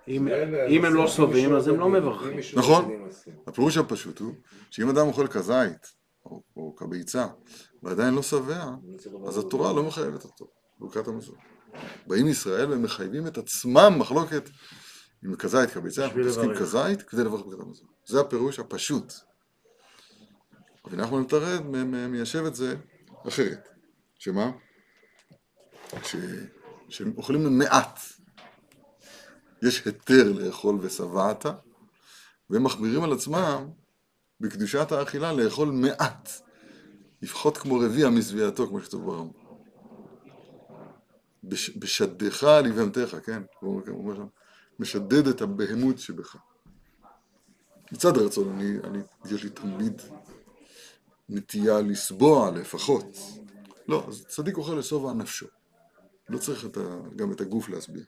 אם 0.08 0.84
הם 0.84 0.94
לא 0.94 1.08
שבעים 1.08 1.54
אז 1.54 1.68
הם 1.68 1.80
לא 1.80 1.88
מברכים. 1.88 2.38
נכון. 2.56 3.06
הפירוש 3.46 3.76
הפשוט 3.76 4.18
הוא, 4.18 4.34
שאם 4.70 4.88
אדם 4.88 5.06
אוכל 5.06 5.26
כזית, 5.26 5.92
או, 6.24 6.42
או 6.56 6.76
כביצה, 6.76 7.26
ועדיין 7.82 8.14
לא 8.14 8.22
שבע, 8.22 8.64
אז 9.28 9.38
התורה 9.38 9.72
לא 9.72 9.82
מחייבת 9.82 10.24
אותו, 10.24 10.46
ברכת 10.78 11.08
המזון. 11.08 11.36
באים 12.06 12.28
ישראל 12.28 12.72
ומחייבים 12.72 13.26
את 13.26 13.38
עצמם 13.38 13.94
מחלוקת 13.98 14.50
עם 15.24 15.36
כזית, 15.36 15.70
כביצה, 15.70 16.04
אנחנו 16.04 16.20
מתעסקים. 16.20 16.54
כזית 16.54 17.02
כדי 17.02 17.24
לברך 17.24 17.40
ברכת 17.46 17.60
המזון. 17.60 17.88
זה 18.06 18.20
הפירוש 18.20 18.58
הפשוט. 18.58 19.12
רבי 20.86 20.96
נחמן 20.96 21.20
מטרד 21.20 21.60
מ- 21.66 21.90
מ- 21.90 22.10
מיישב 22.12 22.44
את 22.46 22.54
זה 22.54 22.74
אחרת. 23.28 23.68
שמה? 24.18 24.50
ש... 26.02 26.16
שהם 26.88 27.12
אוכלים 27.16 27.58
מעט. 27.58 28.00
יש 29.62 29.84
היתר 29.84 30.32
לאכול 30.32 30.78
ושבעת, 30.82 31.46
והם 32.50 32.64
מחמירים 32.64 33.02
על 33.02 33.12
עצמם 33.12 33.68
בקדושת 34.40 34.92
האכילה 34.92 35.32
לאכול 35.32 35.68
מעט. 35.68 36.30
לפחות 37.22 37.58
כמו 37.58 37.78
רביע 37.78 38.08
משביעתו, 38.08 38.68
כמו 38.68 38.80
שכתוב 38.80 39.04
ברמב"ם. 39.04 39.45
בש, 41.48 41.70
בשדך 41.76 42.44
על 42.44 42.66
יבמתך, 42.66 43.16
כן? 43.24 43.42
הוא 43.60 43.82
אומר- 43.88 44.16
שם, 44.16 44.26
משדד 44.78 45.26
את 45.26 45.40
הבהמות 45.40 45.98
שבך. 45.98 46.36
מצד 47.92 48.16
הרצון, 48.16 48.48
אני, 48.48 48.78
אני, 48.84 48.98
יש 49.30 49.44
לי 49.44 49.50
תמיד 49.50 50.02
נטייה 51.28 51.80
לסבוע 51.80 52.50
לפחות. 52.50 53.16
לא, 53.88 54.04
אז 54.08 54.24
צדיק 54.28 54.56
אוכל 54.56 54.74
לשובע 54.74 55.12
נפשו. 55.12 55.46
לא 56.28 56.38
צריך 56.38 56.66
את 56.66 56.76
ה, 56.76 56.80
גם 57.16 57.32
את 57.32 57.40
הגוף 57.40 57.68
להשביע. 57.68 58.02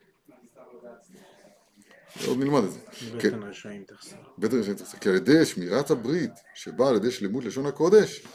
עוד 2.26 2.39
נלמד 2.39 2.64
את 2.64 2.72
זה. 2.72 2.78
כן. 3.20 3.28
בטן 3.28 3.43
רשעים 3.43 3.84
תחסר. 3.84 4.16
בית 4.39 4.53
ראשון 4.53 4.74
תחסר. 4.74 4.99
כי 4.99 5.09
על 5.09 5.14
ידי 5.14 5.47
שמירת 5.47 5.91
הברית, 5.91 6.30
שבאה 6.55 6.89
על 6.89 6.97
ידי 6.97 7.11
שלמות 7.11 7.45
לשון 7.45 7.66
הקודש, 7.66 8.26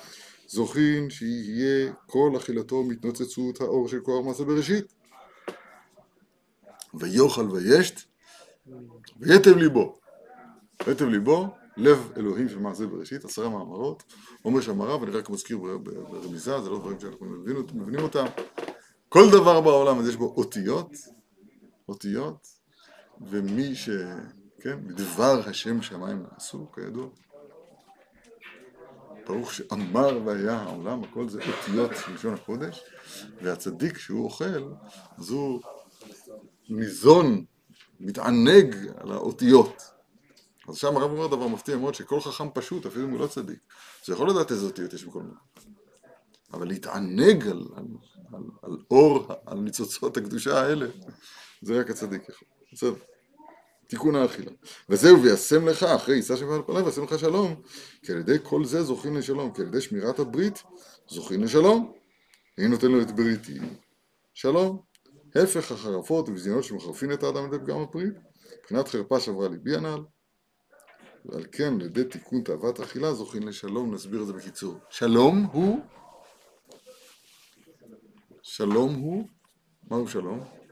זוכין 0.54 1.10
שיהיה 1.10 1.94
כל 2.08 2.32
אכילתו 2.38 2.84
מהתנוצצות 2.84 3.62
האור 3.62 3.88
של 3.88 4.00
כוח 4.00 4.26
מעשה 4.26 4.44
בראשית. 4.44 4.94
ויאכל 6.94 7.48
וישת, 7.52 8.02
ויתב 9.20 9.58
ליבו. 9.58 10.00
ויתב 10.88 11.06
ליבו, 11.06 11.48
לב 11.78 12.12
אלוהים 12.18 12.50
של 12.50 12.60
מעשה 12.60 12.88
בראשית, 12.88 13.26
עשרה 13.26 13.50
מאמרות. 13.50 14.04
אומר 14.46 14.62
שם 14.62 14.82
הרב, 14.82 15.04
אני 15.04 15.12
רק 15.12 15.30
מזכיר 15.30 15.58
בר- 15.58 15.78
בר- 15.78 16.06
ברמיזה, 16.06 16.62
זה 16.62 16.70
לא 16.70 16.80
דברים 16.80 17.00
שאנחנו 17.00 17.26
מבינים, 17.26 17.64
מבינים 17.74 18.00
אותם. 18.04 18.26
כל 19.10 19.30
דבר 19.32 19.62
בעולם 19.62 20.00
אז 20.00 20.08
יש 20.08 20.16
בו 20.16 20.34
אותיות, 20.38 20.92
אותיות, 21.90 22.48
ומי 23.22 23.76
ש... 23.76 23.90
כן, 24.60 24.88
בדבר 24.88 25.42
השם 25.50 25.82
שמיים 25.82 26.26
נעשו, 26.34 26.72
כידוע. 26.72 27.08
ברוך 29.28 29.54
שאמר 29.54 30.20
והיה 30.26 30.58
העולם, 30.58 31.04
הכל 31.04 31.30
זה 31.30 31.40
אותיות 31.48 31.92
לשון 32.14 32.34
הקודש, 32.34 32.84
והצדיק 33.42 33.98
שהוא 33.98 34.24
אוכל, 34.24 34.74
אז 35.18 35.30
הוא 35.30 35.62
ניזון, 36.70 37.46
מתענג 38.00 38.76
על 38.98 39.12
האותיות. 39.12 39.82
אז 40.70 40.76
שם 40.76 40.98
הרב 40.98 41.12
אומר 41.12 41.28
דבר 41.28 41.48
מפתיע 41.48 41.78
מאוד, 41.78 41.96
שכל 41.96 42.22
חכם 42.22 42.48
פשוט, 42.54 42.86
אפילו 42.86 43.06
אם 43.06 43.12
הוא 43.12 43.20
לא 43.20 43.28
צדיק, 43.28 43.60
זה 44.06 44.14
יכול 44.14 44.30
לדעת 44.30 44.52
איזה 44.52 44.66
אותיות 44.66 44.94
יש 44.94 45.04
בכל 45.06 45.22
מקום. 45.22 45.38
אבל 46.54 46.68
להתענג 46.68 47.48
על, 47.48 47.68
על, 47.76 47.86
על, 48.34 48.44
על 48.62 48.78
אור, 48.92 49.28
על 49.46 49.58
ניצוצות 49.60 50.18
הקדושה 50.18 50.62
האלה, 50.62 50.86
זה 51.62 51.80
רק 51.80 51.90
הצדיק 51.90 52.30
יכול. 52.30 52.48
בסדר. 52.74 53.13
תיקון 53.94 54.16
האכילה. 54.16 54.52
וזהו 54.90 55.24
וישם 55.24 55.68
לך 55.68 55.84
אחרי 55.84 56.16
עיסה 56.16 56.38
שבא 56.38 56.56
על 56.56 56.62
פניו 56.68 56.86
וישם 56.86 57.04
לך 57.04 57.20
שלום 57.20 57.62
כי 58.02 58.12
על 58.12 58.18
ידי 58.18 58.38
כל 58.44 58.66
זה 58.66 58.84
זוכים 58.84 59.18
לשלום 59.18 59.54
כי 59.54 59.62
על 59.62 59.68
ידי 59.68 59.82
שמירת 59.82 60.20
הברית 60.20 60.64
זוכים 61.08 61.44
לשלום. 61.44 61.94
אני 62.58 62.68
נותן 62.68 62.92
לו 62.92 63.02
את 63.02 63.12
בריתי. 63.12 63.60
שלום. 64.34 64.82
הפך 65.36 65.72
החרפות 65.72 66.30
ובזיונות 66.30 66.64
שמחרפין 66.64 67.14
את 67.14 67.24
האדם 67.24 67.38
על 67.38 67.54
ידי 67.54 67.66
פגם 67.66 67.80
הברית 67.80 68.14
מבחינת 68.60 68.88
חרפה 68.88 69.20
שברה 69.20 69.48
ליבי 69.48 69.76
הנ"ל 69.76 70.04
ועל 71.26 71.46
כן 71.52 71.74
על 71.74 71.82
ידי 71.82 72.04
תיקון 72.04 72.42
תאוות 72.42 72.80
אכילה 72.80 73.14
זוכים 73.14 73.48
לשלום 73.48 73.94
נסביר 73.94 74.22
את 74.22 74.28
זה 74.28 74.34
בקיצור. 74.34 74.76
שלום 74.90 75.48
הוא? 75.52 75.80
שלום 78.42 78.94
הוא? 78.94 79.28
מהו 79.90 80.08
שלום? 80.08 80.63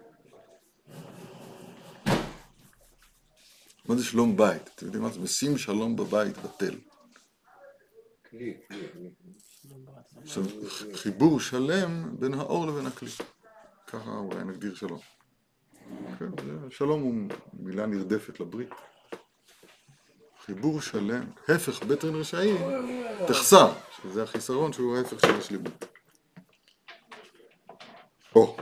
מה 3.91 3.97
זה 3.97 4.05
שלום 4.05 4.37
בית? 4.37 4.69
אתם 4.75 4.85
יודעים 4.85 5.03
מה 5.03 5.09
זה? 5.09 5.19
משים 5.19 5.57
שלום 5.57 5.95
בבית 5.95 6.35
בטל. 6.37 6.75
חיבור 10.93 11.39
שלם 11.39 12.19
בין 12.19 12.33
האור 12.33 12.67
לבין 12.67 12.85
הכלי. 12.85 13.09
ככה 13.87 14.11
אולי 14.17 14.43
נגדיר 14.43 14.75
שלום. 14.75 14.99
כן, 16.19 16.25
שלום 16.69 17.01
הוא 17.01 17.13
מילה 17.53 17.85
נרדפת 17.85 18.39
לברית. 18.39 18.69
חיבור 20.45 20.81
שלם, 20.81 21.23
הפך 21.47 21.83
בטרן 21.83 22.15
רשעים, 22.15 22.57
תחסר, 23.27 23.73
שזה 24.03 24.23
החיסרון 24.23 24.73
שהוא 24.73 24.97
ההפך 24.97 25.19
של 25.19 25.35
השלימות. 25.35 25.85
או, 28.35 28.57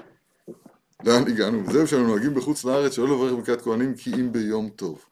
לאן 1.03 1.27
הגענו? 1.27 1.71
זהו 1.71 1.87
שאנו 1.87 2.07
נוהגים 2.07 2.35
בחוץ 2.35 2.65
לארץ 2.65 2.93
שלא 2.93 3.05
לברך 3.05 3.33
ברכת 3.33 3.61
כהנים 3.61 3.95
כי 3.95 4.13
אם 4.13 4.31
ביום 4.31 4.69
טוב. 4.69 5.08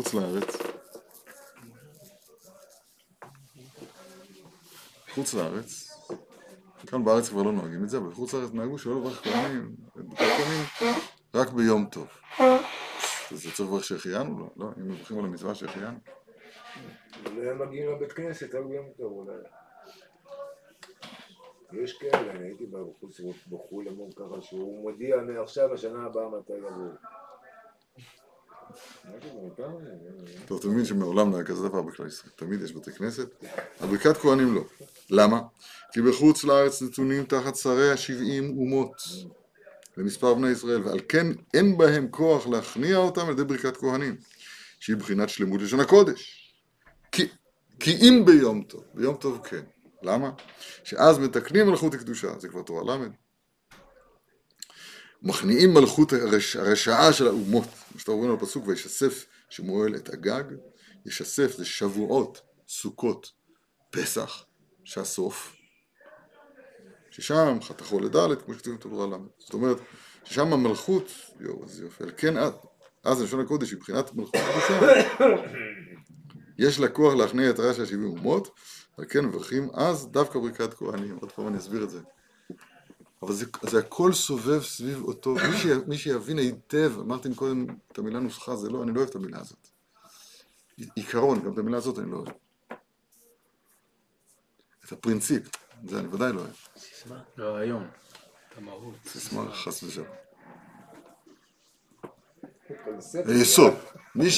חוץ 0.00 0.14
לארץ. 0.14 0.56
חוץ 5.14 5.34
לארץ. 5.34 5.90
כאן 6.86 7.04
בארץ 7.04 7.28
כבר 7.28 7.42
לא 7.42 7.52
נוהגים 7.52 7.84
את 7.84 7.88
זה, 7.88 7.98
אבל 7.98 8.08
בחוץ 8.08 8.34
לארץ 8.34 8.50
נהגו 8.52 8.78
שלא 8.78 9.00
לברך 9.00 9.24
כהנים, 9.24 9.76
כהנים 10.16 10.94
רק 11.34 11.50
ביום 11.50 11.86
טוב. 11.86 12.08
אז 12.38 13.42
זה 13.42 13.52
צריך 13.52 13.60
לברך 13.68 13.84
שהחיינו? 13.84 14.38
לא, 14.38 14.46
לא, 14.56 14.72
אם 14.78 14.88
מברכים 14.88 15.18
על 15.18 15.24
המצווה 15.24 15.54
שהחיינו. 15.54 15.98
אולי 17.26 17.50
הם 17.50 17.58
מגיעים 17.58 17.90
לבית 17.90 18.12
כנסת 18.12 18.54
רק 18.54 18.64
ביום 18.64 18.86
טוב 18.96 19.12
אולי. 19.12 19.38
יש 21.82 21.98
כאלה, 21.98 22.30
אני 22.30 22.46
הייתי 22.46 22.66
בחוץ 22.66 23.20
בחו"ל 23.50 23.88
אמרו 23.88 24.10
ככה 24.16 24.42
שהוא 24.42 24.82
מודיע 24.82 25.16
מעכשיו 25.16 25.74
השנה 25.74 26.06
הבאה 26.06 26.28
מתי 26.28 26.52
יבוא. 26.52 26.92
טוב, 30.46 30.58
אתה 30.58 30.68
מבין 30.68 30.84
שמעולם 30.84 31.30
לא 31.30 31.36
היה 31.36 31.44
כזה 31.44 31.68
דבר 31.68 31.82
בכלל 31.82 32.06
ישראל. 32.06 32.32
תמיד 32.36 32.62
יש 32.62 32.72
בתי 32.72 32.92
כנסת, 32.92 33.28
אבל 33.80 33.88
ברכת 33.88 34.16
כהנים 34.16 34.54
לא. 34.54 34.64
למה? 35.10 35.40
כי 35.92 36.02
בחוץ 36.02 36.44
לארץ 36.44 36.82
נתונים 36.82 37.24
תחת 37.24 37.56
שרי 37.56 37.92
השבעים 37.92 38.58
אומות 38.58 38.94
למספר 39.96 40.34
בני 40.34 40.50
ישראל, 40.50 40.82
ועל 40.82 41.00
כן 41.08 41.26
אין 41.54 41.78
בהם 41.78 42.08
כוח 42.10 42.46
להכניע 42.46 42.96
אותם 42.96 43.26
על 43.26 43.32
ידי 43.32 43.44
ברכת 43.44 43.76
כהנים, 43.76 44.16
שהיא 44.80 44.96
בחינת 44.96 45.28
שלמות 45.28 45.60
לשון 45.62 45.80
הקודש. 45.80 46.52
כי, 47.12 47.28
כי 47.80 47.96
אם 48.00 48.22
ביום 48.26 48.62
טוב, 48.62 48.84
ביום 48.94 49.16
טוב 49.16 49.40
כן. 49.44 49.62
למה? 50.02 50.30
שאז 50.84 51.18
מתקנים 51.18 51.66
מלכות 51.66 51.94
הקדושה, 51.94 52.38
זה 52.38 52.48
כבר 52.48 52.62
תורה 52.62 52.96
ל', 52.96 53.08
מכניעים 55.22 55.74
מלכות 55.74 56.12
הרש... 56.12 56.56
הרשעה 56.56 57.12
של 57.12 57.26
האומות, 57.26 57.64
מה 57.94 58.00
שאתה 58.00 58.12
רואים 58.12 58.36
בפסוק, 58.36 58.66
וישסף 58.66 59.26
שמואל 59.48 59.96
את 59.96 60.08
הגג, 60.08 60.44
ישסף 61.06 61.56
זה 61.56 61.64
שבועות, 61.64 62.40
סוכות, 62.68 63.30
פסח, 63.90 64.44
שהסוף, 64.84 65.56
ששם 67.10 67.58
חתכו 67.62 68.00
לדלת, 68.00 68.42
כמו 68.42 68.54
שכתוב 68.54 68.74
בתורה 68.74 69.06
ל', 69.06 69.20
זאת 69.38 69.54
אומרת, 69.54 69.76
ששם 70.24 70.52
המלכות, 70.52 71.12
יואו, 71.40 71.62
איזה 71.64 71.84
יופי, 71.84 72.04
כן 72.16 72.34
אז, 73.04 73.22
לשון 73.22 73.40
הקודש, 73.40 73.74
מבחינת 73.74 74.14
מלכות 74.14 74.34
הקדושה, 74.36 75.02
יש 76.58 76.80
לה 76.80 76.88
כוח 76.88 77.14
להכניע 77.14 77.50
את 77.50 77.58
הרע 77.58 77.74
של 77.74 77.82
השבעים 77.82 78.04
אומות, 78.04 78.50
על 78.98 79.04
כן 79.08 79.24
מברכים 79.24 79.68
אז 79.74 80.08
דווקא 80.10 80.38
ברכת 80.38 80.74
כהנים, 80.74 81.18
עוד 81.20 81.32
פעם 81.32 81.48
אני 81.48 81.58
אסביר 81.58 81.84
את 81.84 81.90
זה. 81.90 82.00
אבל 83.22 83.32
זה, 83.32 83.46
זה 83.62 83.78
הכל 83.78 84.12
סובב 84.12 84.62
סביב 84.62 85.02
אותו, 85.04 85.34
מי, 85.34 85.58
ש, 85.58 85.66
מי 85.86 85.98
שיבין 85.98 86.38
היטב, 86.38 86.92
אמרתי 87.00 87.34
קודם 87.34 87.66
את 87.92 87.98
המילה 87.98 88.20
נוסחה, 88.20 88.56
זה 88.56 88.70
לא, 88.70 88.82
אני 88.82 88.92
לא 88.92 88.98
אוהב 88.98 89.08
את 89.08 89.14
המילה 89.14 89.40
הזאת. 89.40 89.68
עיקרון, 90.96 91.42
גם 91.42 91.52
את 91.52 91.58
המילה 91.58 91.76
הזאת 91.76 91.98
אני 91.98 92.10
לא 92.10 92.16
אוהב. 92.16 92.28
את 94.86 94.92
הפרינציפ, 94.92 95.42
זה 95.88 95.98
אני 95.98 96.08
ודאי 96.08 96.32
לא 96.32 96.40
אוהב. 96.40 96.54
רעיון. 97.38 97.88
את 98.48 98.58
המהות. 98.58 98.94
סיסמה 99.06 99.52
חס 99.52 99.82
ושלום. 99.82 100.06
היסוד. 103.26 103.72
מי 104.14 104.30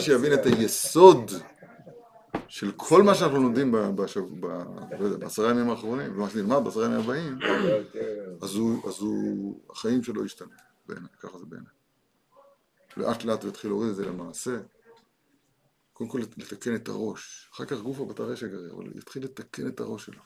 שיבין 0.00 0.32
את 0.34 0.46
היסוד 0.46 1.30
של 2.52 2.72
כל 2.76 3.02
מה 3.02 3.14
שאנחנו 3.14 3.42
לומדים 3.42 3.74
לא 3.74 3.90
בעשרה 5.18 5.50
ימים 5.50 5.70
האחרונים, 5.70 6.12
ומה 6.16 6.30
שנלמד 6.30 6.64
בעשרה 6.64 6.84
ימים 6.84 6.98
הבאים, 7.00 7.38
אז 8.42 8.54
הוא, 8.54 8.88
אז 8.88 8.94
החיים 9.70 10.02
שלו 10.02 10.24
ישתנו, 10.24 10.50
בעיניי, 10.86 11.08
ככה 11.20 11.38
זה 11.38 11.44
בעיניי. 11.46 11.72
לאט 12.96 13.24
לאט 13.24 13.42
הוא 13.42 13.50
יתחיל 13.50 13.70
להוריד 13.70 13.90
את 13.90 13.96
זה 13.96 14.06
למעשה. 14.06 14.60
קודם 15.92 16.10
כל 16.10 16.18
לתקן 16.36 16.74
את 16.74 16.88
הראש, 16.88 17.50
אחר 17.54 17.64
כך 17.64 17.78
גופו 17.78 18.06
בתרש 18.06 18.42
יגרה, 18.42 18.60
אבל 18.76 18.98
יתחיל 18.98 19.24
לתקן 19.24 19.66
את 19.66 19.80
הראש 19.80 20.06
שלו. 20.06 20.22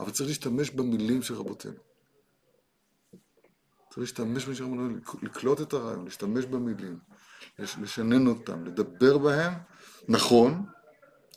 אבל 0.00 0.10
צריך 0.10 0.28
להשתמש 0.28 0.70
במילים 0.70 1.22
של 1.22 1.34
רבותינו. 1.34 1.80
צריך 3.88 3.98
להשתמש 3.98 4.44
במילים 4.44 4.54
של 4.54 4.64
רבותינו, 4.64 4.98
לקלוט 5.22 5.60
את 5.60 5.72
הרעיון, 5.72 6.04
להשתמש 6.04 6.44
במילים, 6.44 6.98
לש- 7.58 7.78
לשנן 7.78 8.26
אותם, 8.26 8.64
לדבר 8.64 9.18
בהם 9.18 9.52
נכון, 10.08 10.66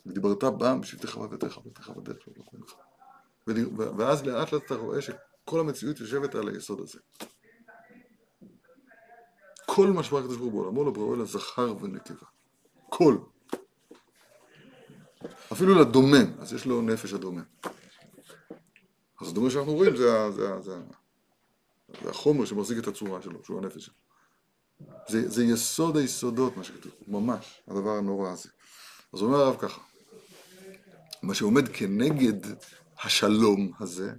ודיברת 0.06 0.44
בם 0.44 0.80
בשבתך 0.80 1.16
ובתך 1.16 1.58
ובתך 1.58 1.88
בדרך 1.88 2.22
שלו. 2.22 2.34
ול- 3.46 3.80
ו- 3.80 3.96
ואז 3.96 4.24
לאט 4.24 4.52
לאט 4.52 4.62
אתה 4.66 4.74
רואה 4.74 5.02
שכל 5.02 5.60
המציאות 5.60 6.00
יושבת 6.00 6.34
על 6.34 6.48
היסוד 6.48 6.80
הזה. 6.80 6.98
כל 9.66 9.86
מה 9.86 10.02
שברק 10.02 10.24
הקדוש 10.24 10.36
ברוך 10.36 10.52
הוא 10.52 10.62
בעולמו 10.62 10.84
לא 10.84 10.90
בראו 10.90 11.14
אלא 11.14 11.24
זכר 11.24 11.74
ונקבה. 11.80 12.26
כל. 12.88 13.18
אפילו 15.52 15.74
לדומם, 15.74 16.40
אז 16.40 16.52
יש 16.52 16.66
לו 16.66 16.82
נפש 16.82 17.12
הדומם. 17.12 17.44
אז 19.20 19.28
הדומם 19.28 19.50
שאנחנו 19.50 19.72
רואים 19.72 19.96
זה, 19.96 20.30
זה, 20.30 20.60
זה, 20.60 20.78
זה 22.02 22.10
החומר 22.10 22.44
שמחזיק 22.44 22.78
את 22.78 22.86
הצורה 22.86 23.22
שלו, 23.22 23.44
שהוא 23.44 23.58
הנפש 23.58 23.86
שלו. 23.86 23.94
זה, 25.08 25.28
זה 25.28 25.44
יסוד 25.44 25.96
היסודות, 25.96 26.56
מה 26.56 26.64
שכתוב, 26.64 26.92
ממש, 27.08 27.62
הדבר 27.68 27.90
הנורא 27.90 28.30
הזה. 28.30 28.48
אז 29.12 29.22
אומר 29.22 29.38
הרב 29.38 29.56
ככה, 29.58 29.80
מה 31.24 31.34
שעומד 31.34 31.68
כנגד 31.68 32.52
השלום 33.02 33.72
הזה, 33.80 34.12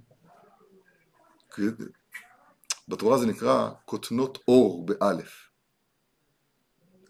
בתורה 2.88 3.18
זה 3.18 3.26
נקרא 3.26 3.70
כותנות 3.84 4.38
אור 4.48 4.86
באלף. 4.86 5.50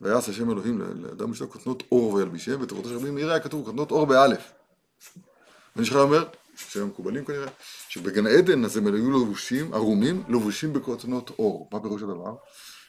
ויעש 0.00 0.28
השם 0.28 0.50
אלוהים 0.50 0.78
לאדם 0.78 1.30
בשביל 1.30 1.48
כותנות 1.48 1.82
אור 1.92 2.12
וילבישם, 2.12 2.62
ותורתו 2.62 2.88
של 2.88 2.96
רבים 2.96 3.16
היה 3.16 3.40
כתוב 3.40 3.64
כותנות 3.64 3.90
אור 3.90 4.06
באלף. 4.06 4.52
ואני 5.76 5.86
שלך 5.86 5.96
אומר, 5.96 6.28
שהם 6.56 6.88
מקובלים 6.88 7.24
כנראה, 7.24 7.48
שבגן 7.88 8.26
עדן 8.26 8.64
אז 8.64 8.76
הם 8.76 8.86
היו 8.86 9.10
לבושים, 9.10 9.74
ערומים, 9.74 10.24
לבושים 10.28 10.72
בכותנות 10.72 11.30
אור. 11.30 11.68
מה 11.72 11.80
פירוש 11.80 12.02
הדבר? 12.02 12.36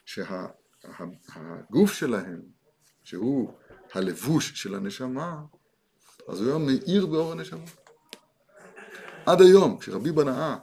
שהגוף 0.05 1.93
שלהם, 1.93 2.41
שהוא 3.03 3.53
הלבוש 3.93 4.61
של 4.61 4.75
הנשמה, 4.75 5.41
אז 6.27 6.41
הוא 6.41 6.49
היה 6.49 6.57
מאיר 6.57 7.05
באור 7.05 7.31
הנשמה. 7.31 7.65
עד 9.25 9.41
היום, 9.41 9.77
כשרבי 9.77 10.11
בנאה 10.11 10.55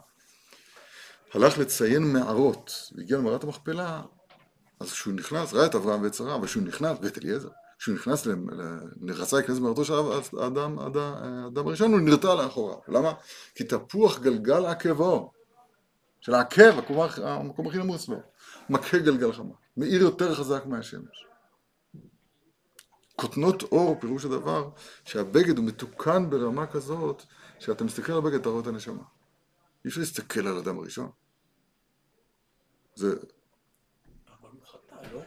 הלך 1.33 1.57
לציין 1.57 2.13
מערות, 2.13 2.91
והגיע 2.95 3.17
למערת 3.17 3.43
המכפלה, 3.43 4.01
אז 4.79 4.91
כשהוא 4.91 5.13
נכנס, 5.13 5.53
ראה 5.53 5.65
את 5.65 5.75
אברהם 5.75 6.03
ואת 6.03 6.13
שרה, 6.13 6.35
אבל 6.35 6.47
כשהוא 6.47 6.63
נכנס, 6.63 6.97
ואת 7.01 7.17
אליעזר, 7.17 7.49
כשהוא 7.79 7.95
נכנס, 7.95 8.27
רצה 9.09 9.37
להיכנס 9.37 9.57
במרתו 9.57 9.85
של 9.85 9.93
האדם, 10.39 10.79
האדם, 10.79 11.67
הראשון, 11.67 11.91
הוא 11.91 11.99
נרתע 11.99 12.35
לאחוריו. 12.35 12.77
למה? 12.87 13.13
כי 13.55 13.63
תפוח 13.63 14.19
גלגל 14.19 14.65
עקבו. 14.65 15.31
של 16.21 16.33
העקב, 16.33 16.79
המקום 17.23 17.67
הכי 17.67 17.77
נמוץ 17.77 18.05
בו. 18.05 18.21
מכה 18.69 18.97
גלגל 18.97 19.33
חמה. 19.33 19.53
מאיר 19.77 20.01
יותר 20.01 20.35
חזק 20.35 20.65
מהשמש. 20.65 21.25
כותנות 23.15 23.63
אור, 23.63 23.99
פירוש 23.99 24.25
הדבר, 24.25 24.69
שהבגד 25.03 25.57
הוא 25.57 25.65
מתוקן 25.65 26.29
ברמה 26.29 26.67
כזאת, 26.67 27.23
שאתה 27.59 27.83
מסתכל 27.83 28.11
על 28.11 28.17
הבגד, 28.17 28.39
אתה 28.39 28.49
רואה 28.49 28.61
את 28.61 28.67
הנשמה. 28.67 29.03
אי 29.85 29.89
אפשר 29.89 29.99
להסתכל 29.99 30.47
על 30.47 30.57
האדם 30.57 30.77
הראשון. 30.79 31.09
זה 32.95 33.15
לא? 35.13 35.21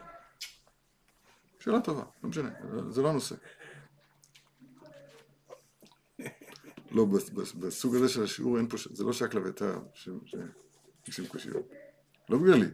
שאלה 1.58 1.80
טובה, 1.80 2.04
לא 2.22 2.28
משנה, 2.28 2.50
זה 2.90 3.02
לא 3.02 3.08
הנושא. 3.08 3.34
לא, 6.90 7.04
בס- 7.04 7.30
בס- 7.30 7.52
בסוג 7.52 7.94
הזה 7.94 8.08
של 8.08 8.22
השיעור 8.24 8.58
אין 8.58 8.68
פה, 8.68 8.76
זה 8.90 9.04
לא 9.04 9.12
שק 9.12 9.34
לביתר, 9.34 9.78
שמקשים 9.94 11.26
קושיות. 11.28 11.68
לא 12.28 12.38
בגללי. 12.38 12.66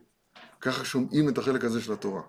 ככה 0.60 0.84
שומעים 0.84 1.28
את 1.28 1.38
החלק 1.38 1.64
הזה 1.64 1.80
של 1.80 1.92
התורה. 1.92 2.22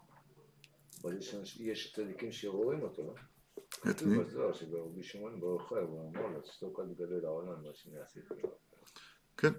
אבל 1.05 1.17
יש 1.59 1.93
צדיקים 1.95 2.31
שרואים 2.31 2.81
אותו, 2.81 3.03
לא? 3.03 3.13
את 3.91 4.01
מי? 4.01 4.17
שברבי 4.53 5.03
שמעון 5.03 5.39
בר 5.39 5.47
יוחאי, 5.47 5.77
הוא 5.81 6.09
אמר 6.09 6.39
תשתוק 6.39 6.79
אל 6.79 6.93
תגלה 6.93 7.19
לעולם 7.21 7.63
מה 7.63 7.69
שאני 7.73 7.99
עשיתי. 7.99 8.33
כן. 9.37 9.53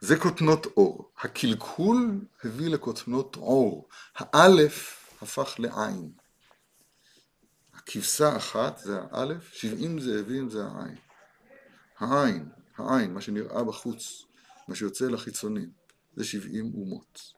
זה 0.00 0.16
כותנות 0.16 0.66
אור. 0.66 1.12
הקלקול 1.18 2.26
הביא 2.44 2.68
לכותנות 2.68 3.36
אור. 3.36 3.88
האלף 4.14 5.06
הפך 5.22 5.54
לעין. 5.58 6.12
הכבשה 7.72 8.36
אחת 8.36 8.78
זה 8.78 8.98
האלף, 9.10 9.52
שבעים 9.52 10.00
זאבים 10.00 10.50
זה 10.50 10.64
העין. 10.64 10.96
העין, 11.98 12.48
העין, 12.76 13.14
מה 13.14 13.20
שנראה 13.20 13.64
בחוץ, 13.64 14.24
מה 14.68 14.74
שיוצא 14.74 15.04
לחיצונים, 15.04 15.70
זה 16.16 16.24
שבעים 16.24 16.72
אומות. 16.74 17.35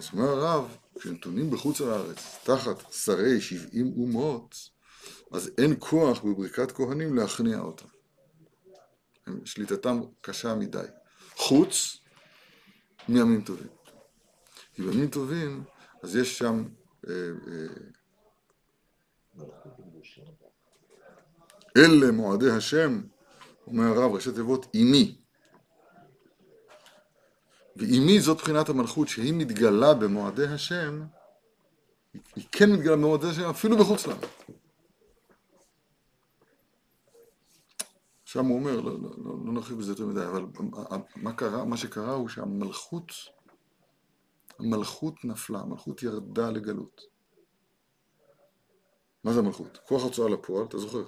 אז 0.00 0.08
אומר 0.12 0.28
הרב, 0.28 0.76
כשנתונים 0.98 1.50
בחוץ 1.50 1.80
לארץ, 1.80 2.38
תחת 2.44 2.92
שרי 2.92 3.40
שבעים 3.40 3.92
אומות, 3.96 4.70
אז 5.32 5.50
אין 5.58 5.74
כוח 5.78 6.20
בברכת 6.24 6.72
כהנים 6.72 7.16
להכניע 7.16 7.58
אותם. 7.58 7.86
שליטתם 9.44 10.00
קשה 10.20 10.54
מדי. 10.54 10.86
חוץ 11.36 11.96
מימים 13.08 13.42
טובים. 13.42 13.66
כי 14.74 14.82
בימים 14.82 15.08
טובים, 15.08 15.64
אז 16.02 16.16
יש 16.16 16.38
שם 16.38 16.64
אה, 17.08 17.12
אה, 17.48 17.66
אלה 21.76 22.12
מועדי 22.12 22.50
השם, 22.50 23.00
אומר 23.66 23.86
הרב, 23.86 24.12
ראשי 24.12 24.32
תיבות, 24.32 24.66
אימי. 24.74 25.19
ואימי 27.80 28.20
זאת 28.20 28.36
בחינת 28.36 28.68
המלכות 28.68 29.08
שהיא 29.08 29.34
מתגלה 29.34 29.94
במועדי 29.94 30.46
השם, 30.46 31.02
היא- 32.36 32.46
כן 32.52 32.72
מתגלה 32.72 32.96
במועדי 32.96 33.26
השם 33.26 33.50
אפילו 33.50 33.78
בחוץ 33.78 34.06
לארץ. 34.06 34.20
שם 38.24 38.46
הוא 38.46 38.58
אומר, 38.58 38.80
לא, 38.80 38.92
לא, 39.02 39.10
לא, 39.24 39.34
לא 39.44 39.52
נרחיב 39.52 39.78
בזה 39.78 39.92
יותר 39.92 40.06
מדי, 40.06 40.24
אבל 40.26 40.46
מה 41.16 41.32
קרה, 41.32 41.64
מה 41.64 41.76
שקרה 41.76 42.12
הוא 42.12 42.28
שהמלכות, 42.28 43.12
המלכות 44.58 45.24
נפלה, 45.24 45.60
המלכות 45.60 46.02
ירדה 46.02 46.50
לגלות. 46.50 47.00
מה 49.24 49.32
זה 49.32 49.38
המלכות? 49.40 49.78
כוח 49.88 50.02
ההוצאה 50.02 50.28
לפועל, 50.28 50.64
אתה 50.64 50.78
זוכר? 50.78 51.04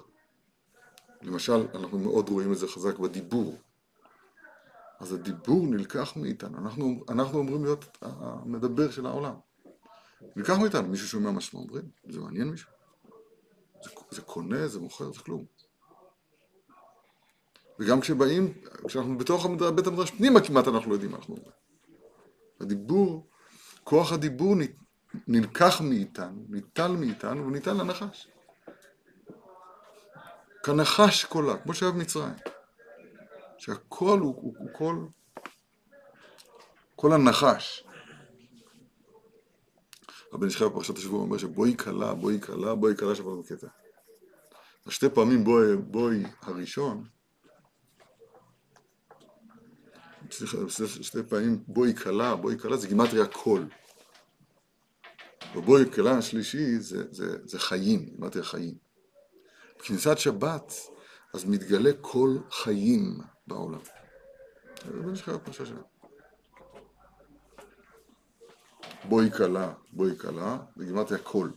למשל, 1.22 1.66
אנחנו 1.74 1.98
מאוד 1.98 2.28
רואים 2.28 2.52
את 2.52 2.58
זה 2.58 2.68
חזק 2.68 2.98
בדיבור. 2.98 3.54
אז 5.02 5.12
הדיבור 5.12 5.66
נלקח 5.66 6.16
מאיתנו, 6.16 6.58
אנחנו, 6.58 7.04
אנחנו 7.08 7.40
אמורים 7.40 7.64
להיות 7.64 7.98
המדבר 8.02 8.90
של 8.90 9.06
העולם. 9.06 9.34
נלקח 10.36 10.58
מאיתנו, 10.58 10.88
מישהו 10.88 11.08
שומע 11.08 11.30
מה 11.30 11.40
שאנחנו 11.40 11.60
אומרים? 11.60 11.84
זה 12.08 12.20
מעניין 12.20 12.48
מישהו? 12.48 12.70
זה, 13.84 13.90
זה 14.10 14.22
קונה, 14.22 14.68
זה 14.68 14.80
מוכר, 14.80 15.12
זה 15.12 15.20
כלום. 15.20 15.44
וגם 17.78 18.00
כשבאים, 18.00 18.54
כשאנחנו 18.86 19.18
בתוך 19.18 19.46
בית 19.74 19.86
המדרש 19.86 20.10
פנימה 20.10 20.40
כמעט 20.40 20.68
אנחנו 20.68 20.90
לא 20.90 20.94
יודעים 20.94 21.10
מה 21.10 21.16
אנחנו 21.16 21.34
אומרים. 21.34 21.52
הדיבור, 22.60 23.26
כוח 23.84 24.12
הדיבור 24.12 24.56
נלקח 25.26 25.80
מאיתנו, 25.80 26.44
ניטל 26.48 26.92
מאיתנו 26.92 27.46
וניתן 27.46 27.76
לנחש. 27.76 28.28
כנחש 30.62 31.24
קולה, 31.24 31.58
כמו 31.58 31.74
שהיה 31.74 31.92
במצרים. 31.92 32.34
שהקול 33.62 34.20
הוא, 34.20 34.34
הוא, 34.36 34.54
הוא 34.58 34.70
קול, 34.72 35.08
קול 36.96 37.12
הנחש. 37.12 37.84
רבי 40.32 40.46
נשחי 40.46 40.64
בפרשת 40.64 40.98
השבוע 40.98 41.20
אומר 41.20 41.38
שבואי 41.38 41.76
כלה, 41.76 42.14
בואי 42.14 42.40
כלה, 42.40 42.74
בואי 42.74 42.96
כלה 42.96 43.14
שבת 43.14 43.38
בקטע. 43.38 43.66
שתי 44.88 45.08
פעמים 45.08 45.44
בואי, 45.44 45.76
בואי 45.76 46.22
הראשון, 46.40 47.04
סליחה, 50.30 50.56
שתי 50.86 51.22
פעמים 51.28 51.64
בואי 51.66 51.94
כלה, 51.94 52.36
בואי 52.36 52.58
כלה 52.58 52.76
זה 52.76 52.88
גימטריה 52.88 53.26
קול. 53.26 53.68
ובואי 55.54 55.90
כלה 55.92 56.18
השלישי 56.18 56.78
זה, 56.78 57.04
זה, 57.10 57.36
זה 57.44 57.58
חיים, 57.58 58.06
גימטריה 58.06 58.44
חיים. 58.44 58.74
בכניסת 59.78 60.18
שבת 60.18 60.72
אז 61.34 61.44
מתגלה 61.44 61.90
כל 62.00 62.38
חיים 62.50 63.18
בעולם. 63.52 63.80
זה 64.84 65.02
בן 65.02 65.16
שחי 65.16 65.30
הפרשה 65.30 65.66
שלנו. 65.66 65.82
בואי 69.04 69.30
כלה, 69.30 69.72
בואי 69.92 70.18
כלה, 70.18 70.58
זה 70.76 70.84
גימטריה 70.84 71.20
קול, 71.20 71.52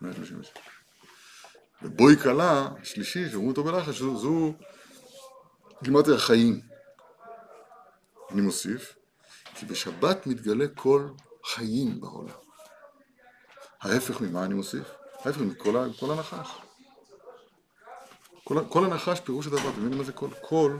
136. 0.00 0.52
ובואי 1.82 2.16
כלה, 2.16 2.68
השלישי, 2.82 3.28
שאומרים 3.30 3.50
אותו 3.50 3.64
בלחש, 3.64 3.98
זו, 3.98 4.16
זו 4.16 4.52
גימטריה 5.82 6.18
חיים. 6.18 6.60
אני 8.30 8.40
מוסיף, 8.40 8.96
כי 9.54 9.66
בשבת 9.66 10.26
מתגלה 10.26 10.64
כל 10.74 11.08
חיים 11.44 12.00
בעולם. 12.00 12.34
ההפך 13.80 14.20
ממה 14.20 14.44
אני 14.44 14.54
מוסיף? 14.54 14.88
ההפך 15.24 15.40
מכל 15.40 16.10
הנחש. 16.10 16.48
כל, 18.44 18.64
כל 18.68 18.84
הנחש 18.84 19.20
פירוש 19.20 19.46
הדבר, 19.46 19.70
אתם 19.70 19.80
מבינים 19.80 19.98
מה 19.98 20.04
זה 20.04 20.12
כל? 20.12 20.28
כל 20.40 20.78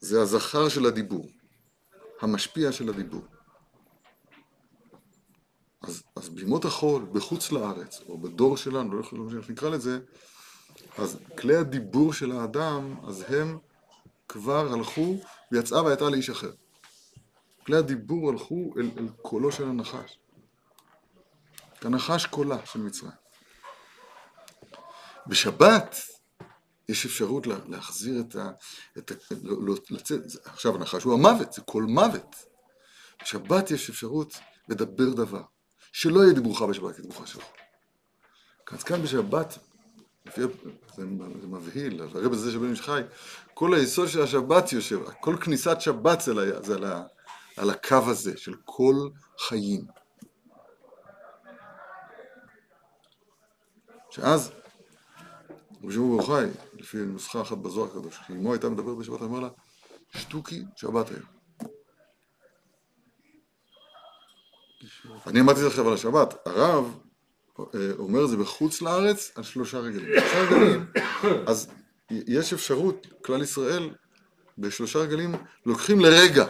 זה 0.00 0.22
הזכר 0.22 0.68
של 0.68 0.86
הדיבור, 0.86 1.28
המשפיע 2.20 2.72
של 2.72 2.88
הדיבור. 2.88 3.24
אז, 5.82 6.02
אז 6.16 6.28
בימות 6.28 6.64
החול, 6.64 7.06
בחוץ 7.12 7.52
לארץ, 7.52 8.00
או 8.08 8.18
בדור 8.18 8.56
שלנו, 8.56 8.94
לא 8.94 9.00
יכול 9.00 9.38
איך 9.38 9.50
נקרא 9.50 9.68
לזה, 9.68 9.98
אז 10.98 11.18
כלי 11.38 11.56
הדיבור 11.56 12.12
של 12.12 12.32
האדם, 12.32 12.94
אז 13.08 13.24
הם 13.28 13.58
כבר 14.28 14.72
הלכו 14.72 15.16
ויצאה 15.52 15.82
והייתה 15.82 16.10
לאיש 16.10 16.30
אחר. 16.30 16.50
כלי 17.66 17.76
הדיבור 17.76 18.30
הלכו 18.30 18.74
אל, 18.78 18.90
אל 18.98 19.08
קולו 19.22 19.52
של 19.52 19.64
הנחש. 19.64 20.18
כנחש 21.80 22.26
קולה 22.26 22.66
של 22.66 22.80
מצרים. 22.80 23.12
בשבת 25.26 25.96
יש 26.88 27.06
אפשרות 27.06 27.46
לה- 27.46 27.58
להחזיר 27.68 28.20
את 28.20 28.36
ה... 28.36 28.50
את 28.98 29.10
ה 29.10 29.14
לא, 29.42 29.56
לא, 29.60 29.74
לצאת, 29.90 30.20
עכשיו 30.44 30.74
הנחש 30.74 31.02
הוא 31.02 31.14
המוות, 31.14 31.52
זה 31.52 31.62
קול 31.62 31.84
מוות. 31.84 32.36
בשבת 33.22 33.70
יש 33.70 33.90
אפשרות 33.90 34.34
לדבר 34.68 35.14
דבר. 35.14 35.42
שלא 35.92 36.20
יהיה 36.20 36.32
דיבורך 36.32 36.62
בשבת, 36.62 36.96
כי 36.96 37.02
דיבורך 37.02 37.28
שלך. 37.28 37.44
אז 38.72 38.82
כאן 38.82 39.02
בשבת, 39.02 39.58
לפי, 40.26 40.40
זה, 40.40 40.48
זה 40.96 41.46
מבהיל, 41.46 42.02
הרב 42.02 42.32
הזה 42.32 42.52
של 42.52 42.58
בן 42.58 42.70
איש 42.70 42.80
חי, 42.80 43.02
כל 43.54 43.74
היסוד 43.74 44.08
של 44.08 44.22
השבת 44.22 44.72
יושב, 44.72 45.00
כל 45.20 45.36
כניסת 45.40 45.76
שבת 45.80 46.20
זה, 46.20 46.30
על, 46.30 46.64
זה 46.64 46.74
על, 46.74 46.84
ה, 46.84 47.02
על 47.56 47.70
הקו 47.70 47.96
הזה 48.06 48.36
של 48.36 48.54
כל 48.64 49.08
חיים. 49.38 49.84
שאז, 54.10 54.50
רבי 55.82 55.92
שמעון 55.92 56.16
בר 56.16 56.22
יוחאי, 56.22 56.46
לפי 56.74 56.96
נוסחה 56.98 57.40
אחת 57.42 57.58
בזוהר 57.58 57.88
הקדוש, 57.90 58.18
כשאמו 58.18 58.52
הייתה 58.52 58.68
מדברת 58.68 58.96
בשבת, 58.96 59.22
אמר 59.22 59.40
לה, 59.40 59.48
שטוקי 60.16 60.62
שבת 60.76 61.08
היום. 61.10 61.22
אני 65.26 65.40
אמרתי 65.40 65.56
את 65.58 65.62
זה 65.62 65.66
עכשיו 65.66 65.88
על 65.88 65.94
השבת, 65.94 66.34
הרב 66.46 66.98
אה, 67.58 67.64
אומר 67.98 68.24
את 68.24 68.30
זה 68.30 68.36
בחוץ 68.36 68.82
לארץ 68.82 69.32
על 69.36 69.42
שלושה 69.42 69.78
רגלים. 69.78 70.08
שלושה 70.20 70.40
רגלים, 70.40 70.86
אז 71.46 71.70
יש 72.10 72.52
אפשרות, 72.52 73.06
כלל 73.24 73.42
ישראל, 73.42 73.90
בשלושה 74.58 74.98
רגלים, 74.98 75.34
לוקחים 75.66 76.00
לרגע, 76.00 76.46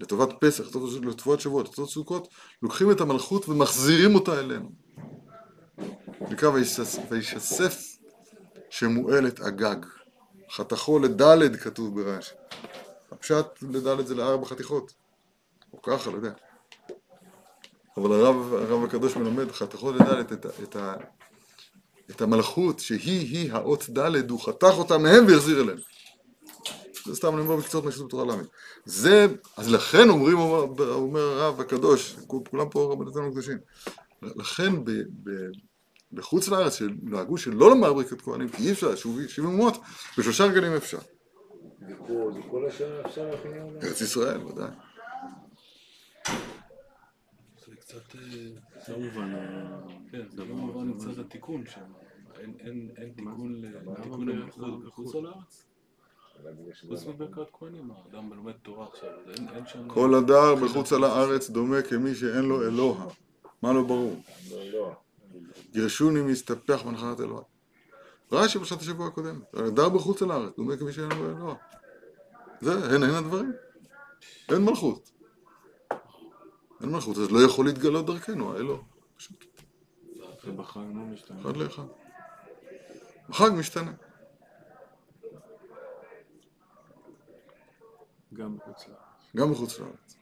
לטובת 0.00 0.28
פסח, 0.40 0.64
לטובת 1.02 1.40
שבועות, 1.40 1.68
לטובת 1.68 1.88
סוכות, 1.88 2.28
לוקחים 2.62 2.90
את 2.90 3.00
המלכות 3.00 3.48
ומחזירים 3.48 4.14
אותה 4.14 4.40
אלינו. 4.40 4.72
נקרא 6.20 6.50
וישס- 6.50 6.98
וישסף 7.10 7.95
שמואל 8.78 9.26
את 9.26 9.40
אגג. 9.40 9.76
חתכו 10.50 10.98
לדלת 10.98 11.56
כתוב 11.56 12.00
ברש"י. 12.00 12.34
הפשט 13.12 13.46
לדלת 13.62 14.06
זה 14.06 14.14
לארבע 14.14 14.46
חתיכות. 14.46 14.92
או 15.72 15.82
ככה, 15.82 16.10
לא 16.10 16.16
יודע. 16.16 16.32
אבל 17.96 18.12
הרב, 18.12 18.54
הרב 18.54 18.84
הקדוש 18.84 19.16
מלמד 19.16 19.52
חתכו 19.52 19.92
לדלת 19.92 20.32
את, 20.32 20.46
את, 20.62 20.76
ה- 20.76 20.94
את 22.10 22.20
המלכות 22.20 22.80
שהיא-היא 22.80 23.52
האות 23.52 23.88
דלת, 23.88 24.30
הוא 24.30 24.40
חתך 24.46 24.72
אותה 24.72 24.98
מהם 24.98 25.26
והחזיר 25.26 25.60
אליהם. 25.60 25.78
זה 27.04 27.16
סתם 27.16 27.34
אני 27.34 27.40
אומר 27.40 27.56
בקצות 27.56 27.84
נשיאות 27.84 28.06
בתורה 28.08 28.24
ל'. 28.36 28.40
זה, 28.84 29.26
אז 29.56 29.70
לכן 29.70 30.08
אומרים, 30.08 30.38
אומר, 30.38 30.92
אומר 30.92 31.20
הרב 31.20 31.60
הקדוש, 31.60 32.16
כולם 32.26 32.68
פה 32.70 32.92
רבנותינו 32.92 33.26
הקדושים, 33.26 33.58
לכן 34.22 34.84
ב, 34.84 34.90
ב, 35.22 35.30
בחוץ 36.12 36.48
לארץ 36.48 36.74
שנהגו 36.74 37.38
שלא 37.38 37.68
לומר 37.70 37.92
ברכת 37.92 38.20
כהנים, 38.20 38.48
כי 38.48 38.62
אי 38.66 38.72
אפשר, 38.72 38.96
שוב- 38.96 39.26
שבעים 39.26 39.52
אומות, 39.52 39.74
בשלושה 40.18 40.44
רגלים 40.44 40.72
אפשר. 40.72 40.98
לחינם? 43.32 43.66
ארץ 43.82 44.00
ישראל, 44.00 44.42
ודאי. 44.46 44.68
זה 47.66 47.76
קצת... 47.80 48.14
אה, 48.16 48.48
לא 48.88 48.98
מובן. 48.98 49.34
אה, 49.34 49.78
כן, 50.12 50.22
זה 50.30 50.44
לא 50.44 50.54
מובן 50.54 50.88
מצד 50.88 51.18
התיקון 51.20 51.64
שם. 51.66 51.80
אין- 52.38 53.12
תיקון 53.16 53.52
ל- 53.62 53.90
לתיקון 53.90 54.26
ב- 54.26 54.30
המלכות 54.30 54.84
בחוץ 54.84 55.14
לארץ? 55.14 55.66
אבל 56.42 56.52
בגלל 56.52 56.74
שזה 56.74 56.88
חוץ 56.88 57.06
לא- 57.06 57.12
מברכת 57.12 57.50
כהנים, 57.52 57.90
האדם 57.90 58.32
לומד 58.32 58.52
תורה 58.52 58.86
עכשיו, 58.92 59.08
אז 59.10 59.38
אין 59.38 59.48
אין 59.48 59.66
שם... 59.66 59.88
כל 59.88 60.14
הדר 60.14 60.54
בחוץ 60.54 60.92
על 60.92 61.04
הארץ 61.04 61.50
דומה 61.50 61.82
כמי 61.82 62.14
שאין 62.14 62.44
לו 62.44 62.62
אלוה. 62.62 63.06
מה 63.62 63.72
לא 63.72 63.82
ברור? 63.82 64.22
גירשוני 65.72 66.22
מסתפח 66.22 66.82
בנחלת 66.82 67.20
אלוהי. 67.20 67.44
רש"י 68.32 68.58
פרשת 68.58 68.80
השבוע 68.80 69.06
הקודם, 69.06 69.40
הדר 69.54 69.88
בחוץ 69.88 70.22
על 70.22 70.30
הארץ, 70.30 70.52
דומה 70.56 70.76
כמי 70.76 70.92
שאין 70.92 71.08
לו 71.12 71.30
אלוה. 71.30 71.54
זה, 72.60 72.94
הן 72.94 73.02
הן 73.02 73.14
הדברים. 73.14 73.52
אין 74.48 74.64
מלכות. 74.64 75.10
אין 76.80 76.90
מלכות, 76.90 77.16
אז 77.16 77.30
לא 77.30 77.38
יכול 77.46 77.66
להתגלות 77.66 78.06
דרכנו, 78.06 78.52
האלוה. 78.52 78.78
פשוט, 79.16 79.44
לא 80.44 80.84
משתנה. 81.12 81.40
אחד 81.40 81.56
לאחד. 81.56 81.82
בחג 83.28 83.50
משתנה. 83.58 83.92
גם 88.34 88.56
בחוץ 88.56 88.88
לארץ. 88.88 89.00
גם 89.36 89.52
בחוץ 89.52 89.78
לארץ. 89.78 90.16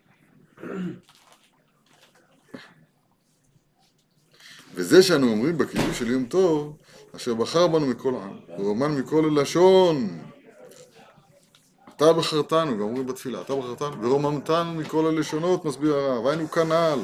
וזה 4.74 5.02
שאנו 5.02 5.30
אומרים 5.30 5.58
בקידוש 5.58 5.98
של 5.98 6.10
יום 6.10 6.24
טוב, 6.24 6.76
אשר 7.16 7.34
בחר 7.34 7.66
בנו 7.66 7.86
מכל 7.86 8.14
העם, 8.14 8.36
ואומן 8.58 8.98
מכל 8.98 9.24
הלשון. 9.24 10.08
אתה 11.96 12.12
בחרתנו, 12.12 12.74
גם 12.74 12.80
אומרים 12.80 13.06
בתפילה, 13.06 13.40
אתה 13.40 13.54
בחרתנו, 13.54 14.02
ורוממתנו 14.02 14.74
מכל 14.74 15.06
הלשונות, 15.06 15.64
מסביר 15.64 15.94
הרב, 15.94 16.26
היינו 16.26 16.50
כנ"ל. 16.50 16.98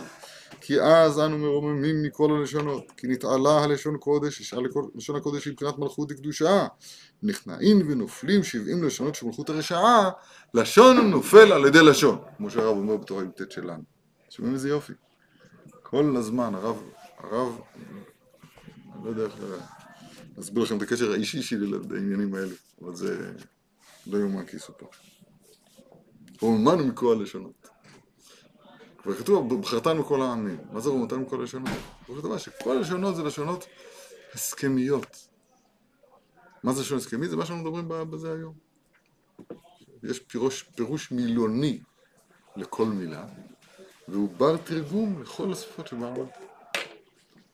כי 0.60 0.80
אז 0.80 1.20
אנו 1.20 1.38
מרוממים 1.38 2.02
מכל 2.02 2.30
הלשונות, 2.36 2.84
כי 2.96 3.06
נתעלה 3.06 3.64
הלשון 3.64 3.96
קודש, 3.98 4.40
ישאל 4.40 4.62
לשון 4.94 5.16
הקודש 5.16 5.44
היא 5.44 5.52
מבחינת 5.52 5.78
מלכות 5.78 6.12
וקדושה. 6.12 6.66
נכנעים 7.22 7.82
ונופלים 7.88 8.42
שבעים 8.44 8.84
לשונות 8.84 9.14
של 9.14 9.26
מלכות 9.26 9.50
הרשעה, 9.50 10.10
לשון 10.54 11.10
נופל 11.10 11.52
על 11.52 11.66
ידי 11.66 11.82
לשון, 11.82 12.18
כמו 12.36 12.50
שהרב 12.50 12.76
אומר 12.76 12.96
בתורה 12.96 13.22
י"ט 13.22 13.50
שלנו. 13.50 13.82
שומעים 14.30 14.54
איזה 14.54 14.68
יופי. 14.68 14.92
כל 15.82 16.14
הזמן 16.16 16.54
הרב, 16.54 16.82
הרב, 17.22 17.60
אני 18.94 19.04
לא 19.04 19.08
יודע 19.08 19.24
איך 19.24 19.34
להסביר 20.36 20.62
לכם 20.64 20.76
את 20.76 20.82
הקשר 20.82 21.12
האישי 21.12 21.42
שלי 21.42 21.66
לעניינים 21.90 22.34
האלו, 22.34 22.54
אבל 22.82 22.94
זה 22.94 23.32
לא 24.06 24.18
יאומן 24.18 24.46
כי 24.46 24.56
יסופר. 24.56 24.86
רוממנו 26.40 26.86
מכל 26.86 27.16
הלשונות. 27.18 27.68
כבר 29.02 29.14
כתוב, 29.14 29.60
בחרתנו 29.60 30.04
כל 30.04 30.22
העמים. 30.22 30.58
מה 30.72 30.80
זה 30.80 30.90
רוממתנו 30.90 31.20
מכל 31.20 31.40
הלשונות? 31.40 31.70
זה 32.08 32.22
דבר 32.22 32.38
שכל 32.38 32.76
הלשונות 32.76 33.16
זה 33.16 33.22
לשונות 33.22 33.66
הסכמיות. 34.34 35.28
מה 36.62 36.72
זה 36.72 36.80
לשון 36.80 36.98
הסכמית? 36.98 37.30
זה 37.30 37.36
מה 37.36 37.46
שאנחנו 37.46 37.64
מדברים 37.64 38.10
בזה 38.10 38.32
היום. 38.32 38.54
יש 40.02 40.18
פירוש, 40.18 40.62
פירוש 40.62 41.12
מילוני 41.12 41.80
לכל 42.56 42.86
מילה, 42.86 43.26
והוא 44.08 44.28
בר 44.36 44.56
תרגום 44.56 45.22
לכל 45.22 45.52
השפות 45.52 45.86
שבארץ. 45.86 46.28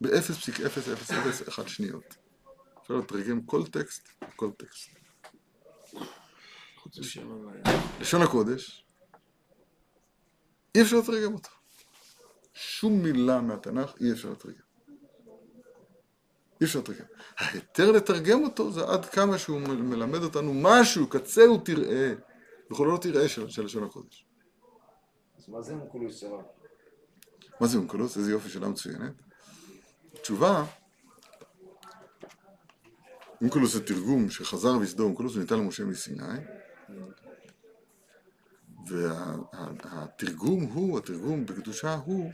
ב-0.0001 0.01 1.67
שניות. 1.67 2.15
אפשר 2.81 2.93
לתרגם 2.93 3.41
כל 3.41 3.67
טקסט, 3.67 4.09
כל 4.35 4.51
טקסט. 4.51 4.89
לשון 7.99 8.21
הקודש, 8.21 8.85
אי 10.75 10.81
אפשר 10.81 10.97
לתרגם 10.97 11.33
אותו. 11.33 11.49
שום 12.53 13.03
מילה 13.03 13.41
מהתנ"ך 13.41 13.93
אי 14.01 14.11
אפשר 14.11 14.31
לתרגם. 14.31 14.61
אי 16.61 16.65
אפשר 16.65 16.79
לתרגם. 16.79 17.05
ההיתר 17.37 17.91
לתרגם 17.91 18.43
אותו 18.43 18.71
זה 18.71 18.83
עד 18.83 19.05
כמה 19.05 19.37
שהוא 19.37 19.61
מלמד 19.61 20.23
אותנו 20.23 20.53
משהו, 20.53 21.09
קצהו 21.09 21.57
תראה, 21.57 22.13
וכל 22.71 22.87
לא 22.91 22.97
תראה 23.01 23.29
של, 23.29 23.49
של 23.49 23.65
לשון 23.65 23.83
הקודש. 23.83 24.25
אז 25.37 25.49
מה 25.49 25.61
זה 25.61 25.73
אונקולוס 25.73 26.19
שרה? 26.19 26.43
מה 27.61 27.67
זה 27.67 27.77
אונקולוס? 27.77 28.17
איזה 28.17 28.31
יופי 28.31 28.49
שאלה 28.49 28.67
מצוינת. 28.69 29.26
התשובה, 30.19 30.65
אונקולוס 33.41 33.73
זה 33.73 33.85
תרגום 33.85 34.29
שחזר 34.29 34.77
ויסדו 34.77 35.03
אונקולוס 35.03 35.35
וניתן 35.35 35.59
למשה 35.59 35.85
מסיני, 35.85 36.39
והתרגום 38.87 40.63
הוא, 40.63 40.97
התרגום 40.97 41.45
בקדושה 41.45 41.93
הוא, 41.93 42.31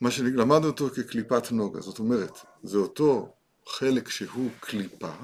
מה 0.00 0.10
שלמדנו 0.10 0.66
אותו 0.66 0.90
כקליפת 0.90 1.52
נוגה, 1.52 1.80
זאת 1.80 1.98
אומרת, 1.98 2.32
זה 2.62 2.78
אותו 2.78 3.34
חלק 3.68 4.08
שהוא 4.08 4.50
קליפה, 4.60 5.14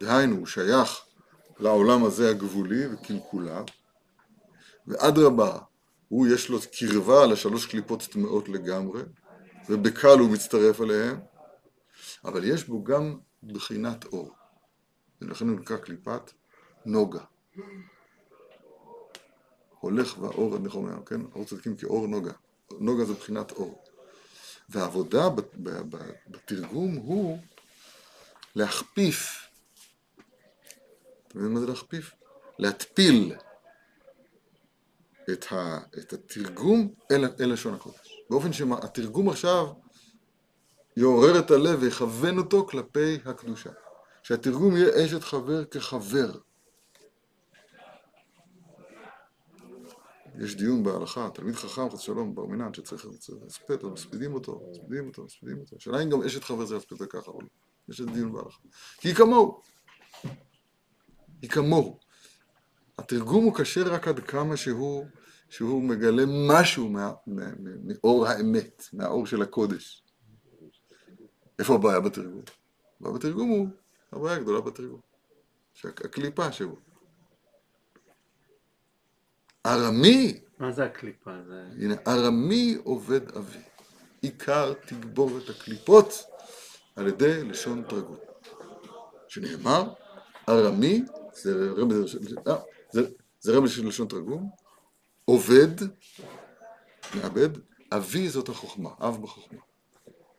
דהיינו, 0.00 0.36
הוא 0.36 0.46
שייך 0.46 1.00
לעולם 1.58 2.04
הזה 2.04 2.30
הגבולי 2.30 2.86
וקלקוליו, 2.86 3.64
ואדרבה, 4.86 5.58
הוא 6.08 6.26
יש 6.26 6.48
לו 6.48 6.58
קרבה 6.78 7.26
לשלוש 7.26 7.66
קליפות 7.66 8.02
טמאות 8.02 8.48
לגמרי, 8.48 9.02
ובקל 9.70 10.18
הוא 10.18 10.30
מצטרף 10.30 10.80
אליהם, 10.80 11.20
אבל 12.24 12.44
יש 12.44 12.64
בו 12.64 12.84
גם 12.84 13.18
בחינת 13.42 14.04
אור. 14.04 14.34
ולכן 15.20 15.48
הוא 15.48 15.60
נקרא 15.60 15.76
קליפת 15.76 16.30
נוגה. 16.86 17.24
הולך 19.80 20.18
והאור, 20.18 20.56
איך 20.64 20.74
אומר, 20.74 21.04
כן? 21.06 21.20
אור 21.34 21.44
צדיקים 21.44 21.76
כאור 21.76 22.06
נוגה. 22.06 22.32
נוגה 22.80 23.04
זה 23.04 23.14
בחינת 23.14 23.52
אור. 23.52 23.84
והעבודה 24.68 25.28
בתרגום 26.28 26.94
הוא 26.94 27.38
להכפיף. 28.54 29.48
אתם 31.28 31.38
יודעים 31.38 31.54
מה 31.54 31.60
זה 31.60 31.66
להכפיף? 31.66 32.12
להתפיל 32.58 33.34
את, 35.32 36.12
התרגום 36.12 36.94
אל 37.10 37.52
לשון 37.52 37.74
הקודש. 37.74 38.15
באופן 38.30 38.52
שהתרגום 38.52 39.28
עכשיו 39.28 39.66
יעורר 40.96 41.38
את 41.38 41.50
הלב 41.50 41.78
ויכוון 41.82 42.38
אותו 42.38 42.66
כלפי 42.66 43.18
הקדושה. 43.24 43.70
שהתרגום 44.26 44.76
יהיה 44.76 45.04
אשת 45.04 45.22
חבר 45.24 45.64
כחבר. 45.64 46.32
יש 50.38 50.56
דיון 50.56 50.82
בהלכה, 50.82 51.28
תלמיד 51.34 51.54
חכם, 51.54 51.90
חס 51.90 52.00
שלום, 52.00 52.34
בר 52.34 52.46
מינן, 52.46 52.74
שצריך 52.74 53.06
להספד, 53.44 53.84
אז 53.84 53.90
מספידים 53.92 54.34
אותו, 54.34 54.62
מספידים 54.70 55.06
אותו, 55.06 55.24
מספידים 55.24 55.60
אותו. 55.60 55.76
השאלה 55.76 56.02
אם 56.02 56.10
גם 56.10 56.22
אשת 56.22 56.44
חבר 56.44 56.64
זה 56.64 56.74
להספד 56.74 57.06
ככה 57.06 57.30
או 57.30 57.40
לא. 57.40 57.46
יש 57.88 58.00
איזה 58.00 58.10
דיון 58.10 58.32
בהלכה. 58.32 58.58
כי 58.98 59.08
היא 59.08 59.14
כמוהו. 59.14 59.60
היא 61.42 61.50
כמוהו. 61.50 61.98
התרגום 62.98 63.44
הוא 63.44 63.54
קשה 63.54 63.82
רק 63.82 64.08
עד 64.08 64.20
כמה 64.20 64.56
שהוא, 64.56 65.06
שהוא 65.48 65.82
מגלה 65.82 66.22
משהו 66.26 66.88
מה, 66.88 67.12
מה, 67.26 67.44
מה, 67.58 67.70
מאור 67.84 68.26
האמת, 68.26 68.88
מהאור 68.92 69.26
של 69.26 69.42
הקודש. 69.42 70.02
איפה 71.58 71.74
הבעיה 71.74 72.00
בתרגום? 72.00 72.42
הבעיה 73.00 73.14
בתרגום 73.14 73.48
הוא, 73.48 73.68
הבעיה 74.12 74.36
הגדולה 74.36 74.60
בתרגום. 74.60 75.00
שהקליפה 75.74 76.52
שהוא. 76.52 76.76
ארמי, 79.66 80.40
מה 80.58 80.72
זה 80.72 80.84
הקליפה? 80.84 81.30
זה... 81.46 81.68
הנה, 81.78 81.94
ארמי 82.06 82.76
עובד 82.84 83.36
אבי. 83.36 83.58
עיקר 84.22 84.72
תגבור 84.72 85.38
את 85.38 85.50
הקליפות 85.50 86.24
על 86.96 87.08
ידי 87.08 87.44
לשון 87.44 87.82
תרגום. 87.88 88.16
שנאמר, 89.28 89.92
ארמי, 90.48 91.04
זה 91.32 91.70
רמז 91.76 92.16
אה, 92.46 92.56
זה, 92.92 93.00
זה 93.40 93.52
רמז 93.52 93.70
של 93.70 93.88
לשון 93.88 94.08
תרגום, 94.08 94.50
עובד, 95.26 95.68
מעבד, 97.14 97.48
אבי 97.92 98.28
זאת 98.28 98.48
החוכמה, 98.48 98.90
אב 99.00 99.22
בחוכמה. 99.22 99.58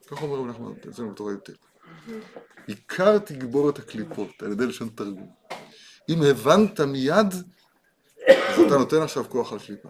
כך 0.08 0.22
אומר 0.22 0.36
רבי 0.36 0.50
נחמן 0.50 0.72
אצלנו 0.90 1.12
בתורה 1.12 1.34
י"ט. 1.34 1.50
עיקר 2.68 3.18
תגבורת 3.18 3.80
הקליפות 3.80 4.44
על 4.44 4.52
ידי 4.52 4.66
לשון 4.66 4.90
תרגום. 4.90 5.32
אם 6.10 6.24
הבנת 6.24 6.80
מיד, 6.80 7.34
אז 8.28 8.60
אתה 8.68 8.78
נותן 8.78 9.02
עכשיו 9.02 9.30
כוח 9.30 9.54
על 9.54 9.60
קליפה. 9.60 9.90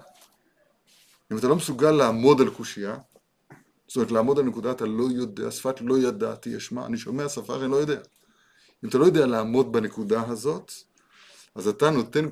אם 1.31 1.37
אתה 1.37 1.47
לא 1.47 1.55
מסוגל 1.55 1.91
לעמוד 1.91 2.41
על 2.41 2.49
קושייה, 2.49 2.97
זאת 3.87 3.95
אומרת 3.95 4.11
לעמוד 4.11 4.39
על 4.39 4.45
נקודה 4.45 4.71
אתה 4.71 4.85
לא 4.85 5.03
יודע, 5.11 5.51
שפת 5.51 5.81
לא 5.81 5.97
ידעתי 5.97 6.57
אשמע, 6.57 6.85
אני 6.85 6.97
שומע 6.97 7.29
שפה 7.29 7.55
אני 7.55 7.71
לא 7.71 7.75
יודע. 7.75 7.99
אם 8.83 8.89
אתה 8.89 8.97
לא 8.97 9.05
יודע 9.05 9.25
לעמוד 9.25 9.71
בנקודה 9.71 10.23
הזאת, 10.27 10.71
אז 11.55 11.67
אתה 11.67 11.89
נותן, 11.89 12.25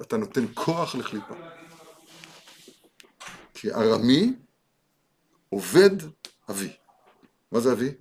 אתה 0.00 0.16
נותן 0.16 0.44
כוח 0.54 0.94
לקליפה. 0.94 1.34
כי 3.62 3.72
ארמי 3.72 4.32
עובד 5.48 5.90
אבי. 6.50 6.76
מה 7.52 7.60
זה 7.60 7.72
אבי? 7.72 7.94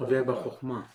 ובחוכמה. 0.00 0.86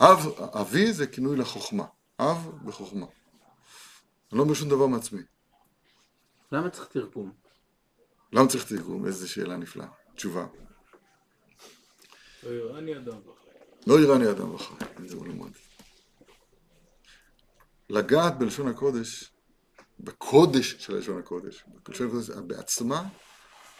אב, 0.00 0.26
אבי 0.60 0.92
זה 0.92 1.06
כינוי 1.06 1.36
לחוכמה. 1.36 1.84
אב 2.20 2.52
בחוכמה. 2.64 3.06
אני 3.06 4.38
לא 4.38 4.42
אומר 4.42 4.54
שום 4.54 4.68
דבר 4.68 4.86
מעצמי. 4.86 5.22
למה 6.52 6.70
צריך 6.70 6.88
תרגום? 6.88 7.32
למה 8.32 8.48
צריך 8.48 8.68
תרגום? 8.68 9.06
איזו 9.06 9.32
שאלה 9.32 9.56
נפלאה. 9.56 9.88
תשובה. 10.14 10.46
לא 12.42 12.50
יראני 12.50 12.96
אדם 12.96 13.18
וחי. 13.28 13.50
לא 13.86 14.00
יראני 14.00 14.30
אדם 14.30 14.48
הוא 15.12 15.26
למד. 15.26 15.52
לגעת 17.90 18.38
בלשון 18.38 18.68
הקודש, 18.68 19.35
בקודש 20.00 20.76
של 20.78 20.96
לשון 20.96 21.18
הקודש, 21.18 21.64
בלשון 21.88 22.06
הקודש 22.06 22.30
בעצמה, 22.30 23.08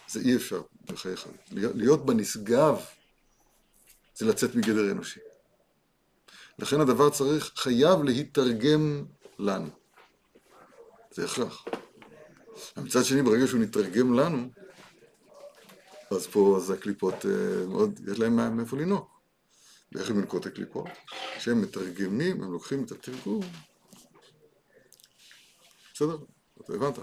זה 0.09 0.21
אי 0.21 0.37
אפשר 0.37 0.62
בחייך. 0.85 1.27
להיות 1.53 2.07
בנשגב 2.07 2.81
זה 4.17 4.27
לצאת 4.27 4.55
מגדר 4.55 4.91
אנושי. 4.91 5.21
לכן 6.59 6.81
הדבר 6.81 7.11
צריך, 7.11 7.53
חייב 7.57 8.03
להתרגם 8.03 9.05
לנו. 9.39 9.71
זה 11.11 11.25
הכרח. 11.25 11.64
מצד 12.77 13.05
שני, 13.05 13.23
ברגע 13.23 13.47
שהוא 13.47 13.61
נתרגם 13.61 14.14
לנו, 14.14 14.49
אז 16.11 16.27
פה 16.27 16.57
אז 16.57 16.71
הקליפות 16.71 17.27
אה, 17.27 17.67
מאוד, 17.67 18.01
יש 18.12 18.19
להם 18.19 18.57
מאיפה 18.57 18.77
לנהוג. 18.77 19.07
ואיך 19.93 20.11
הם 20.11 20.19
ינקוט 20.19 20.47
הקליפות? 20.47 20.89
כשהם 21.37 21.62
מתרגמים, 21.62 22.43
הם 22.43 22.53
לוקחים 22.53 22.85
את 22.85 22.93
התרגום. 22.93 23.43
בסדר? 25.97 26.16
אתה 26.64 26.72
הבנת. 26.74 26.99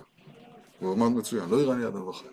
הוא 0.79 0.93
אמר 0.93 1.09
מצוין, 1.09 1.49
לא 1.49 1.61
יראני 1.61 1.87
אדם 1.87 2.07
וחי. 2.07 2.25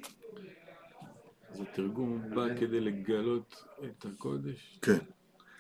אז 1.51 1.61
התרגום 1.61 2.23
בא 2.35 2.43
כדי 2.61 2.81
לגלות 2.81 3.55
את 3.85 4.05
הקודש. 4.15 4.79
כן. 4.83 4.99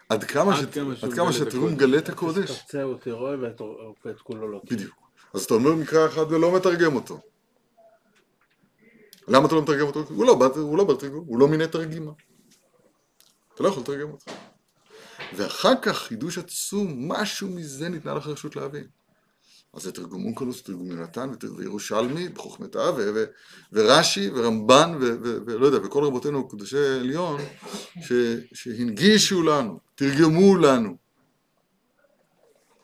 עד 0.08 0.24
כמה, 0.24 0.58
עד 0.58 0.72
ש... 0.72 0.74
כמה 0.74 0.94
עד 1.02 1.12
כמה 1.12 1.28
את 1.28 1.34
שהתרגום 1.34 1.66
הקודש. 1.66 1.76
מגלה 1.82 1.98
את 1.98 2.08
הקודש, 2.08 2.62
הוא 2.74 2.98
תראה 2.98 3.38
ואת- 3.40 3.60
ואת 4.04 4.20
כולו 4.20 4.48
לא. 4.52 4.60
בדיוק. 4.70 4.94
אז 5.34 5.44
אתה 5.44 5.54
אומר 5.54 5.74
מקרא 5.74 6.06
אחד 6.06 6.32
ולא 6.32 6.56
מתרגם 6.56 6.94
אותו. 6.96 7.20
למה 9.28 9.46
אתה 9.46 9.54
לא 9.54 9.62
מתרגם 9.62 9.86
אותו? 9.86 10.00
הוא 10.08 10.24
לא, 10.26 10.34
בא- 10.38 10.46
הוא 10.60 10.78
לא 10.78 10.84
בתרגום, 10.84 11.24
הוא 11.26 11.38
לא 11.38 11.48
מיני 11.48 11.68
תרגימה. 11.68 12.12
אתה 13.54 13.62
לא 13.62 13.68
יכול 13.68 13.82
לתרגם 13.82 14.10
אותו. 14.10 14.32
ואחר 15.36 15.72
כך 15.82 15.98
חידוש 15.98 16.38
עצום, 16.38 17.12
משהו 17.12 17.48
מזה 17.48 17.88
ניתנה 17.88 18.14
לך 18.14 18.26
רשות 18.26 18.56
להבין. 18.56 18.86
אז 19.74 19.82
זה 19.82 19.92
תרגום 19.92 20.24
אונקלוס, 20.24 20.62
תרגום 20.62 20.90
יונתן 20.90 21.30
וירושלמי 21.56 22.28
בחוכמתה, 22.28 22.90
ורש"י 23.72 24.30
ורמב"ן 24.34 24.98
ולא 25.46 25.66
יודע, 25.66 25.86
וכל 25.86 26.04
רבותינו 26.04 26.48
קדושי 26.48 26.76
עליון, 26.78 27.40
שהנגישו 28.54 29.42
לנו, 29.42 29.80
תרגמו 29.94 30.56
לנו, 30.56 30.96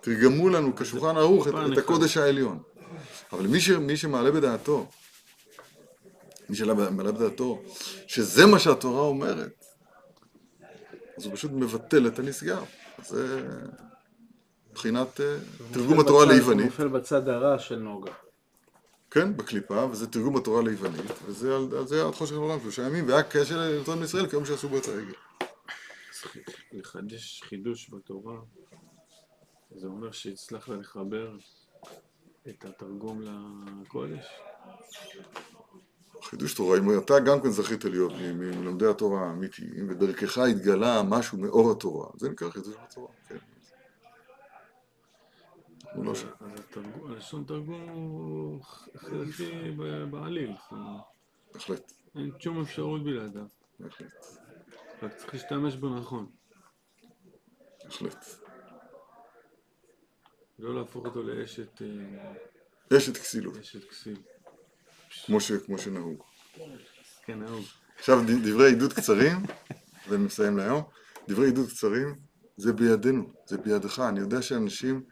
תרגמו 0.01 0.49
לנו 0.49 0.76
כשולחן 0.76 1.16
ערוך 1.16 1.49
את, 1.49 1.55
את. 1.72 1.78
הקודש 1.78 2.16
העליון. 2.16 2.62
אבל 3.32 3.47
מי, 3.47 3.61
ש, 3.61 3.70
מי 3.70 3.97
שמעלה 3.97 4.30
בדעתו, 4.30 4.87
מי 6.49 6.57
שמעלה 6.57 7.12
בדעתו, 7.12 7.62
שזה 8.07 8.47
מה 8.47 8.59
שהתורה 8.59 9.03
אומרת, 9.03 9.64
אז 11.18 11.26
הוא 11.26 11.34
פשוט 11.34 11.51
מבטל 11.51 12.07
את. 12.07 12.20
אז 12.99 13.09
זה 13.09 13.49
מבחינת 14.77 15.20
אה, 15.20 15.37
תרגום 15.72 16.01
התורה 16.01 16.24
ליוונית, 16.27 16.64
הוא 16.64 16.70
נופל 16.70 16.89
בצד 16.89 17.29
הרע 17.29 17.59
של 17.59 17.77
נוגה. 17.77 18.12
כן, 19.11 19.37
בקליפה, 19.37 19.87
וזה 19.91 20.07
תרגום 20.07 20.37
התורה 20.37 20.62
ליוונית, 20.62 21.12
וזה 21.27 21.57
על, 21.57 21.68
על 21.79 21.87
זה 21.87 22.05
עד 22.07 22.14
חושך 22.14 22.35
העולם 22.35 22.61
שלושה 22.61 22.83
ימים, 22.83 23.09
והיה 23.09 23.22
קשר 23.22 23.59
לנתון 23.59 24.01
מישראל 24.01 24.27
כיום 24.27 24.45
שעשו 24.45 24.68
בו 24.68 24.79
את 24.79 24.89
הרגל. 24.89 25.12
לחדש 26.72 27.43
חידוש 27.43 27.91
בתורה, 27.91 28.37
זה 29.77 29.87
אומר 29.87 30.11
שהצלחת 30.11 30.68
לחבר 30.68 31.37
את 32.49 32.64
התרגום 32.64 33.22
לקודש? 33.83 34.27
חידוש 36.22 36.55
תורה, 36.55 36.79
אם 36.79 36.99
אתה 36.99 37.20
גם 37.20 37.41
כן 37.41 37.51
זכית 37.51 37.85
להיות 37.85 38.12
מלומדי 38.35 38.87
התורה 38.87 39.20
האמיתיים, 39.20 39.91
ודרכך 39.91 40.39
התגלה 40.39 41.03
משהו 41.03 41.39
מאור 41.39 41.72
התורה, 41.72 42.09
זה 42.16 42.29
נקרא 42.29 42.51
חידוש 42.51 42.74
בתורה, 42.91 43.09
כן. 43.29 43.37
הוא 45.97 46.05
לא 46.05 46.14
שם. 46.14 46.28
אז 46.40 46.61
התרגום- 46.61 47.11
הלשון 47.12 47.44
תרגום 47.44 47.88
הוא 47.88 48.62
חלקי 48.97 49.70
בעליל, 50.11 50.53
בהחלט, 51.55 51.92
אין 52.16 52.30
שום 52.38 52.61
אפשרות 52.61 53.05
בלעדיו, 53.05 53.47
בהחלט, 53.80 54.26
רק 55.03 55.14
צריך 55.14 55.34
להשתמש 55.34 55.76
בו 55.76 55.88
נכון, 55.88 56.26
בהחלט. 57.84 58.24
לא 60.59 60.74
להפוך 60.74 61.05
אותו 61.07 61.22
לאשת 61.22 61.82
אה, 61.82 62.97
אשת 62.99 63.16
כסילות, 63.16 63.57
אשת 63.57 63.88
כסיל. 63.90 64.16
כמו, 65.26 65.78
שנהוג. 65.78 66.22
כן, 67.24 67.38
נהוג. 67.38 67.64
עכשיו 67.99 68.18
דברי 68.44 68.72
עדות 68.72 68.92
קצרים, 68.92 69.36
ואני 70.09 70.24
מסיים 70.24 70.57
להיום. 70.57 70.82
דברי 71.28 71.49
עדות 71.49 71.68
קצרים, 71.68 72.14
זה 72.57 72.72
בידינו, 72.72 73.32
זה 73.47 73.59
בידך. 73.59 73.99
אני 74.09 74.20
יודע 74.20 74.42
שאנשים, 74.42 75.03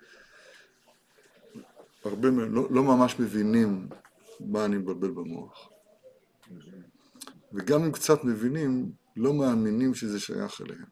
הרבה 2.05 2.30
מהם 2.30 2.55
לא, 2.55 2.66
לא 2.70 2.82
ממש 2.82 3.20
מבינים 3.20 3.88
מה 4.40 4.64
אני 4.64 4.76
מבלבל 4.76 5.11
במוח. 5.11 5.68
וגם 7.52 7.84
אם 7.84 7.92
קצת 7.92 8.24
מבינים, 8.24 8.92
לא 9.16 9.34
מאמינים 9.34 9.94
שזה 9.94 10.20
שייך 10.20 10.61
אליהם. 10.61 10.84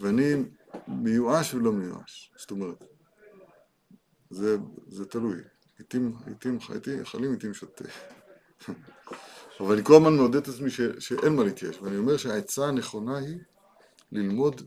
ואני 0.00 0.34
מיואש 0.88 1.54
ולא 1.54 1.72
מיואש, 1.72 2.32
זאת 2.36 2.50
אומרת, 2.50 2.84
זה, 4.30 4.56
זה 4.88 5.04
תלוי. 5.04 5.36
עיתים, 5.78 6.16
עיתים 6.26 6.60
חייתי, 6.60 7.04
חלים 7.04 7.32
עיתים 7.32 7.54
שותה. 7.54 7.84
אבל 9.60 9.74
אני 9.74 9.84
כל 9.84 9.94
הזמן 9.96 10.16
מעודד 10.16 10.36
את 10.36 10.48
עצמי 10.48 10.70
ש, 10.70 10.80
שאין 10.80 11.36
מה 11.36 11.44
להתייאש, 11.44 11.78
ואני 11.82 11.96
אומר 11.96 12.16
שהעצה 12.16 12.66
הנכונה 12.66 13.18
היא 13.18 13.38
ללמוד 14.12 14.62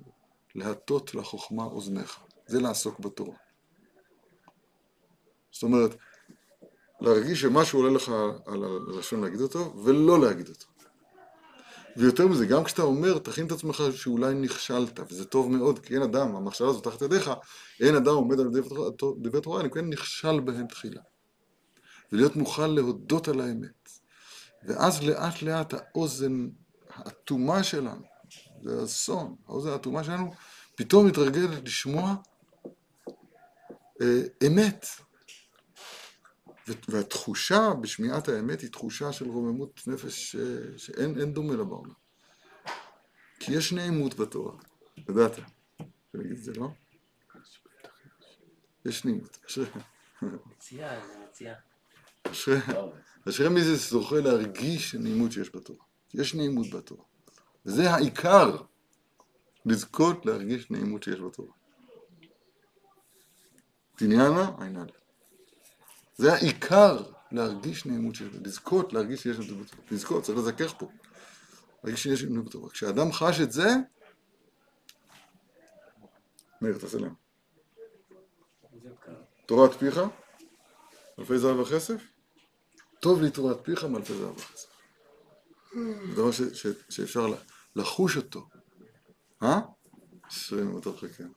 להטות 0.55 1.15
לחוכמה 1.15 1.63
אוזניך. 1.63 2.19
זה 2.47 2.61
לעסוק 2.61 2.99
בתורה. 2.99 3.35
זאת 5.51 5.63
אומרת, 5.63 5.95
להרגיש 7.01 7.41
שמשהו 7.41 7.79
עולה 7.79 7.91
לך 7.95 8.11
על 8.45 8.63
הלשון 8.63 9.21
להגיד 9.21 9.41
אותו, 9.41 9.73
ולא 9.83 10.21
להגיד 10.21 10.49
אותו. 10.49 10.65
ויותר 11.97 12.27
מזה, 12.27 12.45
גם 12.45 12.63
כשאתה 12.63 12.81
אומר, 12.81 13.19
תכין 13.19 13.47
את 13.47 13.51
עצמך 13.51 13.83
שאולי 13.95 14.33
נכשלת, 14.33 14.99
וזה 15.09 15.25
טוב 15.25 15.51
מאוד, 15.51 15.79
כי 15.79 15.93
אין 15.93 16.01
אדם, 16.01 16.35
המחשבה 16.35 16.67
הזאת 16.67 16.83
תחת 16.83 17.01
ידיך, 17.01 17.31
אין 17.79 17.95
אדם 17.95 18.13
עומד 18.13 18.39
על 18.39 18.49
דברי 19.21 19.41
תורה, 19.41 19.61
אני 19.61 19.69
כן 19.69 19.89
נכשל 19.89 20.39
בהם 20.39 20.67
תחילה. 20.67 21.01
ולהיות 22.11 22.35
מוכן 22.35 22.71
להודות 22.71 23.27
על 23.27 23.41
האמת. 23.41 23.89
ואז 24.63 25.03
לאט 25.03 25.41
לאט 25.41 25.73
האוזן 25.73 26.47
האטומה 26.89 27.63
שלנו, 27.63 28.01
זה 28.63 28.83
אסון, 28.83 29.35
האוזן 29.47 29.69
האטומה 29.69 30.03
שלנו 30.03 30.31
פתאום 30.75 31.07
מתרגלת 31.07 31.63
לשמוע 31.63 32.15
אה, 34.01 34.21
אמת. 34.47 34.85
והתחושה 36.87 37.69
בשמיעת 37.81 38.27
האמת 38.27 38.61
היא 38.61 38.69
תחושה 38.69 39.13
של 39.13 39.25
רוממות 39.29 39.81
נפש 39.87 40.31
ש- 40.31 40.35
שאין 40.77 41.19
אין 41.19 41.33
דומה 41.33 41.55
לה 41.55 41.63
בעולם. 41.63 41.93
כי 43.39 43.53
יש 43.53 43.73
נעימות 43.73 44.13
בתורה, 44.13 44.53
ידעת. 45.09 45.39
אני 46.15 46.23
אגיד 46.23 46.31
את 46.37 46.43
זה, 46.43 46.53
לא? 46.53 46.67
יש 48.85 49.05
נעימות. 49.05 49.37
אשרי- 49.47 49.65
מציאה, 50.21 51.07
זה 51.07 51.13
מציאה. 51.29 51.53
אשרי 53.29 53.49
מי 53.49 53.61
זה 53.63 53.75
זוכה 53.75 54.19
להרגיש 54.19 54.95
הנעימות 54.95 55.31
שיש 55.31 55.55
בתורה. 55.55 55.85
יש 56.13 56.35
נעימות 56.35 56.69
בתורה. 56.69 57.03
וזה 57.65 57.91
העיקר, 57.91 58.57
לזכות 59.65 60.25
להרגיש 60.25 60.71
נעימות 60.71 61.03
שיש 61.03 61.19
בתורה. 61.19 61.51
תניאנה, 63.95 64.51
עין 64.59 64.77
א'. 64.77 65.00
זה 66.15 66.33
העיקר 66.33 67.03
להרגיש 67.31 67.85
נעימות 67.85 68.15
שיש 68.15 68.27
בתורה. 68.27 68.43
לזכות 68.45 68.93
להרגיש 68.93 69.23
שיש 69.23 69.37
נעימות 69.39 69.67
בתורה. 69.67 69.83
לזכות, 69.91 70.23
צריך 70.23 70.37
לזכך 70.37 70.73
פה. 70.77 70.87
להרגיש 71.83 72.03
שיש 72.03 72.23
אמונה 72.23 72.41
בתורה. 72.41 72.69
כשאדם 72.69 73.11
חש 73.11 73.41
את 73.41 73.51
זה, 73.51 73.67
מאיר, 76.61 76.77
תעשה 76.77 76.97
להם. 76.97 77.13
תורת 79.45 79.73
פיך, 79.73 79.99
אלפי 81.19 81.39
זהב 81.39 81.59
וכסף, 81.59 82.01
טוב 82.99 83.21
לי 83.21 83.31
תורת 83.31 83.57
פיך 83.63 83.83
מאלפי 83.83 84.13
זהב 84.13 84.37
וכסף. 84.37 84.69
זה 85.73 86.13
דבר 86.15 86.31
שאפשר 86.89 87.27
לחוש 87.75 88.17
אותו. 88.17 88.47
אה? 89.43 89.59
אשרינו 90.27 90.77
ותרחקנו. 90.77 91.33